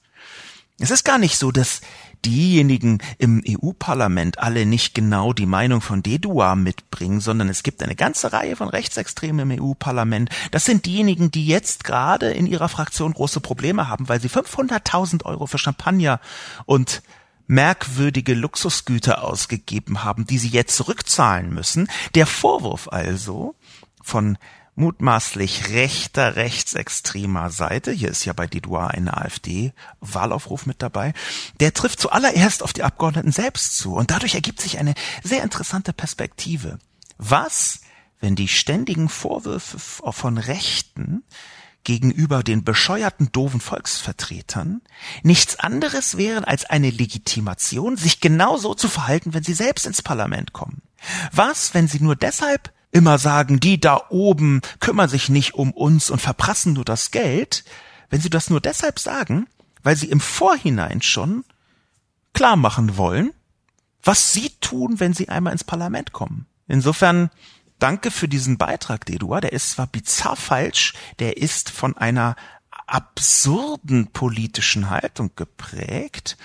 Es 0.79 0.91
ist 0.91 1.05
gar 1.05 1.19
nicht 1.19 1.37
so, 1.37 1.51
dass 1.51 1.81
diejenigen 2.25 2.99
im 3.17 3.43
EU-Parlament 3.47 4.39
alle 4.39 4.65
nicht 4.65 4.93
genau 4.93 5.33
die 5.33 5.45
Meinung 5.45 5.81
von 5.81 6.03
Dedua 6.03 6.55
mitbringen, 6.55 7.19
sondern 7.19 7.49
es 7.49 7.63
gibt 7.63 7.83
eine 7.83 7.95
ganze 7.95 8.33
Reihe 8.33 8.55
von 8.55 8.69
Rechtsextremen 8.69 9.51
im 9.51 9.61
EU-Parlament. 9.61 10.29
Das 10.51 10.65
sind 10.65 10.85
diejenigen, 10.85 11.31
die 11.31 11.45
jetzt 11.45 11.83
gerade 11.83 12.31
in 12.31 12.47
ihrer 12.47 12.69
Fraktion 12.69 13.13
große 13.13 13.39
Probleme 13.39 13.87
haben, 13.87 14.09
weil 14.09 14.19
sie 14.19 14.29
500.000 14.29 15.25
Euro 15.25 15.45
für 15.45 15.57
Champagner 15.57 16.19
und 16.65 17.01
merkwürdige 17.47 18.33
Luxusgüter 18.33 19.23
ausgegeben 19.23 20.03
haben, 20.03 20.25
die 20.25 20.39
sie 20.39 20.49
jetzt 20.49 20.75
zurückzahlen 20.75 21.53
müssen. 21.53 21.87
Der 22.15 22.25
Vorwurf 22.25 22.87
also 22.91 23.55
von 24.01 24.37
mutmaßlich 24.75 25.69
rechter, 25.69 26.35
rechtsextremer 26.35 27.49
Seite, 27.49 27.91
hier 27.91 28.09
ist 28.09 28.25
ja 28.25 28.33
bei 28.33 28.45
Didois 28.45 28.87
eine 28.87 29.17
AfD-Wahlaufruf 29.17 30.65
mit 30.65 30.81
dabei, 30.81 31.13
der 31.59 31.73
trifft 31.73 31.99
zuallererst 31.99 32.61
auf 32.61 32.73
die 32.73 32.83
Abgeordneten 32.83 33.31
selbst 33.31 33.77
zu. 33.77 33.95
Und 33.95 34.11
dadurch 34.11 34.35
ergibt 34.35 34.61
sich 34.61 34.77
eine 34.77 34.93
sehr 35.23 35.43
interessante 35.43 35.93
Perspektive. 35.93 36.77
Was, 37.17 37.79
wenn 38.19 38.35
die 38.35 38.49
ständigen 38.49 39.07
Vorwürfe 39.07 39.79
von 39.79 40.37
Rechten 40.37 41.23
gegenüber 41.85 42.43
den 42.43 42.63
bescheuerten 42.65 43.31
doofen 43.31 43.61
Volksvertretern 43.61 44.81
nichts 45.23 45.57
anderes 45.59 46.17
wären 46.17 46.43
als 46.43 46.65
eine 46.65 46.89
Legitimation, 46.89 47.95
sich 47.95 48.19
genauso 48.19 48.73
zu 48.73 48.89
verhalten, 48.89 49.33
wenn 49.33 49.43
sie 49.43 49.53
selbst 49.53 49.85
ins 49.85 50.01
Parlament 50.01 50.51
kommen. 50.51 50.81
Was, 51.31 51.73
wenn 51.73 51.87
sie 51.87 52.01
nur 52.01 52.15
deshalb 52.15 52.73
immer 52.95 53.17
sagen, 53.17 53.59
die 53.59 53.77
da 53.77 54.03
oben 54.09 54.61
kümmern 54.79 55.09
sich 55.09 55.27
nicht 55.27 55.53
um 55.53 55.71
uns 55.71 56.09
und 56.09 56.21
verprassen 56.21 56.71
nur 56.71 56.85
das 56.85 57.11
Geld, 57.11 57.65
wenn 58.09 58.21
sie 58.21 58.29
das 58.29 58.49
nur 58.49 58.61
deshalb 58.61 58.99
sagen, 58.99 59.47
weil 59.83 59.97
sie 59.97 60.09
im 60.09 60.21
Vorhinein 60.21 61.01
schon 61.01 61.43
klar 62.33 62.55
machen 62.55 62.95
wollen, 62.95 63.33
was 64.01 64.31
sie 64.31 64.49
tun, 64.61 65.01
wenn 65.01 65.13
sie 65.13 65.27
einmal 65.27 65.51
ins 65.51 65.65
Parlament 65.65 66.13
kommen. 66.13 66.45
Insofern 66.69 67.31
danke 67.79 68.11
für 68.11 68.29
diesen 68.29 68.57
Beitrag, 68.57 69.05
Dedua. 69.05 69.41
Der 69.41 69.51
ist 69.51 69.71
zwar 69.71 69.87
bizarr 69.87 70.37
falsch, 70.37 70.93
der 71.19 71.35
ist 71.35 71.71
von 71.71 71.97
einer 71.97 72.37
absurden 72.87 74.07
politischen 74.13 74.89
Haltung 74.89 75.31
geprägt 75.35 76.37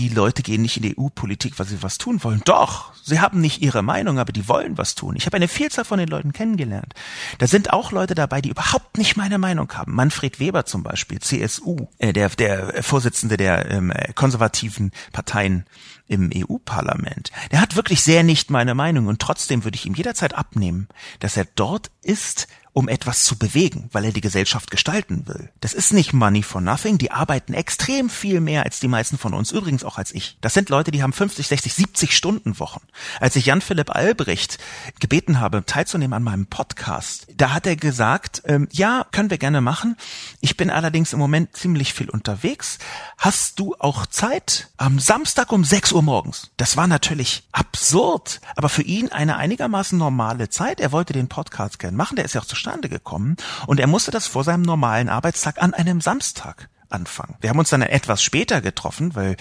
die 0.00 0.14
Leute 0.14 0.42
gehen 0.42 0.62
nicht 0.62 0.78
in 0.78 0.82
die 0.82 0.98
EU-Politik, 0.98 1.58
weil 1.58 1.66
sie 1.66 1.82
was 1.82 1.98
tun 1.98 2.24
wollen. 2.24 2.40
Doch, 2.44 2.92
sie 3.02 3.20
haben 3.20 3.40
nicht 3.40 3.60
ihre 3.60 3.82
Meinung, 3.82 4.18
aber 4.18 4.32
die 4.32 4.48
wollen 4.48 4.78
was 4.78 4.94
tun. 4.94 5.14
Ich 5.16 5.26
habe 5.26 5.36
eine 5.36 5.48
Vielzahl 5.48 5.84
von 5.84 5.98
den 5.98 6.08
Leuten 6.08 6.32
kennengelernt. 6.32 6.94
Da 7.38 7.46
sind 7.46 7.72
auch 7.72 7.92
Leute 7.92 8.14
dabei, 8.14 8.40
die 8.40 8.48
überhaupt 8.48 8.96
nicht 8.96 9.16
meine 9.16 9.38
Meinung 9.38 9.70
haben. 9.72 9.94
Manfred 9.94 10.40
Weber 10.40 10.64
zum 10.64 10.82
Beispiel, 10.82 11.20
CSU, 11.20 11.88
äh, 11.98 12.12
der, 12.12 12.30
der 12.30 12.82
Vorsitzende 12.82 13.36
der 13.36 13.70
ähm, 13.70 13.92
konservativen 14.14 14.92
Parteien 15.12 15.66
im 16.06 16.30
EU-Parlament. 16.34 17.30
Der 17.52 17.60
hat 17.60 17.76
wirklich 17.76 18.02
sehr 18.02 18.24
nicht 18.24 18.50
meine 18.50 18.74
Meinung 18.74 19.06
und 19.06 19.20
trotzdem 19.20 19.64
würde 19.64 19.76
ich 19.76 19.86
ihm 19.86 19.94
jederzeit 19.94 20.34
abnehmen, 20.34 20.88
dass 21.20 21.36
er 21.36 21.46
dort 21.54 21.90
ist, 22.02 22.48
um 22.72 22.88
etwas 22.88 23.24
zu 23.24 23.36
bewegen, 23.36 23.88
weil 23.92 24.04
er 24.04 24.12
die 24.12 24.20
Gesellschaft 24.20 24.70
gestalten 24.70 25.26
will. 25.26 25.50
Das 25.60 25.74
ist 25.74 25.92
nicht 25.92 26.12
Money 26.12 26.42
for 26.42 26.60
Nothing, 26.60 26.98
die 26.98 27.10
arbeiten 27.10 27.52
extrem 27.52 28.08
viel 28.08 28.40
mehr 28.40 28.64
als 28.64 28.80
die 28.80 28.88
meisten 28.88 29.18
von 29.18 29.34
uns, 29.34 29.50
übrigens 29.50 29.84
auch 29.84 29.98
als 29.98 30.14
ich. 30.14 30.36
Das 30.40 30.54
sind 30.54 30.68
Leute, 30.68 30.90
die 30.90 31.02
haben 31.02 31.12
50, 31.12 31.48
60, 31.48 31.74
70 31.74 32.16
Stunden 32.16 32.58
Wochen. 32.58 32.80
Als 33.18 33.36
ich 33.36 33.46
Jan 33.46 33.60
Philipp 33.60 33.90
Albrecht 33.94 34.58
gebeten 35.00 35.40
habe, 35.40 35.64
teilzunehmen 35.66 36.14
an 36.14 36.22
meinem 36.22 36.46
Podcast, 36.46 37.26
da 37.34 37.52
hat 37.52 37.66
er 37.66 37.76
gesagt, 37.76 38.42
ähm, 38.44 38.68
ja, 38.70 39.06
können 39.10 39.30
wir 39.30 39.38
gerne 39.38 39.60
machen. 39.60 39.96
Ich 40.40 40.56
bin 40.56 40.70
allerdings 40.70 41.12
im 41.12 41.18
Moment 41.18 41.56
ziemlich 41.56 41.92
viel 41.92 42.08
unterwegs. 42.10 42.78
Hast 43.18 43.58
du 43.58 43.74
auch 43.78 44.06
Zeit? 44.06 44.68
Am 44.76 44.98
Samstag 44.98 45.52
um 45.52 45.64
6 45.64 45.92
Uhr 45.92 46.02
morgens. 46.02 46.50
Das 46.56 46.76
war 46.76 46.86
natürlich 46.86 47.42
absurd, 47.52 48.40
aber 48.56 48.68
für 48.68 48.82
ihn 48.82 49.10
eine 49.10 49.36
einigermaßen 49.36 49.98
normale 49.98 50.48
Zeit. 50.50 50.80
Er 50.80 50.92
wollte 50.92 51.12
den 51.12 51.28
Podcast 51.28 51.78
gerne 51.78 51.96
machen, 51.96 52.16
der 52.16 52.24
ist 52.24 52.34
ja 52.34 52.40
auch 52.40 52.46
zu 52.46 52.56
zustande 52.60 52.88
gekommen 52.90 53.36
und 53.66 53.80
er 53.80 53.86
musste 53.86 54.10
das 54.10 54.26
vor 54.26 54.44
seinem 54.44 54.62
normalen 54.62 55.08
Arbeitstag 55.08 55.62
an 55.62 55.72
einem 55.72 56.00
Samstag 56.00 56.68
anfangen. 56.90 57.36
Wir 57.40 57.50
haben 57.50 57.58
uns 57.58 57.70
dann 57.70 57.82
etwas 57.82 58.20
später 58.20 58.60
getroffen, 58.60 59.14
weil 59.14 59.36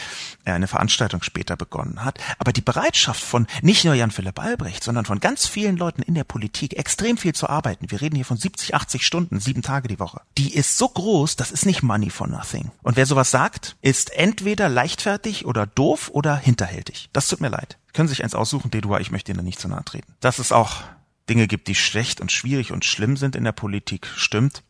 er 0.46 0.54
eine 0.54 0.68
Veranstaltung 0.68 1.24
später 1.24 1.58
begonnen 1.58 2.06
hat. 2.06 2.20
Aber 2.38 2.54
die 2.54 2.62
Bereitschaft 2.62 3.24
von 3.24 3.48
nicht 3.64 3.86
nur 3.86 3.96
Jan 3.96 4.12
Philipp 4.12 4.40
Albrecht, 4.40 4.84
sondern 4.84 5.06
von 5.06 5.20
ganz 5.20 5.48
vielen 5.48 5.76
Leuten 5.76 6.04
in 6.04 6.14
der 6.14 6.24
Politik, 6.24 6.78
extrem 6.78 7.18
viel 7.18 7.34
zu 7.34 7.50
arbeiten, 7.50 7.90
wir 7.90 8.02
reden 8.02 8.16
hier 8.16 8.26
von 8.26 8.38
70, 8.38 8.76
80 8.76 9.06
Stunden, 9.06 9.40
sieben 9.40 9.64
Tage 9.64 9.88
die 9.88 10.00
Woche, 10.00 10.22
die 10.38 10.54
ist 10.54 10.78
so 10.78 10.88
groß, 10.88 11.38
das 11.38 11.50
ist 11.50 11.66
nicht 11.66 11.82
money 11.82 12.12
for 12.12 12.28
nothing. 12.28 12.72
Und 12.84 12.98
wer 12.98 13.08
sowas 13.08 13.32
sagt, 13.32 13.76
ist 13.82 14.12
entweder 14.12 14.70
leichtfertig 14.70 15.46
oder 15.46 15.66
doof 15.66 16.12
oder 16.14 16.38
hinterhältig. 16.38 17.10
Das 17.14 17.28
tut 17.28 17.42
mir 17.42 17.50
leid. 17.50 17.80
Können 17.94 18.08
sich 18.08 18.24
eins 18.24 18.36
aussuchen, 18.36 18.70
Dedua, 18.70 19.00
ich 19.00 19.10
möchte 19.10 19.32
Ihnen 19.32 19.44
nicht 19.44 19.60
zu 19.60 19.68
nahe 19.68 19.84
treten. 19.84 20.14
Das 20.20 20.38
ist 20.38 20.52
auch 20.52 20.84
Dinge 21.30 21.48
gibt, 21.48 21.68
die 21.68 21.76
schlecht 21.76 22.22
und 22.22 22.32
schwierig 22.32 22.72
und 22.72 22.86
schlimm 22.86 23.18
sind 23.18 23.36
in 23.36 23.44
der 23.44 23.52
Politik, 23.52 24.08
stimmt. 24.16 24.64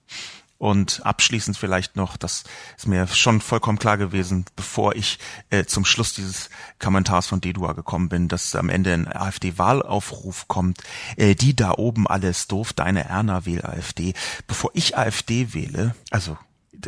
Und 0.60 1.05
abschließend 1.05 1.57
vielleicht 1.57 1.95
noch, 1.95 2.18
das 2.18 2.43
ist 2.78 2.86
mir 2.86 3.07
schon 3.07 3.39
vollkommen 3.39 3.80
klar 3.80 3.97
gewesen, 3.97 4.43
bevor 4.57 4.93
ich 4.93 5.18
äh, 5.51 5.64
zum 5.64 5.86
Schluss 5.86 6.14
dieses 6.14 6.49
Kommentars 6.80 7.28
von 7.28 7.39
Dedua 7.39 7.72
gekommen 7.72 8.10
bin, 8.10 8.28
dass 8.28 8.55
am 8.57 8.68
Ende 8.68 8.93
ein 8.93 9.07
AfD-Wahlaufruf 9.07 10.49
kommt, 10.49 10.84
äh, 11.16 11.34
die 11.34 11.55
da 11.55 11.72
oben 11.72 12.07
alles 12.07 12.47
doof, 12.47 12.74
deine 12.74 13.05
Erna 13.05 13.45
wähl 13.45 13.66
AfD. 13.66 14.14
Bevor 14.47 14.72
ich 14.74 14.97
AfD 14.97 15.53
wähle, 15.53 15.95
also 16.12 16.38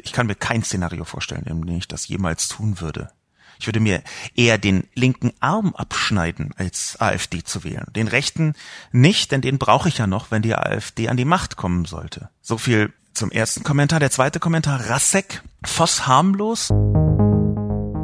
ich 0.04 0.12
kann 0.12 0.28
mir 0.28 0.36
kein 0.36 0.64
Szenario 0.64 1.06
vorstellen, 1.06 1.46
in 1.46 1.66
dem 1.66 1.78
ich 1.78 1.88
das 1.88 2.10
jemals 2.10 2.50
tun 2.50 2.82
würde. 2.82 3.10
Ich 3.62 3.68
würde 3.68 3.80
mir 3.80 4.02
eher 4.36 4.58
den 4.58 4.86
linken 4.96 5.34
Arm 5.40 5.76
abschneiden, 5.76 6.50
als 6.58 7.00
AfD 7.00 7.44
zu 7.44 7.64
wählen. 7.64 7.86
Den 7.96 8.08
rechten 8.08 8.56
nicht, 8.92 9.32
denn 9.32 9.42
den 9.42 9.60
brauche 9.60 9.88
ich 9.88 10.00
ja 10.00 10.08
noch, 10.08 10.32
wenn 10.32 10.42
die 10.42 10.56
AfD 10.56 11.10
an 11.10 11.16
die 11.16 11.26
Macht 11.26 11.58
kommen 11.58 11.86
sollte. 11.86 12.30
So 12.42 12.58
viel 12.58 12.92
zum 13.14 13.30
ersten 13.30 13.64
Kommentar. 13.64 14.00
Der 14.00 14.10
zweite 14.10 14.40
Kommentar, 14.40 14.90
Rassek, 14.90 15.44
Voss 15.64 16.08
harmlos. 16.08 16.70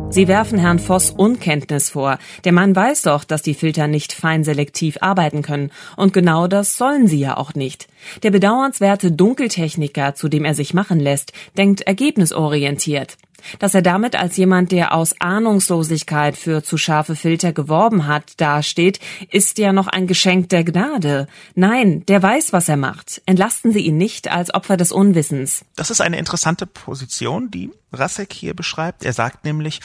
Sie 0.09 0.27
werfen 0.29 0.57
Herrn 0.57 0.79
Voss 0.79 1.09
Unkenntnis 1.09 1.89
vor. 1.89 2.17
Der 2.45 2.53
Mann 2.53 2.75
weiß 2.75 3.01
doch, 3.01 3.25
dass 3.25 3.41
die 3.41 3.53
Filter 3.55 3.87
nicht 3.87 4.13
fein 4.13 4.43
selektiv 4.43 4.97
arbeiten 5.01 5.41
können. 5.41 5.71
Und 5.97 6.13
genau 6.13 6.47
das 6.47 6.77
sollen 6.77 7.07
sie 7.07 7.19
ja 7.19 7.35
auch 7.35 7.55
nicht. 7.55 7.87
Der 8.23 8.31
bedauernswerte 8.31 9.11
Dunkeltechniker, 9.11 10.15
zu 10.15 10.29
dem 10.29 10.45
er 10.45 10.53
sich 10.53 10.73
machen 10.73 10.99
lässt, 10.99 11.33
denkt 11.57 11.81
ergebnisorientiert. 11.81 13.17
Dass 13.59 13.73
er 13.73 13.81
damit 13.81 14.15
als 14.15 14.37
jemand, 14.37 14.71
der 14.71 14.93
aus 14.93 15.15
Ahnungslosigkeit 15.19 16.37
für 16.37 16.63
zu 16.63 16.77
scharfe 16.77 17.15
Filter 17.15 17.53
geworben 17.53 18.07
hat, 18.07 18.39
dasteht, 18.39 18.99
ist 19.31 19.57
ja 19.57 19.73
noch 19.73 19.87
ein 19.87 20.07
Geschenk 20.07 20.49
der 20.49 20.63
Gnade. 20.63 21.27
Nein, 21.55 22.05
der 22.07 22.21
weiß, 22.21 22.53
was 22.53 22.69
er 22.69 22.77
macht. 22.77 23.21
Entlasten 23.25 23.71
Sie 23.71 23.81
ihn 23.81 23.97
nicht 23.97 24.29
als 24.29 24.53
Opfer 24.53 24.77
des 24.77 24.91
Unwissens. 24.91 25.65
Das 25.75 25.89
ist 25.91 26.01
eine 26.01 26.17
interessante 26.17 26.65
Position, 26.65 27.51
die 27.51 27.71
Rassek 27.93 28.33
hier 28.33 28.53
beschreibt. 28.53 29.05
Er 29.05 29.13
sagt 29.13 29.45
nämlich, 29.45 29.79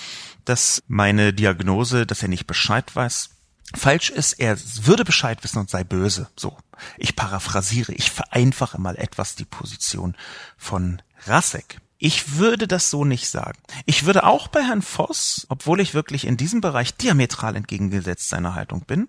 dass 0.44 0.82
meine 0.88 1.32
Diagnose, 1.32 2.06
dass 2.06 2.22
er 2.22 2.28
nicht 2.28 2.46
Bescheid 2.46 2.94
weiß, 2.94 3.30
falsch 3.74 4.10
ist. 4.10 4.34
Er 4.34 4.56
würde 4.82 5.04
Bescheid 5.04 5.42
wissen 5.42 5.58
und 5.58 5.70
sei 5.70 5.84
böse. 5.84 6.28
So. 6.36 6.56
Ich 6.98 7.16
paraphrasiere, 7.16 7.92
ich 7.92 8.10
vereinfache 8.10 8.80
mal 8.80 8.96
etwas 8.96 9.36
die 9.36 9.44
Position 9.44 10.16
von 10.56 11.00
Rassek. 11.26 11.78
Ich 12.04 12.36
würde 12.36 12.66
das 12.66 12.90
so 12.90 13.04
nicht 13.04 13.28
sagen. 13.28 13.60
Ich 13.86 14.06
würde 14.06 14.24
auch 14.24 14.48
bei 14.48 14.64
Herrn 14.64 14.82
Voss, 14.82 15.46
obwohl 15.50 15.78
ich 15.78 15.94
wirklich 15.94 16.26
in 16.26 16.36
diesem 16.36 16.60
Bereich 16.60 16.96
diametral 16.96 17.54
entgegengesetzt 17.54 18.28
seiner 18.28 18.56
Haltung 18.56 18.80
bin, 18.80 19.06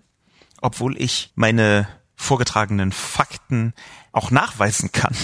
obwohl 0.62 0.96
ich 1.02 1.32
meine 1.34 1.88
vorgetragenen 2.14 2.92
Fakten 2.92 3.74
auch 4.14 4.30
nachweisen 4.30 4.92
kann. 4.92 5.14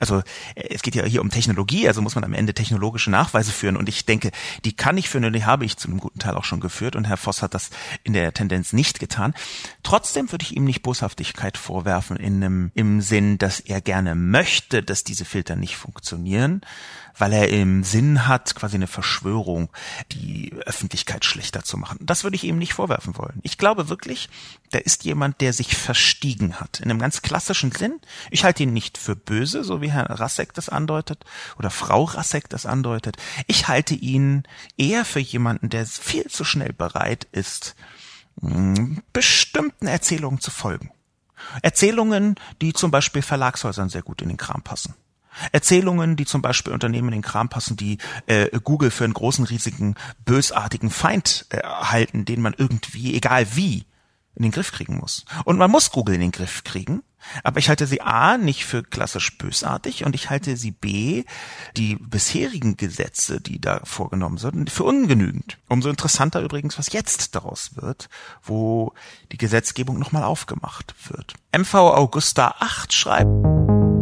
Also 0.00 0.18
äh, 0.54 0.74
es 0.74 0.82
geht 0.82 0.94
ja 0.94 1.04
hier 1.04 1.22
um 1.22 1.30
Technologie, 1.30 1.88
also 1.88 2.02
muss 2.02 2.14
man 2.14 2.24
am 2.24 2.34
Ende 2.34 2.52
technologische 2.52 3.10
Nachweise 3.10 3.52
führen. 3.52 3.76
Und 3.76 3.88
ich 3.88 4.06
denke, 4.06 4.30
die 4.64 4.74
kann 4.74 4.98
ich 4.98 5.08
führen 5.08 5.24
und 5.24 5.32
die 5.32 5.44
habe 5.44 5.64
ich 5.64 5.76
zu 5.76 5.88
einem 5.88 5.98
guten 5.98 6.18
Teil 6.18 6.34
auch 6.34 6.44
schon 6.44 6.60
geführt. 6.60 6.96
Und 6.96 7.06
Herr 7.06 7.16
Voss 7.16 7.42
hat 7.42 7.54
das 7.54 7.70
in 8.02 8.12
der 8.12 8.34
Tendenz 8.34 8.72
nicht 8.72 8.98
getan. 8.98 9.34
Trotzdem 9.82 10.30
würde 10.32 10.44
ich 10.44 10.56
ihm 10.56 10.64
nicht 10.64 10.82
Boshaftigkeit 10.82 11.56
vorwerfen 11.56 12.16
in 12.16 12.36
einem, 12.36 12.72
im 12.74 13.00
Sinn, 13.00 13.38
dass 13.38 13.60
er 13.60 13.80
gerne 13.80 14.14
möchte, 14.14 14.82
dass 14.82 15.04
diese 15.04 15.24
Filter 15.24 15.56
nicht 15.56 15.76
funktionieren, 15.76 16.62
weil 17.16 17.32
er 17.32 17.48
im 17.48 17.84
Sinn 17.84 18.26
hat, 18.26 18.54
quasi 18.54 18.76
eine 18.76 18.86
Verschwörung, 18.86 19.70
die 20.12 20.52
Öffentlichkeit 20.66 21.24
schlechter 21.24 21.62
zu 21.62 21.76
machen. 21.76 21.98
Das 22.00 22.24
würde 22.24 22.36
ich 22.36 22.44
ihm 22.44 22.58
nicht 22.58 22.72
vorwerfen 22.72 23.16
wollen. 23.16 23.40
Ich 23.42 23.58
glaube 23.58 23.88
wirklich, 23.88 24.28
der 24.72 24.86
ist 24.86 25.04
jemand, 25.04 25.40
der 25.40 25.52
sich 25.52 25.76
verstiegen 25.76 26.60
hat. 26.60 26.80
In 26.80 26.90
einem 26.90 27.00
ganz 27.00 27.22
klassischen 27.22 27.72
Sinn. 27.72 28.00
Ich 28.30 28.39
halte 28.44 28.62
ihn 28.62 28.72
nicht 28.72 28.98
für 28.98 29.16
böse, 29.16 29.64
so 29.64 29.80
wie 29.80 29.90
Herr 29.90 30.08
Rassek 30.08 30.54
das 30.54 30.68
andeutet, 30.68 31.24
oder 31.58 31.70
Frau 31.70 32.04
Rassek 32.04 32.48
das 32.48 32.66
andeutet. 32.66 33.16
Ich 33.46 33.68
halte 33.68 33.94
ihn 33.94 34.44
eher 34.76 35.04
für 35.04 35.20
jemanden, 35.20 35.68
der 35.68 35.86
viel 35.86 36.26
zu 36.26 36.44
schnell 36.44 36.72
bereit 36.72 37.26
ist, 37.32 37.74
hm, 38.40 39.02
bestimmten 39.12 39.86
Erzählungen 39.86 40.40
zu 40.40 40.50
folgen. 40.50 40.90
Erzählungen, 41.62 42.36
die 42.60 42.72
zum 42.72 42.90
Beispiel 42.90 43.22
Verlagshäusern 43.22 43.88
sehr 43.88 44.02
gut 44.02 44.22
in 44.22 44.28
den 44.28 44.36
Kram 44.36 44.62
passen. 44.62 44.94
Erzählungen, 45.52 46.16
die 46.16 46.26
zum 46.26 46.42
Beispiel 46.42 46.72
Unternehmen 46.72 47.08
in 47.08 47.20
den 47.20 47.22
Kram 47.22 47.48
passen, 47.48 47.76
die 47.76 47.98
äh, 48.26 48.48
Google 48.62 48.90
für 48.90 49.04
einen 49.04 49.14
großen, 49.14 49.44
riesigen, 49.44 49.94
bösartigen 50.24 50.90
Feind 50.90 51.46
äh, 51.50 51.62
halten, 51.62 52.24
den 52.24 52.42
man 52.42 52.54
irgendwie, 52.56 53.14
egal 53.14 53.46
wie, 53.56 53.86
in 54.40 54.44
den 54.44 54.52
Griff 54.52 54.72
kriegen 54.72 54.96
muss. 54.96 55.26
Und 55.44 55.58
man 55.58 55.70
muss 55.70 55.90
Google 55.90 56.14
in 56.14 56.22
den 56.22 56.32
Griff 56.32 56.64
kriegen. 56.64 57.02
Aber 57.44 57.58
ich 57.58 57.68
halte 57.68 57.86
sie 57.86 58.00
A 58.00 58.38
nicht 58.38 58.64
für 58.64 58.82
klassisch 58.82 59.36
bösartig 59.36 60.06
und 60.06 60.14
ich 60.14 60.30
halte 60.30 60.56
sie 60.56 60.70
B, 60.70 61.24
die 61.76 61.96
bisherigen 61.96 62.78
Gesetze, 62.78 63.42
die 63.42 63.60
da 63.60 63.82
vorgenommen 63.84 64.38
sind, 64.38 64.70
für 64.70 64.84
ungenügend. 64.84 65.58
Umso 65.68 65.90
interessanter 65.90 66.40
übrigens, 66.40 66.78
was 66.78 66.90
jetzt 66.90 67.34
daraus 67.34 67.76
wird, 67.76 68.08
wo 68.42 68.94
die 69.32 69.36
Gesetzgebung 69.36 69.98
nochmal 69.98 70.24
aufgemacht 70.24 70.94
wird. 71.10 71.34
MV 71.54 71.74
Augusta 71.74 72.54
8 72.58 72.94
schreibt, 72.94 73.99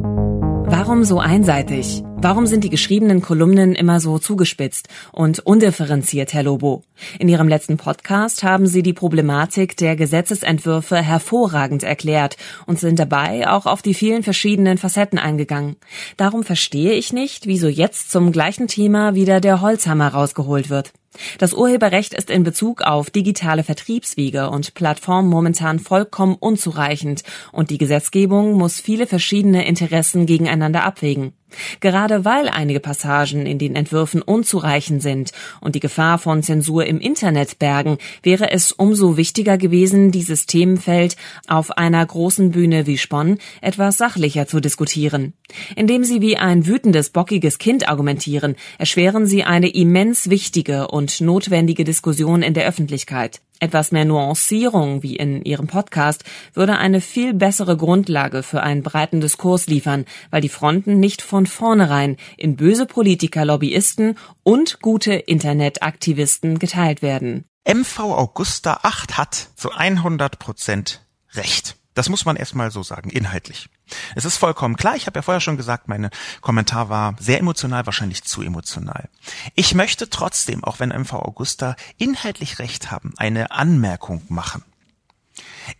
Warum 0.80 1.02
so 1.02 1.18
einseitig? 1.18 2.04
Warum 2.18 2.46
sind 2.46 2.62
die 2.62 2.70
geschriebenen 2.70 3.20
Kolumnen 3.20 3.74
immer 3.74 3.98
so 3.98 4.20
zugespitzt 4.20 4.86
und 5.10 5.40
undifferenziert, 5.40 6.32
Herr 6.32 6.44
Lobo? 6.44 6.84
In 7.18 7.28
Ihrem 7.28 7.48
letzten 7.48 7.78
Podcast 7.78 8.44
haben 8.44 8.68
Sie 8.68 8.84
die 8.84 8.92
Problematik 8.92 9.76
der 9.76 9.96
Gesetzesentwürfe 9.96 11.02
hervorragend 11.02 11.82
erklärt 11.82 12.36
und 12.66 12.78
sind 12.78 13.00
dabei 13.00 13.50
auch 13.50 13.66
auf 13.66 13.82
die 13.82 13.92
vielen 13.92 14.22
verschiedenen 14.22 14.78
Facetten 14.78 15.18
eingegangen. 15.18 15.74
Darum 16.16 16.44
verstehe 16.44 16.92
ich 16.92 17.12
nicht, 17.12 17.48
wieso 17.48 17.66
jetzt 17.66 18.12
zum 18.12 18.30
gleichen 18.30 18.68
Thema 18.68 19.16
wieder 19.16 19.40
der 19.40 19.60
Holzhammer 19.60 20.06
rausgeholt 20.06 20.70
wird. 20.70 20.92
Das 21.38 21.54
Urheberrecht 21.54 22.14
ist 22.14 22.30
in 22.30 22.42
Bezug 22.42 22.82
auf 22.82 23.10
digitale 23.10 23.64
Vertriebswege 23.64 24.50
und 24.50 24.74
Plattformen 24.74 25.28
momentan 25.28 25.78
vollkommen 25.78 26.34
unzureichend 26.34 27.22
und 27.52 27.70
die 27.70 27.78
Gesetzgebung 27.78 28.52
muss 28.54 28.80
viele 28.80 29.06
verschiedene 29.06 29.66
Interessen 29.66 30.26
gegeneinander 30.26 30.84
abwägen. 30.84 31.32
Gerade 31.80 32.24
weil 32.24 32.48
einige 32.48 32.80
Passagen 32.80 33.46
in 33.46 33.58
den 33.58 33.76
Entwürfen 33.76 34.22
unzureichend 34.22 35.02
sind 35.02 35.32
und 35.60 35.74
die 35.74 35.80
Gefahr 35.80 36.18
von 36.18 36.42
Zensur 36.42 36.86
im 36.86 37.00
Internet 37.00 37.58
bergen, 37.58 37.98
wäre 38.22 38.50
es 38.50 38.72
umso 38.72 39.16
wichtiger 39.16 39.58
gewesen, 39.58 40.10
dieses 40.10 40.46
Themenfeld 40.46 41.16
auf 41.46 41.70
einer 41.76 42.04
großen 42.04 42.50
Bühne 42.50 42.86
wie 42.86 42.98
Spon 42.98 43.38
etwas 43.60 43.96
sachlicher 43.96 44.46
zu 44.46 44.60
diskutieren. 44.60 45.32
Indem 45.76 46.04
sie 46.04 46.20
wie 46.20 46.36
ein 46.36 46.66
wütendes, 46.66 47.10
bockiges 47.10 47.58
Kind 47.58 47.88
argumentieren, 47.88 48.56
erschweren 48.78 49.26
sie 49.26 49.44
eine 49.44 49.68
immens 49.68 50.30
wichtige 50.30 50.88
und 50.88 51.20
notwendige 51.20 51.84
Diskussion 51.84 52.42
in 52.42 52.54
der 52.54 52.66
Öffentlichkeit. 52.66 53.40
Etwas 53.60 53.90
mehr 53.90 54.04
Nuancierung 54.04 55.02
wie 55.02 55.16
in 55.16 55.42
Ihrem 55.42 55.66
Podcast 55.66 56.24
würde 56.54 56.78
eine 56.78 57.00
viel 57.00 57.34
bessere 57.34 57.76
Grundlage 57.76 58.42
für 58.42 58.62
einen 58.62 58.82
breiten 58.82 59.20
Diskurs 59.20 59.66
liefern, 59.66 60.04
weil 60.30 60.40
die 60.40 60.48
Fronten 60.48 61.00
nicht 61.00 61.22
von 61.22 61.46
vornherein 61.46 62.16
in 62.36 62.56
böse 62.56 62.86
Politiker, 62.86 63.44
Lobbyisten 63.44 64.16
und 64.44 64.80
gute 64.80 65.14
Internetaktivisten 65.14 66.58
geteilt 66.58 67.02
werden. 67.02 67.44
MV 67.66 67.98
Augusta 67.98 68.80
8 68.82 69.18
hat 69.18 69.34
zu 69.56 69.72
100 69.72 70.38
Prozent 70.38 71.04
Recht. 71.34 71.76
Das 71.94 72.08
muss 72.08 72.24
man 72.24 72.36
erstmal 72.36 72.70
so 72.70 72.82
sagen, 72.82 73.10
inhaltlich. 73.10 73.68
Es 74.14 74.24
ist 74.24 74.36
vollkommen 74.36 74.76
klar, 74.76 74.96
ich 74.96 75.06
habe 75.06 75.18
ja 75.18 75.22
vorher 75.22 75.40
schon 75.40 75.56
gesagt, 75.56 75.88
mein 75.88 76.10
Kommentar 76.40 76.88
war 76.88 77.16
sehr 77.18 77.38
emotional, 77.38 77.86
wahrscheinlich 77.86 78.24
zu 78.24 78.42
emotional. 78.42 79.08
Ich 79.54 79.74
möchte 79.74 80.10
trotzdem, 80.10 80.64
auch 80.64 80.80
wenn 80.80 80.90
MV 80.90 81.12
Augusta 81.14 81.76
inhaltlich 81.96 82.58
recht 82.58 82.90
haben, 82.90 83.14
eine 83.16 83.50
Anmerkung 83.50 84.22
machen. 84.28 84.64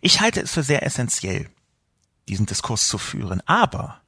Ich 0.01 0.21
halte 0.21 0.41
es 0.41 0.51
für 0.51 0.63
sehr 0.63 0.83
essentiell, 0.83 1.49
diesen 2.27 2.45
Diskurs 2.45 2.87
zu 2.87 2.97
führen, 2.97 3.41
aber 3.45 4.01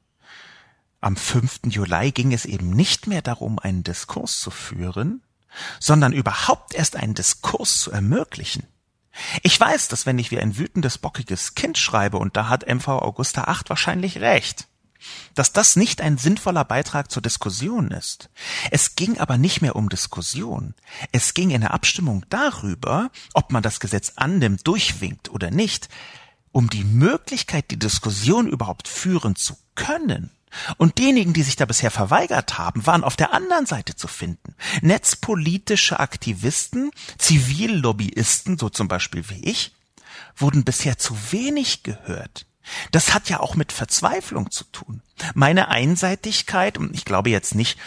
am 1.02 1.16
5. 1.16 1.62
Juli 1.66 2.12
ging 2.12 2.32
es 2.32 2.46
eben 2.46 2.70
nicht 2.70 3.08
mehr 3.08 3.24
darum, 3.24 3.58
einen 3.58 3.84
Diskurs 3.84 4.40
zu 4.40 4.52
führen, 4.52 5.24
sondern 5.80 6.14
überhaupt 6.14 6.76
erst 6.76 6.96
einen 6.96 7.16
Diskurs 7.16 7.82
zu 7.82 7.92
ermöglichen. 7.92 8.68
Ich 9.44 9.60
weiß, 9.60 9.88
dass 9.88 10.06
wenn 10.06 10.20
ich 10.20 10.32
wie 10.32 10.40
ein 10.40 10.58
wütendes, 10.58 10.98
bockiges 10.98 11.56
Kind 11.56 11.78
schreibe, 11.78 12.18
und 12.18 12.38
da 12.38 12.50
hat 12.50 12.68
MV 12.68 12.88
Augusta 12.88 13.44
8 13.46 13.70
wahrscheinlich 13.70 14.20
recht, 14.22 14.68
dass 15.36 15.52
das 15.52 15.76
nicht 15.76 16.02
ein 16.02 16.18
sinnvoller 16.18 16.64
Beitrag 16.64 17.12
zur 17.12 17.22
Diskussion 17.22 17.92
ist. 17.92 18.30
Es 18.70 18.96
ging 18.96 19.20
aber 19.20 19.38
nicht 19.38 19.62
mehr 19.62 19.76
um 19.76 19.90
Diskussion. 19.90 20.76
Es 21.12 21.34
ging 21.34 21.50
in 21.50 21.62
der 21.62 21.74
Abstimmung 21.74 22.26
darüber, 22.30 23.10
ob 23.34 23.52
man 23.52 23.64
das 23.64 23.80
Gesetz 23.80 24.14
annimmt, 24.16 24.68
durchwinkt 24.68 25.30
oder 25.30 25.52
nicht, 25.52 25.90
um 26.52 26.70
die 26.70 26.84
Möglichkeit, 26.84 27.72
die 27.72 27.80
Diskussion 27.80 28.48
überhaupt 28.48 28.88
führen 28.88 29.36
zu 29.36 29.58
können. 29.76 30.32
Und 30.78 30.98
diejenigen, 30.98 31.34
die 31.34 31.44
sich 31.44 31.56
da 31.56 31.66
bisher 31.66 31.92
verweigert 31.92 32.58
haben, 32.58 32.86
waren 32.86 33.04
auf 33.04 33.16
der 33.16 33.34
anderen 33.34 33.66
Seite 33.66 33.96
zu 33.96 34.08
finden. 34.08 34.56
Netzpolitische 34.82 36.00
Aktivisten, 36.00 36.92
Zivillobbyisten, 37.18 38.58
so 38.58 38.70
zum 38.70 38.88
Beispiel 38.88 39.30
wie 39.30 39.44
ich, 39.44 39.74
wurden 40.36 40.64
bisher 40.64 40.98
zu 40.98 41.16
wenig 41.32 41.84
gehört. 41.84 42.46
Das 42.92 43.14
hat 43.14 43.30
ja 43.30 43.40
auch 43.40 43.56
mit 43.56 43.72
Verzweiflung 43.72 44.52
zu 44.52 44.66
tun. 44.66 45.02
Meine 45.34 45.70
Einseitigkeit, 45.70 46.78
und 46.78 46.94
ich 46.94 47.06
glaube 47.06 47.30
jetzt 47.30 47.56
nicht, 47.56 47.78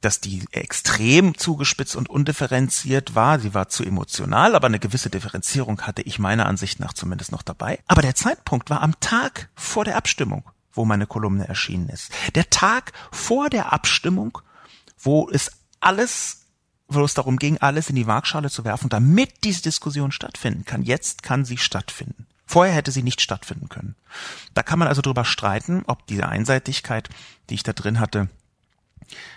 dass 0.00 0.20
die 0.20 0.44
extrem 0.52 1.36
zugespitzt 1.36 1.96
und 1.96 2.08
undifferenziert 2.08 3.14
war. 3.14 3.40
Sie 3.40 3.54
war 3.54 3.68
zu 3.68 3.84
emotional, 3.84 4.54
aber 4.54 4.66
eine 4.66 4.78
gewisse 4.78 5.10
Differenzierung 5.10 5.82
hatte 5.82 6.02
ich 6.02 6.18
meiner 6.18 6.46
Ansicht 6.46 6.80
nach 6.80 6.92
zumindest 6.92 7.32
noch 7.32 7.42
dabei. 7.42 7.80
Aber 7.86 8.02
der 8.02 8.14
Zeitpunkt 8.14 8.70
war 8.70 8.82
am 8.82 8.98
Tag 9.00 9.48
vor 9.54 9.84
der 9.84 9.96
Abstimmung, 9.96 10.44
wo 10.78 10.84
meine 10.84 11.06
Kolumne 11.06 11.46
erschienen 11.46 11.88
ist. 11.90 12.12
Der 12.34 12.48
Tag 12.48 12.92
vor 13.10 13.50
der 13.50 13.72
Abstimmung, 13.72 14.38
wo 14.98 15.28
es 15.28 15.50
alles, 15.80 16.46
wo 16.86 17.04
es 17.04 17.14
darum 17.14 17.36
ging, 17.36 17.58
alles 17.58 17.90
in 17.90 17.96
die 17.96 18.06
Waagschale 18.06 18.48
zu 18.48 18.64
werfen, 18.64 18.88
damit 18.88 19.44
diese 19.44 19.62
Diskussion 19.62 20.12
stattfinden 20.12 20.64
kann. 20.64 20.82
Jetzt 20.82 21.22
kann 21.22 21.44
sie 21.44 21.58
stattfinden. 21.58 22.26
Vorher 22.46 22.74
hätte 22.74 22.92
sie 22.92 23.02
nicht 23.02 23.20
stattfinden 23.20 23.68
können. 23.68 23.94
Da 24.54 24.62
kann 24.62 24.78
man 24.78 24.88
also 24.88 25.02
drüber 25.02 25.24
streiten, 25.24 25.82
ob 25.86 26.06
diese 26.06 26.28
Einseitigkeit, 26.28 27.10
die 27.50 27.54
ich 27.54 27.62
da 27.62 27.74
drin 27.74 28.00
hatte, 28.00 28.28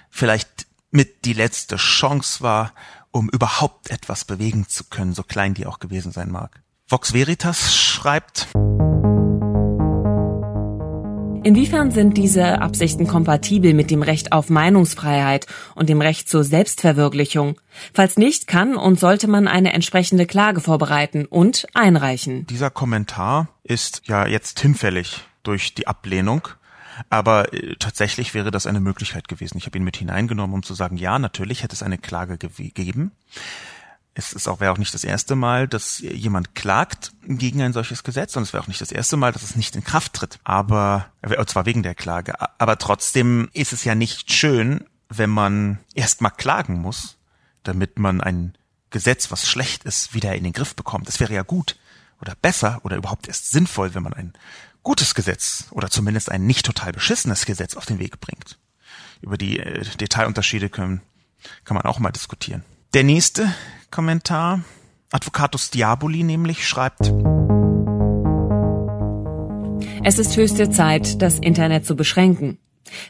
vielleicht 0.10 0.68
mit 0.92 1.26
die 1.26 1.34
letzte 1.34 1.76
Chance 1.76 2.42
war, 2.42 2.74
um 3.10 3.30
überhaupt 3.30 3.90
etwas 3.90 4.26
bewegen 4.26 4.68
zu 4.70 4.86
können, 4.86 5.14
so 5.14 5.24
klein 5.24 5.56
die 5.56 5.66
auch 5.66 5.80
gewesen 5.80 6.12
sein 6.12 6.32
mag. 6.32 6.62
Vox 6.88 7.14
Veritas 7.14 7.76
schreibt, 7.76 8.48
Inwiefern 11.44 11.90
sind 11.90 12.18
diese 12.18 12.62
Absichten 12.62 13.08
kompatibel 13.08 13.74
mit 13.74 13.90
dem 13.90 14.04
Recht 14.04 14.32
auf 14.32 14.52
Meinungsfreiheit 14.52 15.48
und 15.74 15.90
dem 15.90 16.00
Recht 16.00 16.30
zur 16.30 16.44
Selbstverwirklichung? 16.44 17.60
Falls 17.94 18.18
nicht, 18.18 18.46
kann 18.46 18.76
und 18.76 19.00
sollte 19.00 19.28
man 19.28 19.48
eine 19.48 19.74
entsprechende 19.74 20.28
Klage 20.28 20.62
vorbereiten 20.62 21.26
und 21.26 21.66
einreichen. 21.74 22.46
Dieser 22.46 22.70
Kommentar 22.70 23.48
ist 23.64 24.04
ja 24.06 24.28
jetzt 24.28 24.60
hinfällig 24.60 25.22
durch 25.42 25.74
die 25.74 25.88
Ablehnung 25.88 26.48
aber 27.10 27.54
äh, 27.54 27.76
tatsächlich 27.80 28.34
wäre 28.34 28.52
das 28.52 28.68
eine 28.68 28.80
Möglichkeit 28.80 29.28
gewesen. 29.28 29.58
Ich 29.58 29.66
habe 29.66 29.78
ihn 29.78 29.84
mit 29.84 29.98
hineingenommen, 29.98 30.54
um 30.54 30.64
zu 30.64 30.74
sagen, 30.74 30.98
ja, 30.98 31.20
natürlich 31.20 31.64
hätte 31.64 31.74
es 31.74 31.84
eine 31.84 31.98
Klage 31.98 32.38
gegeben. 32.38 33.12
Es 34.14 34.34
ist 34.34 34.48
auch, 34.48 34.60
wäre 34.60 34.74
auch 34.74 34.78
nicht 34.78 34.94
das 34.94 35.06
erste 35.06 35.36
Mal, 35.36 35.68
dass 35.70 36.00
jemand 36.00 36.54
klagt 36.54 37.14
gegen 37.24 37.62
ein 37.62 37.72
solches 37.72 38.04
Gesetz 38.04 38.36
und 38.36 38.44
es 38.44 38.52
wäre 38.52 38.62
auch 38.62 38.68
nicht 38.68 38.82
das 38.82 38.92
erste 38.92 39.16
Mal, 39.16 39.32
dass 39.32 39.44
es 39.44 39.56
nicht 39.56 39.76
in 39.76 39.86
Kraft 39.86 40.14
tritt. 40.14 40.40
Aber, 40.44 41.06
und 41.22 41.50
zwar 41.50 41.66
wegen 41.66 41.82
der 41.82 41.96
Klage. 41.96 42.36
Aber 42.60 42.78
trotzdem 42.78 43.50
ist 43.54 43.72
es 43.72 43.86
ja 43.86 43.96
nicht 43.96 44.34
schön, 44.34 44.84
wenn 45.08 45.30
man 45.30 45.80
erst 45.96 46.22
mal 46.22 46.30
klagen 46.30 46.80
muss, 46.80 47.18
damit 47.64 48.00
man 48.00 48.20
ein 48.20 48.54
Gesetz, 48.90 49.32
was 49.32 49.48
schlecht 49.48 49.86
ist, 49.86 50.14
wieder 50.14 50.36
in 50.36 50.44
den 50.44 50.54
Griff 50.54 50.76
bekommt. 50.76 51.08
Es 51.08 51.20
wäre 51.20 51.34
ja 51.34 51.44
gut 51.44 51.78
oder 52.20 52.36
besser 52.36 52.82
oder 52.84 52.98
überhaupt 52.98 53.28
erst 53.28 53.52
sinnvoll, 53.52 53.96
wenn 53.96 54.04
man 54.04 54.14
ein 54.14 54.34
gutes 54.84 55.16
Gesetz 55.16 55.66
oder 55.72 55.90
zumindest 55.90 56.32
ein 56.32 56.46
nicht 56.46 56.66
total 56.66 56.92
beschissenes 56.92 57.46
Gesetz 57.46 57.76
auf 57.76 57.86
den 57.86 58.00
Weg 58.00 58.20
bringt. 58.20 58.58
Über 59.22 59.38
die 59.38 59.60
äh, 59.60 59.86
Detailunterschiede 59.98 60.70
können, 60.70 61.02
kann 61.64 61.76
man 61.76 61.86
auch 61.86 62.00
mal 62.00 62.12
diskutieren. 62.12 62.64
Der 62.94 63.04
nächste 63.04 63.54
Kommentar, 63.92 64.62
Advocatus 65.12 65.70
Diaboli 65.70 66.24
nämlich, 66.24 66.66
schreibt, 66.66 67.14
es 70.04 70.18
ist 70.18 70.36
höchste 70.38 70.70
Zeit, 70.70 71.22
das 71.22 71.38
Internet 71.38 71.86
zu 71.86 71.96
beschränken. 71.96 72.58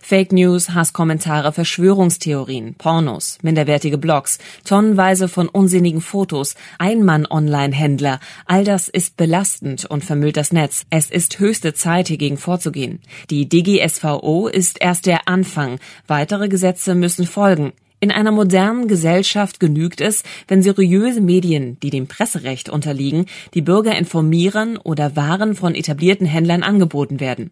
Fake 0.02 0.32
News, 0.32 0.72
Hasskommentare, 0.72 1.54
Verschwörungstheorien, 1.54 2.76
Pornos, 2.76 3.38
minderwertige 3.42 3.98
Blogs, 3.98 4.40
tonnenweise 4.66 5.28
von 5.28 5.48
unsinnigen 5.48 6.02
Fotos, 6.02 6.56
Einmann-Online-Händler, 6.80 8.20
all 8.46 8.64
das 8.64 8.90
ist 8.90 9.18
belastend 9.18 9.86
und 9.86 10.04
vermüllt 10.04 10.38
das 10.38 10.52
Netz. 10.52 10.86
Es 10.90 11.10
ist 11.10 11.40
höchste 11.40 11.74
Zeit, 11.74 12.08
hiergegen 12.10 12.38
vorzugehen. 12.38 13.00
Die 13.30 13.48
DGSVO 13.48 14.48
ist 14.48 14.82
erst 14.82 15.06
der 15.06 15.28
Anfang. 15.28 15.80
Weitere 16.08 16.50
Gesetze 16.50 16.96
müssen 16.96 17.26
folgen. 17.26 17.74
In 18.04 18.10
einer 18.10 18.32
modernen 18.32 18.88
Gesellschaft 18.88 19.60
genügt 19.60 20.02
es, 20.02 20.24
wenn 20.48 20.64
seriöse 20.64 21.22
Medien, 21.22 21.80
die 21.82 21.92
dem 21.92 22.08
Presserecht 22.08 22.68
unterliegen, 22.68 23.28
die 23.54 23.62
Bürger 23.62 23.96
informieren 23.96 24.78
oder 24.78 25.16
Waren 25.16 25.54
von 25.54 25.76
etablierten 25.76 26.26
Händlern 26.26 26.64
angeboten 26.64 27.20
werden. 27.20 27.52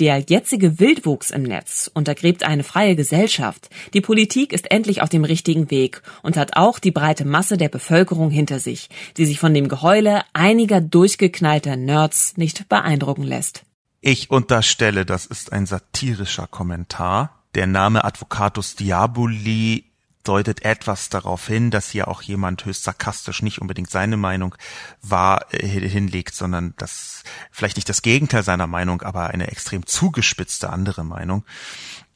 Der 0.00 0.24
jetzige 0.26 0.80
Wildwuchs 0.80 1.30
im 1.30 1.42
Netz 1.42 1.90
untergräbt 1.92 2.44
eine 2.44 2.64
freie 2.64 2.96
Gesellschaft. 2.96 3.68
Die 3.92 4.00
Politik 4.00 4.54
ist 4.54 4.70
endlich 4.70 5.02
auf 5.02 5.10
dem 5.10 5.24
richtigen 5.24 5.70
Weg 5.70 6.00
und 6.22 6.38
hat 6.38 6.56
auch 6.56 6.78
die 6.78 6.92
breite 6.92 7.26
Masse 7.26 7.58
der 7.58 7.68
Bevölkerung 7.68 8.30
hinter 8.30 8.58
sich, 8.58 8.88
die 9.18 9.26
sich 9.26 9.38
von 9.38 9.52
dem 9.52 9.68
Geheule 9.68 10.22
einiger 10.32 10.80
durchgeknallter 10.80 11.76
Nerds 11.76 12.38
nicht 12.38 12.70
beeindrucken 12.70 13.24
lässt. 13.24 13.64
Ich 14.00 14.30
unterstelle, 14.30 15.04
das 15.04 15.26
ist 15.26 15.52
ein 15.52 15.66
satirischer 15.66 16.46
Kommentar. 16.46 17.36
Der 17.54 17.66
Name 17.66 18.04
Advocatus 18.04 18.76
Diaboli 18.76 19.89
deutet 20.24 20.64
etwas 20.64 21.08
darauf 21.08 21.46
hin, 21.46 21.70
dass 21.70 21.90
hier 21.90 22.08
auch 22.08 22.22
jemand 22.22 22.64
höchst 22.64 22.84
sarkastisch 22.84 23.42
nicht 23.42 23.60
unbedingt 23.60 23.90
seine 23.90 24.16
Meinung 24.16 24.54
wahr 25.02 25.46
äh, 25.52 25.66
hinlegt, 25.66 26.34
sondern 26.34 26.74
das 26.76 27.22
vielleicht 27.50 27.76
nicht 27.76 27.88
das 27.88 28.02
Gegenteil 28.02 28.42
seiner 28.42 28.66
Meinung, 28.66 29.02
aber 29.02 29.28
eine 29.28 29.48
extrem 29.48 29.86
zugespitzte 29.86 30.70
andere 30.70 31.04
Meinung. 31.04 31.44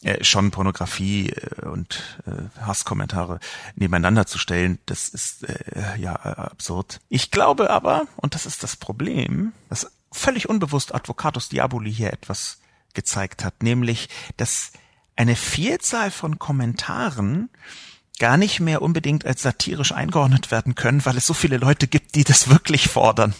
Äh, 0.02 0.22
schon 0.22 0.50
Pornografie 0.50 1.30
äh, 1.30 1.66
und 1.66 2.20
Hasskommentare 2.60 3.40
nebeneinander 3.74 4.26
zu 4.26 4.38
stellen, 4.38 4.78
das 4.84 5.08
ist 5.08 5.44
äh, 5.44 5.96
ja 5.96 6.14
absurd. 6.14 7.00
Ich 7.08 7.30
glaube 7.30 7.70
aber, 7.70 8.06
und 8.16 8.34
das 8.34 8.44
ist 8.44 8.62
das 8.62 8.76
Problem, 8.76 9.52
dass 9.70 9.90
völlig 10.12 10.48
unbewusst 10.48 10.94
Advocatus 10.94 11.48
Diaboli 11.48 11.92
hier 11.92 12.12
etwas 12.12 12.58
gezeigt 12.92 13.44
hat, 13.44 13.62
nämlich, 13.62 14.10
dass 14.36 14.72
eine 15.16 15.36
Vielzahl 15.36 16.10
von 16.10 16.38
Kommentaren 16.38 17.48
gar 18.18 18.36
nicht 18.36 18.60
mehr 18.60 18.82
unbedingt 18.82 19.24
als 19.24 19.42
satirisch 19.42 19.92
eingeordnet 19.92 20.50
werden 20.50 20.74
können, 20.74 21.04
weil 21.04 21.16
es 21.16 21.26
so 21.26 21.34
viele 21.34 21.56
Leute 21.56 21.86
gibt, 21.88 22.14
die 22.14 22.24
das 22.24 22.48
wirklich 22.48 22.88
fordern. 22.88 23.34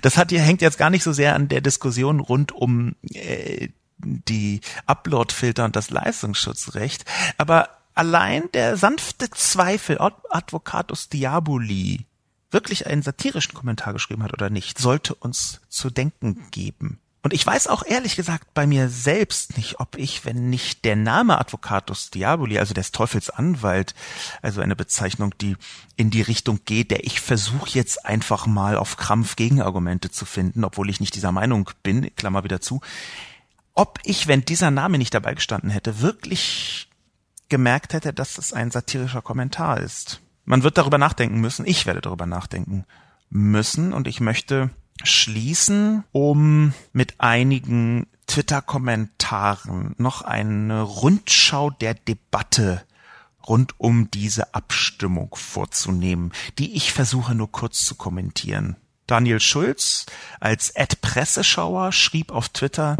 Das 0.00 0.16
hat 0.16 0.32
hängt 0.32 0.62
jetzt 0.62 0.78
gar 0.78 0.90
nicht 0.90 1.02
so 1.02 1.12
sehr 1.12 1.34
an 1.34 1.48
der 1.48 1.60
Diskussion 1.60 2.20
rund 2.20 2.52
um 2.52 2.94
äh, 3.12 3.68
die 3.98 4.60
Upload-Filter 4.86 5.64
und 5.64 5.76
das 5.76 5.90
Leistungsschutzrecht, 5.90 7.04
aber 7.38 7.68
allein 7.94 8.44
der 8.54 8.76
sanfte 8.76 9.30
Zweifel, 9.30 9.98
ob 9.98 10.24
Advocatus 10.30 11.08
Diaboli 11.08 12.06
wirklich 12.50 12.86
einen 12.86 13.02
satirischen 13.02 13.54
Kommentar 13.54 13.92
geschrieben 13.92 14.22
hat 14.22 14.32
oder 14.32 14.50
nicht, 14.50 14.78
sollte 14.78 15.14
uns 15.14 15.60
zu 15.68 15.90
denken 15.90 16.46
geben. 16.50 17.01
Und 17.22 17.32
ich 17.32 17.46
weiß 17.46 17.68
auch 17.68 17.84
ehrlich 17.86 18.16
gesagt 18.16 18.52
bei 18.52 18.66
mir 18.66 18.88
selbst 18.88 19.56
nicht, 19.56 19.78
ob 19.78 19.96
ich, 19.96 20.24
wenn 20.24 20.50
nicht 20.50 20.84
der 20.84 20.96
Name 20.96 21.38
Advocatus 21.38 22.10
Diaboli, 22.10 22.58
also 22.58 22.74
des 22.74 22.90
Teufels 22.90 23.30
Anwalt, 23.30 23.94
also 24.42 24.60
eine 24.60 24.74
Bezeichnung, 24.74 25.32
die 25.40 25.56
in 25.94 26.10
die 26.10 26.22
Richtung 26.22 26.60
geht, 26.64 26.90
der 26.90 27.04
ich 27.04 27.20
versuche 27.20 27.70
jetzt 27.70 28.04
einfach 28.04 28.46
mal 28.46 28.76
auf 28.76 28.96
Krampf 28.96 29.36
Gegenargumente 29.36 30.10
zu 30.10 30.24
finden, 30.24 30.64
obwohl 30.64 30.90
ich 30.90 30.98
nicht 30.98 31.14
dieser 31.14 31.30
Meinung 31.30 31.70
bin, 31.84 32.14
Klammer 32.16 32.42
wieder 32.42 32.60
zu, 32.60 32.80
ob 33.74 34.00
ich, 34.02 34.26
wenn 34.26 34.44
dieser 34.44 34.72
Name 34.72 34.98
nicht 34.98 35.14
dabei 35.14 35.34
gestanden 35.34 35.70
hätte, 35.70 36.00
wirklich 36.00 36.88
gemerkt 37.48 37.92
hätte, 37.92 38.12
dass 38.12 38.36
es 38.36 38.52
ein 38.52 38.72
satirischer 38.72 39.22
Kommentar 39.22 39.78
ist. 39.78 40.20
Man 40.44 40.64
wird 40.64 40.76
darüber 40.76 40.98
nachdenken 40.98 41.40
müssen, 41.40 41.66
ich 41.66 41.86
werde 41.86 42.00
darüber 42.00 42.26
nachdenken 42.26 42.84
müssen 43.30 43.92
und 43.92 44.08
ich 44.08 44.20
möchte 44.20 44.70
schließen, 45.04 46.04
um 46.12 46.72
mit 46.92 47.14
einigen 47.18 48.06
Twitter-Kommentaren 48.26 49.94
noch 49.98 50.22
eine 50.22 50.82
Rundschau 50.82 51.70
der 51.70 51.94
Debatte 51.94 52.82
rund 53.46 53.74
um 53.78 54.10
diese 54.10 54.54
Abstimmung 54.54 55.34
vorzunehmen, 55.34 56.32
die 56.58 56.76
ich 56.76 56.92
versuche 56.92 57.34
nur 57.34 57.50
kurz 57.50 57.84
zu 57.84 57.96
kommentieren. 57.96 58.76
Daniel 59.06 59.40
Schulz 59.40 60.06
als 60.40 60.74
Ad-Presseschauer 60.76 61.92
schrieb 61.92 62.30
auf 62.30 62.48
Twitter, 62.48 62.96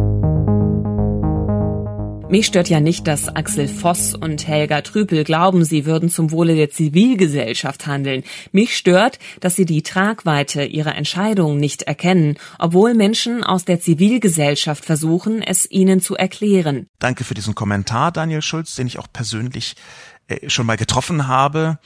mich 2.32 2.46
stört 2.46 2.70
ja 2.70 2.80
nicht, 2.80 3.06
dass 3.06 3.28
Axel 3.28 3.68
Voss 3.68 4.14
und 4.14 4.48
Helga 4.48 4.80
Trüpel 4.80 5.22
glauben, 5.22 5.66
sie 5.66 5.84
würden 5.84 6.08
zum 6.08 6.30
Wohle 6.30 6.56
der 6.56 6.70
Zivilgesellschaft 6.70 7.86
handeln. 7.86 8.24
Mich 8.52 8.74
stört, 8.74 9.18
dass 9.40 9.54
sie 9.54 9.66
die 9.66 9.82
Tragweite 9.82 10.64
ihrer 10.64 10.96
Entscheidungen 10.96 11.58
nicht 11.58 11.82
erkennen, 11.82 12.38
obwohl 12.58 12.94
Menschen 12.94 13.44
aus 13.44 13.66
der 13.66 13.80
Zivilgesellschaft 13.80 14.82
versuchen, 14.82 15.42
es 15.42 15.70
ihnen 15.70 16.00
zu 16.00 16.16
erklären. 16.16 16.86
Danke 16.98 17.24
für 17.24 17.34
diesen 17.34 17.54
Kommentar, 17.54 18.12
Daniel 18.12 18.40
Schulz, 18.40 18.76
den 18.76 18.86
ich 18.86 18.98
auch 18.98 19.08
persönlich 19.12 19.74
äh, 20.28 20.48
schon 20.48 20.64
mal 20.64 20.78
getroffen 20.78 21.28
habe 21.28 21.78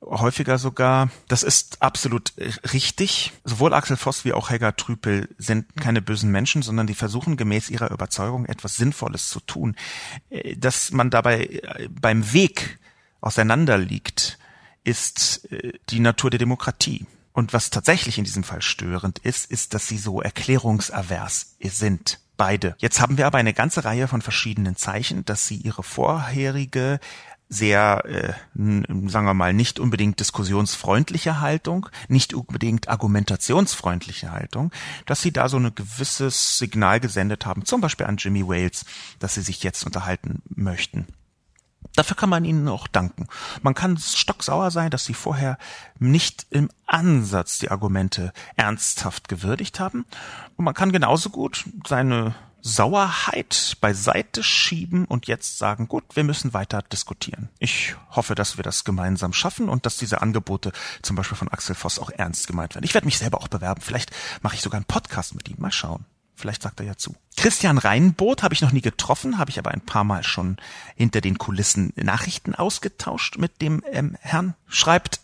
häufiger 0.00 0.58
sogar. 0.58 1.10
Das 1.28 1.42
ist 1.42 1.82
absolut 1.82 2.32
richtig. 2.72 3.32
Sowohl 3.44 3.74
Axel 3.74 3.96
Voss 3.96 4.24
wie 4.24 4.32
auch 4.32 4.50
Helga 4.50 4.72
Trüpel 4.72 5.28
sind 5.38 5.76
keine 5.76 6.02
bösen 6.02 6.30
Menschen, 6.30 6.62
sondern 6.62 6.86
die 6.86 6.94
versuchen 6.94 7.36
gemäß 7.36 7.70
ihrer 7.70 7.90
Überzeugung 7.90 8.46
etwas 8.46 8.76
Sinnvolles 8.76 9.28
zu 9.28 9.40
tun. 9.40 9.76
Äh, 10.30 10.56
dass 10.56 10.92
man 10.92 11.10
dabei 11.10 11.44
äh, 11.44 11.88
beim 11.88 12.32
Weg 12.32 12.78
auseinanderliegt, 13.20 14.38
ist 14.84 15.50
äh, 15.52 15.72
die 15.90 16.00
Natur 16.00 16.30
der 16.30 16.38
Demokratie. 16.38 17.06
Und 17.32 17.52
was 17.52 17.70
tatsächlich 17.70 18.18
in 18.18 18.24
diesem 18.24 18.42
Fall 18.44 18.62
störend 18.62 19.18
ist, 19.20 19.50
ist, 19.50 19.74
dass 19.74 19.86
sie 19.86 19.98
so 19.98 20.20
erklärungsavers 20.20 21.56
sind. 21.60 22.20
Beide. 22.36 22.76
Jetzt 22.78 23.00
haben 23.00 23.18
wir 23.18 23.26
aber 23.26 23.38
eine 23.38 23.52
ganze 23.52 23.84
Reihe 23.84 24.06
von 24.06 24.22
verschiedenen 24.22 24.76
Zeichen, 24.76 25.24
dass 25.24 25.48
sie 25.48 25.56
ihre 25.56 25.82
vorherige 25.82 27.00
sehr, 27.48 28.04
äh, 28.04 28.32
sagen 28.54 29.26
wir 29.26 29.34
mal, 29.34 29.54
nicht 29.54 29.80
unbedingt 29.80 30.20
diskussionsfreundliche 30.20 31.40
Haltung, 31.40 31.88
nicht 32.08 32.34
unbedingt 32.34 32.88
argumentationsfreundliche 32.88 34.30
Haltung, 34.30 34.70
dass 35.06 35.22
sie 35.22 35.32
da 35.32 35.48
so 35.48 35.58
ein 35.58 35.74
gewisses 35.74 36.58
Signal 36.58 37.00
gesendet 37.00 37.46
haben, 37.46 37.64
zum 37.64 37.80
Beispiel 37.80 38.06
an 38.06 38.18
Jimmy 38.18 38.46
Wales, 38.46 38.84
dass 39.18 39.34
sie 39.34 39.42
sich 39.42 39.62
jetzt 39.62 39.84
unterhalten 39.84 40.42
möchten. 40.54 41.06
Dafür 41.94 42.16
kann 42.16 42.28
man 42.28 42.44
ihnen 42.44 42.68
auch 42.68 42.86
danken. 42.86 43.26
Man 43.62 43.74
kann 43.74 43.96
stocksauer 43.96 44.70
sein, 44.70 44.90
dass 44.90 45.04
sie 45.04 45.14
vorher 45.14 45.58
nicht 45.98 46.46
im 46.50 46.70
Ansatz 46.86 47.58
die 47.58 47.70
Argumente 47.70 48.32
ernsthaft 48.56 49.28
gewürdigt 49.28 49.80
haben. 49.80 50.04
Und 50.56 50.64
man 50.64 50.74
kann 50.74 50.92
genauso 50.92 51.30
gut 51.30 51.64
seine 51.86 52.34
Sauerheit 52.60 53.76
beiseite 53.80 54.42
schieben 54.42 55.04
und 55.04 55.26
jetzt 55.26 55.58
sagen, 55.58 55.88
gut, 55.88 56.04
wir 56.14 56.24
müssen 56.24 56.54
weiter 56.54 56.82
diskutieren. 56.82 57.48
Ich 57.58 57.94
hoffe, 58.10 58.34
dass 58.34 58.56
wir 58.56 58.64
das 58.64 58.84
gemeinsam 58.84 59.32
schaffen 59.32 59.68
und 59.68 59.86
dass 59.86 59.96
diese 59.96 60.20
Angebote 60.20 60.72
zum 61.02 61.16
Beispiel 61.16 61.36
von 61.36 61.48
Axel 61.48 61.74
Voss 61.74 61.98
auch 61.98 62.10
ernst 62.10 62.46
gemeint 62.46 62.74
werden. 62.74 62.84
Ich 62.84 62.94
werde 62.94 63.06
mich 63.06 63.18
selber 63.18 63.40
auch 63.40 63.48
bewerben. 63.48 63.80
Vielleicht 63.80 64.10
mache 64.42 64.56
ich 64.56 64.62
sogar 64.62 64.78
einen 64.78 64.84
Podcast 64.84 65.34
mit 65.34 65.48
ihm. 65.48 65.56
Mal 65.58 65.72
schauen. 65.72 66.04
Vielleicht 66.34 66.62
sagt 66.62 66.78
er 66.78 66.86
ja 66.86 66.96
zu. 66.96 67.16
Christian 67.36 67.78
Reinboth 67.78 68.44
habe 68.44 68.54
ich 68.54 68.60
noch 68.60 68.70
nie 68.70 68.80
getroffen, 68.80 69.38
habe 69.38 69.50
ich 69.50 69.58
aber 69.58 69.72
ein 69.72 69.80
paar 69.80 70.04
Mal 70.04 70.22
schon 70.22 70.56
hinter 70.94 71.20
den 71.20 71.36
Kulissen 71.36 71.92
Nachrichten 71.96 72.54
ausgetauscht 72.54 73.38
mit 73.38 73.60
dem 73.60 73.82
ähm, 73.90 74.16
Herrn. 74.20 74.54
Schreibt. 74.68 75.20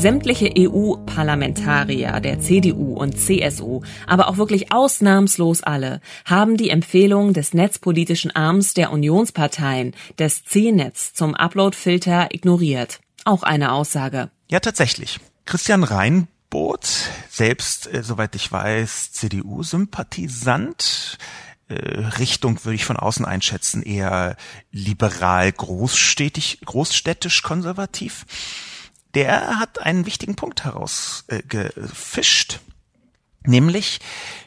Sämtliche 0.00 0.50
EU-Parlamentarier 0.56 2.20
der 2.20 2.40
CDU 2.40 2.94
und 2.94 3.20
CSU, 3.20 3.82
aber 4.06 4.28
auch 4.28 4.38
wirklich 4.38 4.72
ausnahmslos 4.72 5.62
alle, 5.62 6.00
haben 6.24 6.56
die 6.56 6.70
Empfehlung 6.70 7.34
des 7.34 7.52
netzpolitischen 7.52 8.34
Arms 8.34 8.72
der 8.72 8.92
Unionsparteien, 8.92 9.94
des 10.18 10.42
C-Netz, 10.44 11.12
zum 11.12 11.34
Uploadfilter 11.34 12.34
ignoriert. 12.34 13.00
Auch 13.26 13.42
eine 13.42 13.72
Aussage. 13.72 14.30
Ja, 14.48 14.60
tatsächlich. 14.60 15.20
Christian 15.44 15.84
Reinboth, 15.84 17.10
selbst, 17.28 17.92
äh, 17.92 18.02
soweit 18.02 18.34
ich 18.34 18.50
weiß, 18.50 19.12
CDU-Sympathisant, 19.12 21.18
äh, 21.68 21.74
Richtung 22.18 22.64
würde 22.64 22.76
ich 22.76 22.86
von 22.86 22.96
außen 22.96 23.26
einschätzen, 23.26 23.82
eher 23.82 24.36
liberal 24.72 25.52
großstädtisch, 25.52 26.56
großstädtisch 26.64 27.42
konservativ 27.42 28.24
der 29.14 29.58
hat 29.58 29.80
einen 29.80 30.06
wichtigen 30.06 30.36
Punkt 30.36 30.64
herausgefischt. 30.64 32.54
Äh, 32.54 32.58
nämlich, 33.48 34.00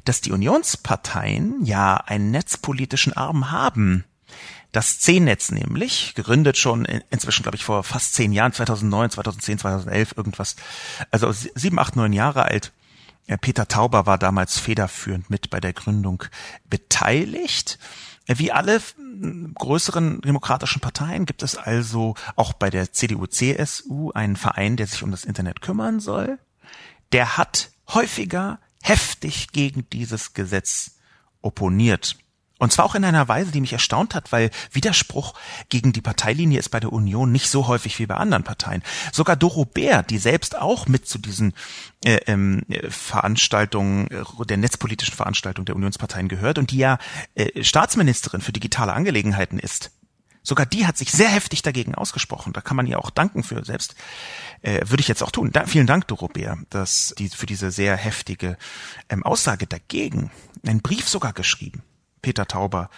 dass 0.06 0.22
die 0.22 0.32
Unionsparteien 0.32 1.66
ja 1.66 1.96
einen 1.98 2.32
netzpolitischen 2.32 3.14
Arm 3.14 3.52
haben. 3.52 4.06
Das 4.72 5.00
C-Netz 5.00 5.52
nämlich, 5.52 6.16
gegründet 6.16 6.58
schon 6.58 6.86
in, 6.86 7.04
inzwischen, 7.12 7.44
glaube 7.44 7.58
ich, 7.58 7.64
vor 7.64 7.84
fast 7.84 8.16
zehn 8.16 8.34
Jahren, 8.34 8.54
2009, 8.54 9.12
2010, 9.12 9.60
2011, 9.60 10.18
irgendwas, 10.18 10.56
also 11.12 11.32
sieben, 11.32 11.78
acht, 11.80 11.96
neun 11.96 12.14
Jahre 12.14 12.46
alt. 12.46 12.72
Peter 13.40 13.68
Tauber 13.68 14.06
war 14.06 14.18
damals 14.18 14.60
federführend 14.60 15.30
mit 15.30 15.50
bei 15.50 15.60
der 15.62 15.74
Gründung 15.74 16.24
beteiligt. 16.66 17.80
Wie 18.28 18.52
alle 18.52 18.82
größeren 19.56 20.22
demokratischen 20.22 20.82
Parteien 20.82 21.26
gibt 21.26 21.44
es 21.44 21.56
also 21.56 22.16
auch 22.36 22.54
bei 22.54 22.70
der 22.70 22.92
CDU-CSU 22.92 24.12
einen 24.12 24.36
Verein, 24.36 24.78
der 24.78 24.88
sich 24.88 25.04
um 25.04 25.12
das 25.12 25.26
Internet 25.26 25.62
kümmern 25.62 26.00
soll. 26.00 26.40
Der 27.12 27.38
hat 27.38 27.72
häufiger 27.90 28.60
heftig 28.82 29.50
gegen 29.52 29.88
dieses 29.92 30.34
Gesetz 30.34 30.98
opponiert. 31.42 32.18
Und 32.64 32.72
zwar 32.72 32.86
auch 32.86 32.96
in 32.96 33.04
einer 33.04 33.28
Weise, 33.28 33.52
die 33.52 33.60
mich 33.60 33.74
erstaunt 33.74 34.16
hat, 34.16 34.32
weil 34.32 34.50
Widerspruch 34.72 35.34
gegen 35.68 35.92
die 35.92 36.00
Parteilinie 36.00 36.60
ist 36.60 36.70
bei 36.70 36.80
der 36.80 36.94
Union 36.94 37.30
nicht 37.30 37.50
so 37.50 37.68
häufig 37.68 38.00
wie 38.00 38.06
bei 38.06 38.16
anderen 38.16 38.46
Parteien. 38.46 38.84
Sogar 39.12 39.36
Doro 39.36 39.66
Bär, 39.66 40.02
die 40.02 40.18
selbst 40.18 40.58
auch 40.58 40.88
mit 40.88 41.06
zu 41.06 41.18
diesen 41.18 41.54
äh, 42.06 42.22
ähm, 42.26 42.62
Veranstaltungen, 42.88 44.08
äh, 44.08 44.46
der 44.46 44.56
netzpolitischen 44.56 45.14
Veranstaltung 45.14 45.66
der 45.66 45.76
Unionsparteien 45.76 46.30
gehört 46.30 46.58
und 46.58 46.72
die 46.72 46.78
ja 46.78 47.00
äh, 47.36 47.66
Staatsministerin 47.66 48.40
für 48.40 48.54
digitale 48.54 48.94
Angelegenheiten 48.94 49.60
ist. 49.60 49.92
Sogar 50.42 50.66
die 50.66 50.88
hat 50.88 50.98
sich 50.98 51.12
sehr 51.12 51.28
heftig 51.28 51.64
dagegen 51.64 51.96
ausgesprochen. 51.96 52.54
Da 52.54 52.62
kann 52.62 52.78
man 52.78 52.88
ihr 52.88 53.00
auch 53.00 53.10
danken 53.10 53.44
für 53.44 53.66
selbst. 53.66 53.96
Äh, 54.62 54.86
würde 54.88 55.02
ich 55.02 55.10
jetzt 55.10 55.22
auch 55.22 55.32
tun. 55.32 55.52
Da, 55.52 55.66
vielen 55.66 55.88
Dank, 55.88 56.08
Doro 56.08 56.30
Bär, 56.30 56.58
dass 56.70 57.14
die 57.18 57.28
für 57.28 57.46
diese 57.46 57.72
sehr 57.72 57.98
heftige 57.98 58.58
ähm, 59.10 59.24
Aussage 59.24 59.68
dagegen 59.68 60.32
einen 60.66 60.82
Brief 60.82 61.10
sogar 61.10 61.34
geschrieben 61.34 61.84
Peter 62.24 62.48
Tauber 62.48 62.90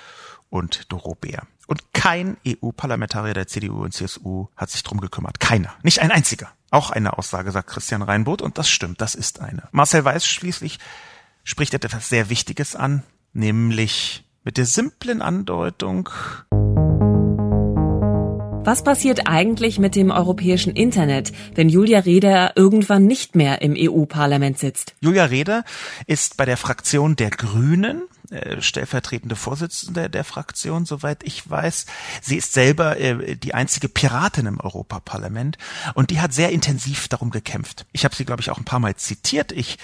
und 0.50 0.90
Doro 0.94 1.16
Bär. 1.16 1.44
Und 1.68 1.94
kein 1.94 2.38
EU-Parlamentarier 2.48 3.34
der 3.34 3.48
CDU 3.48 3.84
und 3.84 3.94
CSU 3.94 4.48
hat 4.56 4.70
sich 4.70 4.84
drum 4.84 5.02
gekümmert. 5.02 5.42
Keiner. 5.42 5.74
Nicht 5.84 6.00
ein 6.02 6.12
einziger. 6.12 6.52
Auch 6.72 6.92
eine 6.92 7.18
Aussage, 7.18 7.52
sagt 7.52 7.70
Christian 7.70 8.02
Reinboth, 8.02 8.42
und 8.42 8.58
das 8.58 8.70
stimmt, 8.70 9.02
das 9.02 9.16
ist 9.16 9.42
eine. 9.42 9.68
Marcel 9.72 10.06
Weiß 10.06 10.26
schließlich 10.26 10.80
spricht 11.44 11.74
etwas 11.74 12.08
sehr 12.08 12.30
Wichtiges 12.30 12.76
an, 12.76 13.04
nämlich 13.34 14.24
mit 14.44 14.58
der 14.58 14.66
simplen 14.66 15.22
Andeutung, 15.22 16.10
was 18.66 18.84
passiert 18.84 19.28
eigentlich 19.28 19.78
mit 19.78 19.96
dem 19.96 20.10
europäischen 20.10 20.74
Internet, 20.74 21.32
wenn 21.54 21.70
Julia 21.70 22.00
Reda 22.00 22.54
irgendwann 22.56 23.06
nicht 23.06 23.36
mehr 23.36 23.62
im 23.62 23.76
EU-Parlament 23.78 24.58
sitzt? 24.58 24.96
Julia 25.02 25.26
Reda 25.26 25.64
ist 26.08 26.36
bei 26.36 26.46
der 26.46 26.58
Fraktion 26.58 27.16
der 27.16 27.30
Grünen 27.30 28.02
äh, 28.30 28.62
stellvertretende 28.62 29.36
Vorsitzende 29.36 30.10
der 30.10 30.24
Fraktion, 30.24 30.86
soweit 30.86 31.24
ich 31.24 31.50
weiß. 31.50 31.86
Sie 32.22 32.38
ist 32.38 32.54
selber 32.54 32.98
äh, 33.00 33.36
die 33.36 33.54
einzige 33.54 33.90
Piratin 33.90 34.46
im 34.46 34.60
Europaparlament 34.60 35.58
und 35.94 36.10
die 36.10 36.22
hat 36.22 36.34
sehr 36.34 36.52
intensiv 36.52 37.08
darum 37.08 37.30
gekämpft. 37.30 37.86
Ich 37.92 38.06
habe 38.06 38.16
sie, 38.16 38.26
glaube 38.26 38.42
ich, 38.42 38.50
auch 38.50 38.58
ein 38.58 38.66
paar 38.66 38.80
Mal 38.80 38.96
zitiert. 38.96 39.52
Ich 39.52 39.78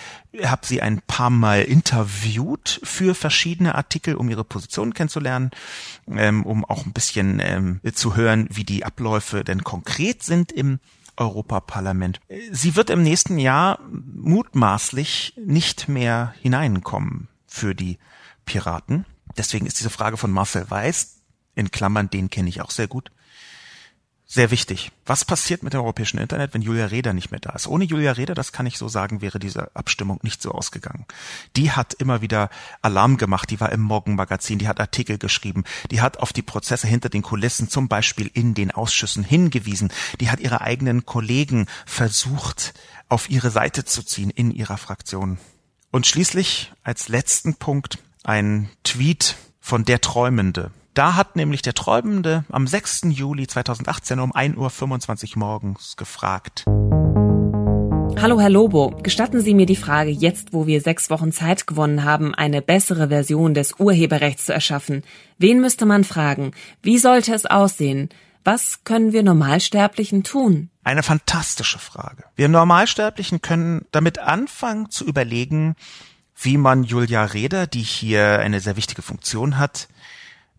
habe 0.44 0.66
sie 0.66 0.82
ein 0.82 1.02
paar 1.02 1.30
Mal 1.30 1.64
interviewt 1.64 2.80
für 2.84 3.16
verschiedene 3.16 3.76
Artikel, 3.76 4.16
um 4.16 4.30
ihre 4.30 4.44
Position 4.44 4.94
kennenzulernen, 4.94 5.52
ähm, 6.10 6.46
um 6.46 6.66
auch 6.66 6.86
ein 6.86 6.94
bisschen 6.94 7.40
ähm, 7.40 7.82
zu 7.94 8.16
hören, 8.16 8.48
wie 8.52 8.64
die 8.64 8.86
Abläufe 8.86 9.44
denn 9.44 9.64
konkret 9.64 10.24
sind 10.24 10.52
im 10.52 10.80
Europaparlament. 11.18 12.20
Sie 12.52 12.76
wird 12.76 12.90
im 12.90 13.04
nächsten 13.04 13.38
Jahr 13.38 13.80
mutmaßlich 13.90 15.34
nicht 15.38 15.88
mehr 15.88 16.34
hineinkommen 16.42 17.28
für 17.46 17.76
die 17.76 17.98
Piraten. 18.52 19.06
Deswegen 19.38 19.66
ist 19.66 19.80
diese 19.80 19.90
Frage 19.90 20.18
von 20.18 20.30
Marcel 20.30 20.70
Weiß, 20.70 21.22
in 21.56 21.72
Klammern, 21.72 22.10
den 22.10 22.30
kenne 22.30 22.50
ich 22.50 22.60
auch 22.60 22.72
sehr 22.72 22.90
gut, 22.90 23.10
sehr 24.26 24.52
wichtig. 24.52 24.92
Was 25.06 25.24
passiert 25.24 25.64
mit 25.64 25.72
dem 25.72 25.80
europäischen 25.80 26.18
Internet, 26.18 26.54
wenn 26.54 26.62
Julia 26.62 26.88
Reda 26.88 27.14
nicht 27.14 27.32
mehr 27.32 27.40
da 27.40 27.52
ist? 27.52 27.66
Ohne 27.68 27.86
Julia 27.86 28.12
Reda, 28.12 28.34
das 28.34 28.52
kann 28.52 28.66
ich 28.66 28.78
so 28.78 28.90
sagen, 28.90 29.22
wäre 29.22 29.40
diese 29.40 29.74
Abstimmung 29.74 30.20
nicht 30.22 30.42
so 30.42 30.52
ausgegangen. 30.52 31.06
Die 31.56 31.72
hat 31.72 31.94
immer 31.94 32.22
wieder 32.22 32.50
Alarm 32.82 33.16
gemacht, 33.16 33.50
die 33.50 33.62
war 33.62 33.72
im 33.72 33.80
Morgenmagazin, 33.80 34.60
die 34.60 34.68
hat 34.68 34.82
Artikel 34.82 35.18
geschrieben, 35.18 35.64
die 35.90 36.02
hat 36.02 36.18
auf 36.18 36.34
die 36.34 36.42
Prozesse 36.42 36.88
hinter 36.88 37.08
den 37.08 37.22
Kulissen, 37.22 37.70
zum 37.70 37.88
Beispiel 37.88 38.30
in 38.34 38.54
den 38.54 38.72
Ausschüssen 38.72 39.24
hingewiesen, 39.24 39.94
die 40.20 40.30
hat 40.30 40.42
ihre 40.42 40.60
eigenen 40.60 41.06
Kollegen 41.06 41.68
versucht, 41.86 42.74
auf 43.08 43.30
ihre 43.30 43.50
Seite 43.50 43.86
zu 43.86 44.04
ziehen 44.04 44.30
in 44.30 44.52
ihrer 44.52 44.78
Fraktion. 44.78 45.38
Und 45.90 46.06
schließlich 46.06 46.74
als 46.84 47.08
letzten 47.08 47.56
Punkt 47.56 48.00
ein 48.24 48.70
Tweet 48.84 49.36
von 49.60 49.86
der 49.86 50.02
Träumende. 50.02 50.72
Da 50.94 51.16
hat 51.16 51.36
nämlich 51.36 51.62
der 51.62 51.74
Träumende 51.74 52.44
am 52.50 52.68
6. 52.68 53.04
Juli 53.10 53.48
2018 53.48 54.20
um 54.20 54.34
1.25 54.34 55.34
Uhr 55.34 55.40
morgens 55.40 55.96
gefragt. 55.96 56.66
Hallo 58.22 58.40
Herr 58.40 58.50
Lobo, 58.50 58.90
gestatten 59.02 59.42
Sie 59.42 59.54
mir 59.54 59.66
die 59.66 59.78
Frage, 59.78 60.12
jetzt 60.12 60.52
wo 60.52 60.68
wir 60.68 60.82
sechs 60.82 61.10
Wochen 61.10 61.32
Zeit 61.32 61.66
gewonnen 61.66 62.04
haben, 62.04 62.36
eine 62.36 62.62
bessere 62.62 63.08
Version 63.08 63.54
des 63.54 63.80
Urheberrechts 63.80 64.46
zu 64.46 64.54
erschaffen. 64.54 65.04
Wen 65.38 65.62
müsste 65.62 65.86
man 65.86 66.04
fragen? 66.04 66.52
Wie 66.84 66.98
sollte 66.98 67.34
es 67.34 67.46
aussehen? 67.46 68.10
Was 68.44 68.84
können 68.84 69.14
wir 69.14 69.24
Normalsterblichen 69.24 70.24
tun? 70.24 70.70
Eine 70.84 71.04
fantastische 71.04 71.80
Frage. 71.80 72.24
Wir 72.36 72.50
Normalsterblichen 72.50 73.42
können 73.42 73.86
damit 73.92 74.20
anfangen 74.20 74.90
zu 74.90 75.06
überlegen, 75.06 75.76
wie 76.42 76.58
man 76.58 76.84
Julia 76.84 77.24
Reda, 77.24 77.66
die 77.68 77.82
hier 77.82 78.40
eine 78.40 78.60
sehr 78.60 78.76
wichtige 78.76 79.02
Funktion 79.02 79.58
hat, 79.58 79.88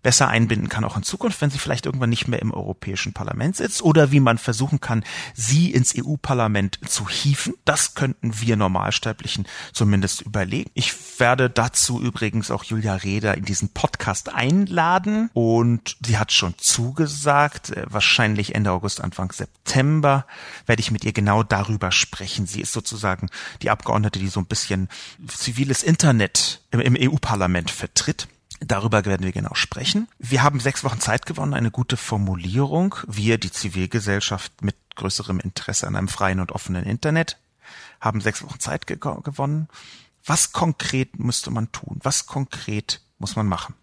besser 0.03 0.29
einbinden 0.29 0.69
kann, 0.69 0.85
auch 0.85 0.97
in 0.97 1.03
Zukunft, 1.03 1.41
wenn 1.41 1.51
sie 1.51 1.59
vielleicht 1.59 1.87
irgendwann 1.87 2.11
nicht 2.11 2.29
mehr 2.29 2.43
im 2.43 2.53
Europäischen 2.53 3.13
Parlament 3.13 3.57
sitzt 3.57 3.83
oder 3.83 4.11
wie 4.11 4.21
man 4.21 4.39
versuchen 4.39 4.81
kann, 4.81 5.05
sie 5.35 5.71
ins 5.73 5.95
EU-Parlament 5.97 6.81
zu 6.87 7.09
hieven. 7.09 7.55
Das 7.65 7.95
könnten 7.95 8.41
wir 8.41 8.57
Normalsterblichen 8.57 9.47
zumindest 9.73 10.23
überlegen. 10.23 10.71
Ich 10.75 10.93
werde 11.21 11.49
dazu 11.49 12.03
übrigens 12.03 12.51
auch 12.51 12.65
Julia 12.65 12.95
Reda 12.95 13.33
in 13.33 13.45
diesen 13.45 13.69
Podcast 13.71 14.33
einladen 14.33 15.31
und 15.35 15.97
sie 16.05 16.19
hat 16.19 16.33
schon 16.33 16.55
zugesagt, 16.59 17.71
äh, 17.71 17.87
wahrscheinlich 17.89 18.55
Ende 18.55 18.73
August, 18.73 19.01
Anfang 19.01 19.31
September 19.33 20.27
werde 20.67 20.81
ich 20.81 20.91
mit 20.91 21.05
ihr 21.05 21.13
genau 21.13 21.43
darüber 21.43 21.93
sprechen. 21.93 22.47
Sie 22.47 22.61
ist 22.61 22.73
sozusagen 22.73 23.29
die 23.63 23.71
Abgeordnete, 23.71 24.19
die 24.19 24.29
so 24.29 24.41
ein 24.41 24.47
bisschen 24.47 24.89
ziviles 25.29 25.83
Internet 25.83 26.63
im, 26.71 26.81
im 26.81 26.97
EU-Parlament 26.99 27.71
vertritt. 27.71 28.27
Darüber 28.65 29.05
werden 29.05 29.25
wir 29.25 29.33
genau 29.33 29.55
sprechen. 29.55 30.09
Wir 30.19 30.43
haben 30.43 30.61
sechs 30.61 30.85
Wochen 30.85 31.01
Zeit 31.01 31.27
gewonnen, 31.27 31.55
eine 31.55 31.71
gute 31.71 31.97
Formulierung. 31.97 32.95
Wir, 33.07 33.39
die 33.39 33.51
Zivilgesellschaft 33.51 34.63
mit 34.63 34.77
größerem 34.95 35.41
Interesse 35.41 35.87
an 35.87 35.97
einem 35.97 36.09
freien 36.09 36.41
und 36.41 36.53
offenen 36.53 36.85
Internet, 36.85 37.39
haben 38.01 38.21
sechs 38.21 38.43
Wochen 38.43 38.61
Zeit 38.61 38.87
ge 38.87 38.99
gewonnen. 38.99 39.69
Was 40.25 40.53
konkret 40.53 41.19
müsste 41.19 41.51
man 41.51 41.73
tun? 41.73 41.99
Was 42.03 42.27
konkret 42.27 43.01
muss 43.19 43.35
man 43.35 43.49
machen? 43.49 43.75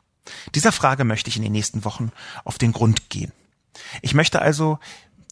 Dieser 0.55 0.71
Frage 0.71 1.03
möchte 1.03 1.29
ich 1.29 1.37
in 1.37 1.43
den 1.43 1.51
nächsten 1.51 1.83
Wochen 1.83 2.11
auf 2.45 2.57
den 2.57 2.71
Grund 2.71 3.09
gehen. 3.09 3.33
Ich 4.01 4.13
möchte 4.13 4.41
also 4.41 4.79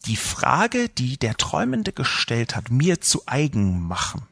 die 0.06 0.18
Frage, 0.18 0.90
die 0.90 1.18
der 1.18 1.38
Träumende 1.38 1.92
gestellt 1.94 2.56
hat, 2.56 2.72
mir 2.72 3.02
zu 3.02 3.24
eigen 3.26 3.82
machen. 3.82 4.28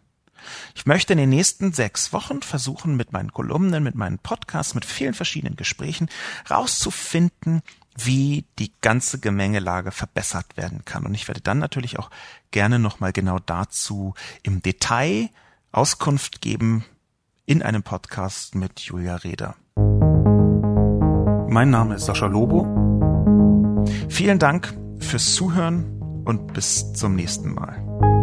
Ich 0.75 0.85
möchte 0.85 1.13
in 1.13 1.19
den 1.19 1.29
nächsten 1.29 1.73
sechs 1.73 2.13
Wochen 2.13 2.41
versuchen, 2.41 2.95
mit 2.95 3.13
meinen 3.13 3.31
Kolumnen, 3.31 3.83
mit 3.83 3.95
meinen 3.95 4.19
Podcasts, 4.19 4.75
mit 4.75 4.85
vielen 4.85 5.13
verschiedenen 5.13 5.55
Gesprächen 5.55 6.09
rauszufinden, 6.49 7.61
wie 7.97 8.45
die 8.59 8.71
ganze 8.81 9.19
Gemengelage 9.19 9.91
verbessert 9.91 10.57
werden 10.57 10.83
kann. 10.85 11.05
Und 11.05 11.13
ich 11.13 11.27
werde 11.27 11.41
dann 11.41 11.59
natürlich 11.59 11.97
auch 11.99 12.09
gerne 12.51 12.79
nochmal 12.79 13.13
genau 13.13 13.39
dazu 13.39 14.13
im 14.43 14.61
Detail 14.61 15.29
Auskunft 15.71 16.41
geben 16.41 16.85
in 17.45 17.61
einem 17.61 17.83
Podcast 17.83 18.55
mit 18.55 18.79
Julia 18.79 19.15
Reda. 19.15 19.55
Mein 21.49 21.69
Name 21.69 21.95
ist 21.95 22.05
Sascha 22.05 22.27
Lobo. 22.27 22.65
Vielen 24.09 24.39
Dank 24.39 24.73
fürs 24.99 25.35
Zuhören 25.35 26.23
und 26.25 26.53
bis 26.53 26.93
zum 26.93 27.15
nächsten 27.15 27.53
Mal. 27.53 28.14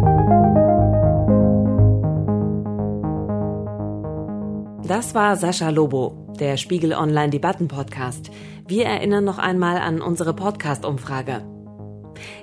Das 4.85 5.15
war 5.15 5.37
Sascha 5.37 5.69
Lobo, 5.69 6.35
der 6.39 6.57
Spiegel 6.57 6.93
Online 6.93 7.29
Debatten 7.29 7.69
Podcast. 7.69 8.31
Wir 8.67 8.85
erinnern 8.85 9.23
noch 9.23 9.37
einmal 9.37 9.77
an 9.77 10.01
unsere 10.01 10.33
Podcast-Umfrage. 10.33 11.41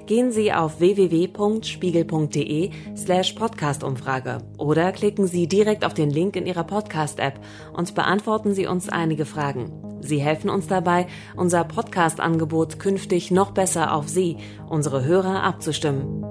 Gehen 0.07 0.33
Sie 0.33 0.51
auf 0.51 0.81
www.spiegel.de 0.81 2.71
slash 2.97 3.35
Podcast-Umfrage 3.35 4.39
oder 4.57 4.91
klicken 4.93 5.27
Sie 5.27 5.49
direkt 5.49 5.85
auf 5.85 5.93
den 5.93 6.09
Link 6.09 6.35
in 6.35 6.47
Ihrer 6.47 6.65
Podcast-App 6.65 7.39
und 7.75 7.95
beantworten 7.95 8.55
Sie 8.55 8.67
uns 8.67 8.89
einige 8.89 9.27
Fragen. 9.27 10.01
Sie 10.01 10.23
helfen 10.23 10.49
uns 10.49 10.67
dabei, 10.67 11.09
unser 11.37 11.65
Podcast-Angebot 11.65 12.79
künftig 12.79 13.31
noch 13.31 13.51
besser 13.51 13.93
auf 13.95 14.09
Sie, 14.09 14.39
unsere 14.67 15.05
Hörer, 15.05 15.43
abzustimmen. 15.43 16.25